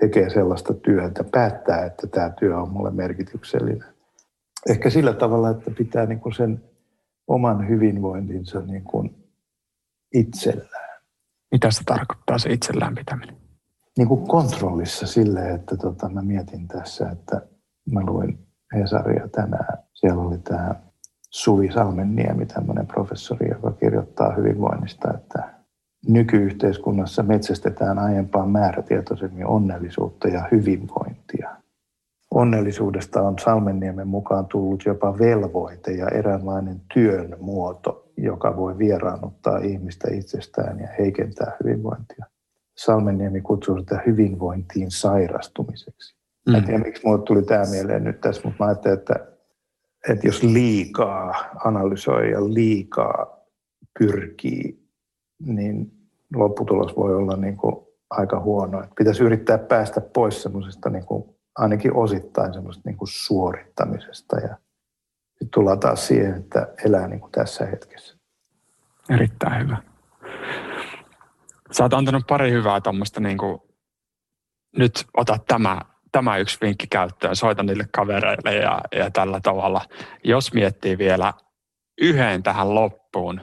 tekee 0.00 0.30
sellaista 0.30 0.74
työtä, 0.74 1.24
päättää, 1.24 1.84
että 1.84 2.06
tämä 2.06 2.30
työ 2.30 2.58
on 2.58 2.70
mulle 2.70 2.90
merkityksellinen 2.90 3.84
ehkä 4.68 4.90
sillä 4.90 5.12
tavalla, 5.12 5.50
että 5.50 5.70
pitää 5.70 6.06
niin 6.06 6.20
kuin 6.20 6.34
sen 6.34 6.64
oman 7.26 7.68
hyvinvointinsa 7.68 8.60
niin 8.60 8.84
kuin 8.84 9.28
itsellään. 10.14 11.00
Mitä 11.52 11.70
se 11.70 11.84
tarkoittaa 11.84 12.38
se 12.38 12.52
itsellään 12.52 12.94
pitäminen? 12.94 13.36
Niin 13.98 14.08
kuin 14.08 14.28
kontrollissa 14.28 15.06
sille, 15.06 15.50
että 15.50 15.76
tota, 15.76 16.08
mä 16.08 16.22
mietin 16.22 16.68
tässä, 16.68 17.10
että 17.10 17.40
mä 17.90 18.00
luin 18.06 18.46
Hesaria 18.74 19.28
tänään. 19.28 19.78
Siellä 19.92 20.22
oli 20.22 20.38
tämä 20.38 20.74
Suvi 21.30 21.72
Salmenniemi, 21.72 22.46
tämmöinen 22.46 22.86
professori, 22.86 23.48
joka 23.48 23.70
kirjoittaa 23.72 24.34
hyvinvoinnista, 24.34 25.14
että 25.14 25.59
nykyyhteiskunnassa 26.08 27.22
metsästetään 27.22 27.98
aiempaa 27.98 28.46
määrätietoisemmin 28.46 29.46
onnellisuutta 29.46 30.28
ja 30.28 30.48
hyvinvointia 30.52 31.60
onnellisuudesta 32.34 33.22
on 33.22 33.38
Salmenniemen 33.38 34.08
mukaan 34.08 34.46
tullut 34.46 34.82
jopa 34.86 35.18
velvoite 35.18 35.92
ja 35.92 36.08
eräänlainen 36.08 36.80
työn 36.94 37.36
muoto, 37.40 38.12
joka 38.16 38.56
voi 38.56 38.78
vieraannuttaa 38.78 39.58
ihmistä 39.58 40.08
itsestään 40.12 40.80
ja 40.80 40.88
heikentää 40.98 41.56
hyvinvointia. 41.64 42.26
Salmenniemi 42.76 43.40
kutsuu 43.40 43.78
sitä 43.78 44.02
hyvinvointiin 44.06 44.90
sairastumiseksi. 44.90 46.16
Mm. 46.48 46.54
En 46.54 46.64
tiedä, 46.64 46.78
miksi 46.78 47.02
minulle 47.04 47.24
tuli 47.24 47.42
tämä 47.42 47.64
mieleen 47.70 48.04
nyt 48.04 48.20
tässä, 48.20 48.42
mutta 48.44 48.64
mä 48.64 48.68
ajattelin, 48.68 48.98
että, 48.98 49.14
että 50.08 50.26
jos 50.26 50.42
liikaa 50.42 51.34
analysoi 51.64 52.30
ja 52.30 52.54
liikaa 52.54 53.40
pyrkii, 53.98 54.79
niin 55.46 55.92
lopputulos 56.34 56.96
voi 56.96 57.14
olla 57.14 57.36
niin 57.36 57.56
kuin 57.56 57.76
aika 58.10 58.40
huono. 58.40 58.80
Että 58.82 58.94
pitäisi 58.98 59.22
yrittää 59.22 59.58
päästä 59.58 60.00
pois 60.00 60.42
semmoisesta 60.42 60.90
niin 60.90 61.06
kuin 61.06 61.36
ainakin 61.58 61.96
osittain 61.96 62.54
semmoista 62.54 62.82
niin 62.84 62.96
kuin 62.96 63.08
suorittamisesta 63.08 64.36
ja 64.36 64.56
sitten 65.30 65.50
tullaan 65.54 65.80
taas 65.80 66.06
siihen, 66.06 66.34
että 66.34 66.68
elää 66.84 67.08
niin 67.08 67.20
kuin 67.20 67.32
tässä 67.32 67.66
hetkessä. 67.66 68.16
Erittäin 69.10 69.64
hyvä. 69.64 69.76
Sä 71.70 71.82
oot 71.82 71.94
antanut 71.94 72.26
pari 72.28 72.50
hyvää 72.50 72.80
tuommoista 72.80 73.20
niin 73.20 73.38
kuin, 73.38 73.58
nyt 74.76 75.04
ota 75.16 75.36
tämä, 75.48 75.80
tämä 76.12 76.36
yksi 76.38 76.58
vinkki 76.60 76.86
käyttöön, 76.86 77.36
soita 77.36 77.62
niille 77.62 77.84
kavereille 77.92 78.54
ja, 78.54 78.80
ja 78.92 79.10
tällä 79.10 79.40
tavalla. 79.42 79.80
Jos 80.24 80.54
miettii 80.54 80.98
vielä 80.98 81.34
yhden 82.00 82.42
tähän 82.42 82.74
loppuun, 82.74 83.40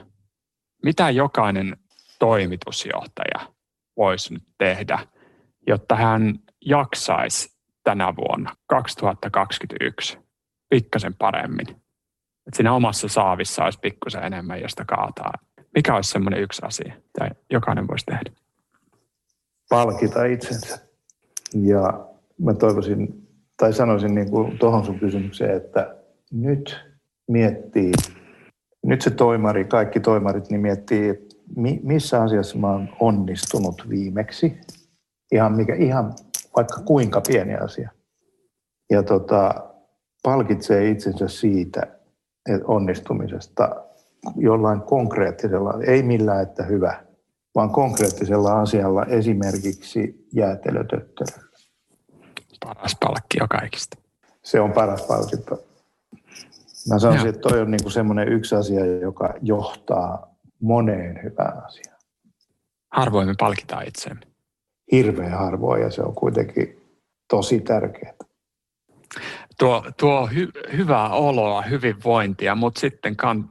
mitä 0.84 1.10
jokainen 1.10 1.76
toimitusjohtaja 2.18 3.52
voisi 3.96 4.34
nyt 4.34 4.44
tehdä, 4.58 4.98
jotta 5.66 5.96
hän 5.96 6.38
jaksaisi 6.66 7.58
tänä 7.84 8.16
vuonna 8.16 8.56
2021 8.66 10.18
pikkasen 10.68 11.14
paremmin. 11.14 11.68
Että 12.46 12.56
siinä 12.56 12.74
omassa 12.74 13.08
saavissa 13.08 13.64
olisi 13.64 13.78
pikkusen 13.78 14.24
enemmän, 14.24 14.60
josta 14.60 14.84
kaataa. 14.84 15.32
Mikä 15.74 15.94
olisi 15.94 16.10
semmoinen 16.10 16.40
yksi 16.40 16.62
asia, 16.64 16.94
mitä 16.94 17.34
jokainen 17.50 17.88
voisi 17.88 18.06
tehdä? 18.06 18.30
Palkita 19.68 20.24
itsensä. 20.24 20.78
Ja 21.54 22.06
mä 22.38 22.54
toivoisin, 22.54 23.28
tai 23.56 23.72
sanoisin 23.72 24.14
niin 24.14 24.30
kuin 24.30 24.58
tuohon 24.58 24.84
sun 24.84 24.98
kysymykseen, 24.98 25.56
että 25.56 25.96
nyt 26.32 26.80
miettii, 27.28 27.92
nyt 28.86 29.02
se 29.02 29.10
toimari, 29.10 29.64
kaikki 29.64 30.00
toimarit, 30.00 30.50
niin 30.50 30.60
miettii, 30.60 31.08
että 31.08 31.27
missä 31.82 32.22
asiassa 32.22 32.58
mä 32.58 32.72
oon 32.72 32.88
onnistunut 33.00 33.82
viimeksi. 33.88 34.60
Ihan, 35.32 35.52
mikä, 35.52 35.74
ihan 35.74 36.14
vaikka 36.56 36.80
kuinka 36.80 37.20
pieni 37.28 37.54
asia. 37.54 37.90
Ja 38.90 39.02
tota, 39.02 39.54
palkitsee 40.22 40.90
itsensä 40.90 41.28
siitä 41.28 41.98
että 42.48 42.66
onnistumisesta 42.66 43.84
jollain 44.36 44.80
konkreettisella, 44.80 45.74
ei 45.86 46.02
millään, 46.02 46.42
että 46.42 46.64
hyvä, 46.64 47.04
vaan 47.54 47.70
konkreettisella 47.70 48.60
asialla 48.60 49.04
esimerkiksi 49.04 50.26
jäätelötöttöröllä. 50.32 51.48
Paras 52.64 52.96
palkkio 53.00 53.46
kaikista. 53.50 53.98
Se 54.42 54.60
on 54.60 54.72
paras 54.72 55.02
palkinto. 55.02 55.64
Mä 56.88 56.98
sanoisin, 56.98 57.28
että 57.28 57.40
toi 57.40 57.60
on 57.60 57.70
niinku 57.70 57.90
semmoinen 57.90 58.28
yksi 58.28 58.54
asia, 58.54 58.86
joka 58.86 59.34
johtaa 59.42 60.34
moneen 60.60 61.20
hyvään 61.22 61.64
asiaan. 61.64 61.98
Harvoin 62.92 63.28
me 63.28 63.34
palkitaan 63.38 63.88
itseämme 63.88 64.28
hirveän 64.92 65.38
harvoin 65.38 65.82
ja 65.82 65.90
se 65.90 66.02
on 66.02 66.14
kuitenkin 66.14 66.80
tosi 67.30 67.60
tärkeää. 67.60 68.14
Tuo, 69.58 69.84
tuo 69.96 70.26
hy, 70.26 70.48
hyvää 70.76 71.08
oloa, 71.08 71.62
hyvinvointia, 71.62 72.54
mutta 72.54 72.80
sitten 72.80 73.16
kan, 73.16 73.48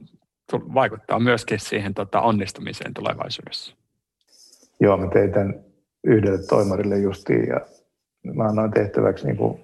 vaikuttaa 0.52 1.20
myöskin 1.20 1.60
siihen 1.60 1.94
tota, 1.94 2.20
onnistumiseen 2.20 2.94
tulevaisuudessa. 2.94 3.76
Joo, 4.80 4.96
mä 4.96 5.06
tein 5.10 5.32
tämän 5.32 5.54
yhdelle 6.04 6.46
toimarille 6.46 6.98
justiin 6.98 7.48
ja 7.48 7.60
mä 8.34 8.44
annoin 8.44 8.70
tehtäväksi 8.70 9.26
niin 9.26 9.36
kuin 9.36 9.60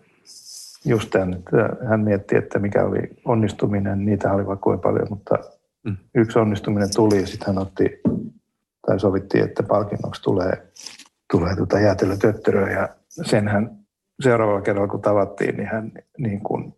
just 0.85 1.11
tämän, 1.11 1.35
että 1.35 1.87
hän 1.89 2.01
mietti, 2.01 2.37
että 2.37 2.59
mikä 2.59 2.85
oli 2.85 3.01
onnistuminen, 3.25 4.05
niitä 4.05 4.33
oli 4.33 4.47
vaikka 4.47 4.65
kuinka 4.65 4.83
paljon, 4.83 5.07
mutta 5.11 5.39
mm. 5.85 5.97
yksi 6.15 6.39
onnistuminen 6.39 6.89
tuli 6.97 7.21
ja 7.21 7.27
sitten 7.27 7.47
hän 7.47 7.59
otti, 7.59 8.01
tai 8.87 9.01
sovittiin, 9.01 9.45
että 9.45 9.63
palkinnoksi 9.63 10.23
tulee 10.23 10.73
tulee 11.37 11.57
tuota 11.57 11.81
jäätelötöttöröä 11.81 12.71
ja 12.71 12.89
sen 13.09 13.49
hän 13.49 13.79
seuraavalla 14.23 14.61
kerralla 14.61 14.89
kun 14.89 15.03
tavattiin, 15.03 15.57
niin 15.57 15.69
hän 15.69 15.93
niin 16.19 16.41
kuin 16.41 16.75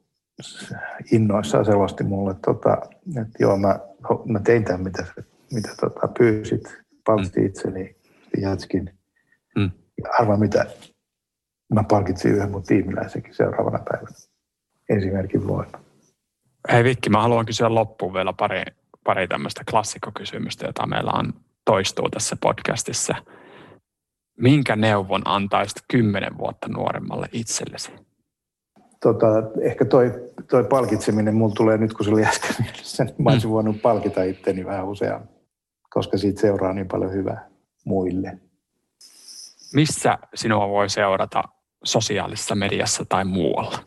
innoissaan 1.13 1.65
selosti 1.65 2.05
mulle, 2.05 2.35
tota, 2.45 2.77
että 3.09 3.39
joo, 3.39 3.57
mä, 3.57 3.79
mä 4.25 4.41
tein 4.41 4.65
tämän, 4.65 4.83
mitä, 4.83 5.07
mitä 5.53 5.71
tota, 5.81 6.09
pyysit, 6.19 6.79
palkitsin 7.07 7.43
mm. 7.43 7.47
itseni, 7.47 7.97
jätskin. 8.39 8.95
Mm. 9.57 9.71
Ja 10.03 10.11
arvaa 10.19 10.37
mitä, 10.37 10.67
mä 11.75 11.85
palkitsin 11.91 12.33
yhden 12.33 12.51
mun 12.51 12.63
tiimiläisenkin 12.63 13.35
seuraavana 13.35 13.79
päivänä 13.91 14.17
esimerkin 14.89 15.49
voima. 15.49 15.81
Hei 16.73 16.85
Vikki, 16.85 17.11
mä 17.11 17.23
haluan 17.23 17.47
kysyä 17.47 17.75
loppuun 17.75 18.15
vielä 18.15 18.33
pari, 18.33 18.63
pari 19.07 19.29
tämmöistä 19.29 19.63
klassikkokysymystä, 19.71 20.67
jota 20.67 20.87
meillä 20.87 21.11
on 21.15 21.33
toistuu 21.65 22.11
tässä 22.11 22.37
podcastissa– 22.41 23.15
minkä 24.37 24.77
neuvon 24.77 25.23
antaisit 25.25 25.77
kymmenen 25.89 26.39
vuotta 26.39 26.69
nuoremmalle 26.69 27.27
itsellesi? 27.33 27.93
Tota, 29.01 29.27
ehkä 29.61 29.85
toi, 29.85 30.33
toi 30.51 30.65
palkitseminen 30.65 31.35
mulla 31.35 31.55
tulee 31.55 31.79
nyt, 31.79 31.95
kun 31.95 32.05
se 32.05 32.11
oli 32.11 32.25
äsken 32.25 32.57
mielessä, 32.59 33.05
niin 33.05 33.15
mä 33.19 33.31
olisin 33.31 33.51
mm. 33.51 33.53
voinut 33.53 33.83
palkita 33.83 34.23
itteni 34.23 34.65
vähän 34.65 34.89
useammin, 34.89 35.29
koska 35.91 36.19
siitä 36.19 36.41
seuraa 36.41 36.73
niin 36.73 36.89
paljon 36.89 37.13
hyvää 37.13 37.49
muille. 37.85 38.39
Missä 39.75 40.19
sinua 40.35 40.69
voi 40.69 40.91
seurata 40.91 41.43
sosiaalisessa 41.85 42.55
mediassa 42.55 43.05
tai 43.09 43.25
muualla? 43.25 43.79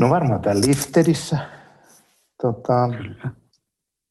No 0.00 0.10
varmaan 0.10 0.40
täällä 0.40 0.62
Liftedissä. 0.66 1.38
Tota, 2.42 2.88
Kyllä. 2.96 3.30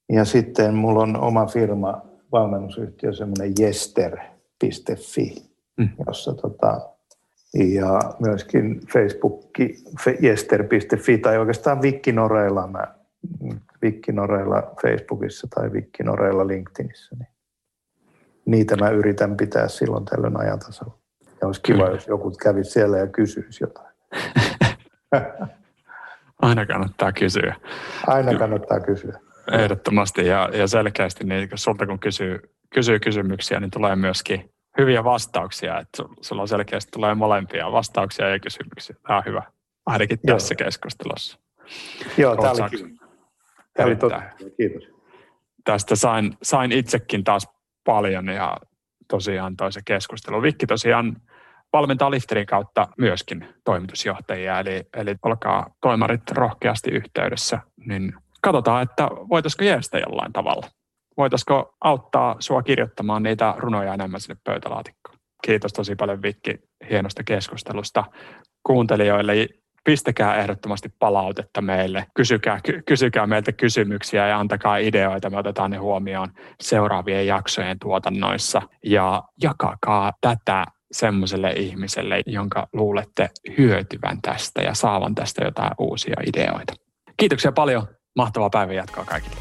Ja 0.08 0.24
sitten 0.24 0.74
mulla 0.74 1.02
on 1.02 1.16
oma 1.16 1.46
firma, 1.46 2.02
valmennusyhtiö, 2.32 3.12
semmoinen 3.12 3.52
jester.fi, 3.58 5.34
mm. 5.76 5.88
jossa 6.06 6.34
tota, 6.34 6.80
ja 7.54 8.00
myöskin 8.18 8.80
Facebook, 8.92 9.50
jester.fi 10.20 11.18
tai 11.18 11.38
oikeastaan 11.38 11.82
Vikkinoreilla, 11.82 12.66
mä, 12.66 12.86
Vikkinoreilla 13.82 14.62
Facebookissa 14.82 15.48
tai 15.54 15.72
Vikkinoreilla 15.72 16.46
LinkedInissä, 16.46 17.16
niin 17.18 17.28
niitä 18.46 18.76
mä 18.76 18.90
yritän 18.90 19.36
pitää 19.36 19.68
silloin 19.68 20.04
tällöin 20.04 20.40
ajantasalla. 20.40 20.98
Ja 21.40 21.46
olisi 21.46 21.62
kiva, 21.62 21.78
Kyllä. 21.78 21.90
jos 21.90 22.06
joku 22.06 22.30
kävisi 22.30 22.70
siellä 22.70 22.98
ja 22.98 23.06
kysyisi 23.06 23.64
jotain. 23.64 23.94
Aina 26.42 26.66
kannattaa 26.66 27.12
kysyä. 27.12 27.54
Aina 28.06 28.38
kannattaa 28.38 28.80
kysyä. 28.80 29.20
Ehdottomasti 29.52 30.26
ja, 30.26 30.50
ja 30.52 30.66
selkeästi 30.66 31.24
niin 31.24 31.48
sulta 31.54 31.86
kun 31.86 31.98
kysyy, 31.98 32.40
kysyy 32.74 32.98
kysymyksiä, 32.98 33.60
niin 33.60 33.70
tulee 33.70 33.96
myöskin 33.96 34.50
hyviä 34.78 35.04
vastauksia. 35.04 35.78
Että 35.78 36.02
sulla 36.20 36.42
on 36.42 36.48
selkeästi 36.48 36.90
tulee 36.90 37.14
molempia 37.14 37.72
vastauksia 37.72 38.28
ja 38.28 38.38
kysymyksiä. 38.38 38.96
Tämä 39.06 39.18
on 39.18 39.24
hyvä, 39.24 39.42
ainakin 39.86 40.18
Joo. 40.24 40.36
tässä 40.36 40.54
keskustelussa. 40.54 41.38
Joo, 42.16 42.36
tämä 42.36 42.50
oli, 42.50 42.94
tämä 43.74 43.86
oli 43.86 43.96
totta. 43.96 44.22
Kiitos. 44.56 44.88
Tästä 45.64 45.96
sain, 45.96 46.36
sain 46.42 46.72
itsekin 46.72 47.24
taas 47.24 47.48
paljon 47.84 48.28
ja 48.28 48.56
tosiaan 49.08 49.56
toisen 49.56 49.82
keskustelu. 49.84 50.42
Vikki 50.42 50.66
tosiaan 50.66 51.16
valmentaa 51.72 52.10
Lifterin 52.10 52.46
kautta 52.46 52.88
myöskin 52.98 53.48
toimitusjohtajia, 53.64 54.60
eli, 54.60 54.84
eli 54.96 55.14
olkaa 55.22 55.70
toimarit 55.80 56.30
rohkeasti 56.30 56.90
yhteydessä, 56.90 57.58
niin 57.86 58.14
katsotaan, 58.42 58.82
että 58.82 59.08
voitaisiko 59.30 59.64
jeestä 59.64 59.98
jollain 59.98 60.32
tavalla. 60.32 60.66
Voitaisiko 61.16 61.74
auttaa 61.80 62.36
sua 62.38 62.62
kirjoittamaan 62.62 63.22
niitä 63.22 63.54
runoja 63.56 63.94
enemmän 63.94 64.20
sinne 64.20 64.40
pöytälaatikkoon. 64.44 65.18
Kiitos 65.46 65.72
tosi 65.72 65.96
paljon 65.96 66.22
Vikki 66.22 66.54
hienosta 66.90 67.24
keskustelusta. 67.24 68.04
Kuuntelijoille 68.66 69.48
pistäkää 69.84 70.36
ehdottomasti 70.36 70.88
palautetta 70.98 71.60
meille, 71.60 72.06
kysykää, 72.14 72.60
ky- 72.64 72.82
kysykää 72.86 73.26
meiltä 73.26 73.52
kysymyksiä 73.52 74.28
ja 74.28 74.38
antakaa 74.38 74.76
ideoita, 74.76 75.30
me 75.30 75.38
otetaan 75.38 75.70
ne 75.70 75.76
huomioon 75.76 76.28
seuraavien 76.60 77.26
jaksojen 77.26 77.78
tuotannoissa 77.78 78.62
ja 78.84 79.22
jakakaa 79.42 80.12
tätä 80.20 80.64
semmoiselle 80.92 81.50
ihmiselle, 81.50 82.22
jonka 82.26 82.68
luulette 82.72 83.30
hyötyvän 83.58 84.22
tästä 84.22 84.62
ja 84.62 84.74
saavan 84.74 85.14
tästä 85.14 85.44
jotain 85.44 85.72
uusia 85.78 86.16
ideoita. 86.26 86.74
Kiitoksia 87.16 87.52
paljon. 87.52 87.97
Mahtavaa 88.18 88.50
päivää 88.50 88.74
jatkaa 88.74 89.04
kaikille. 89.04 89.36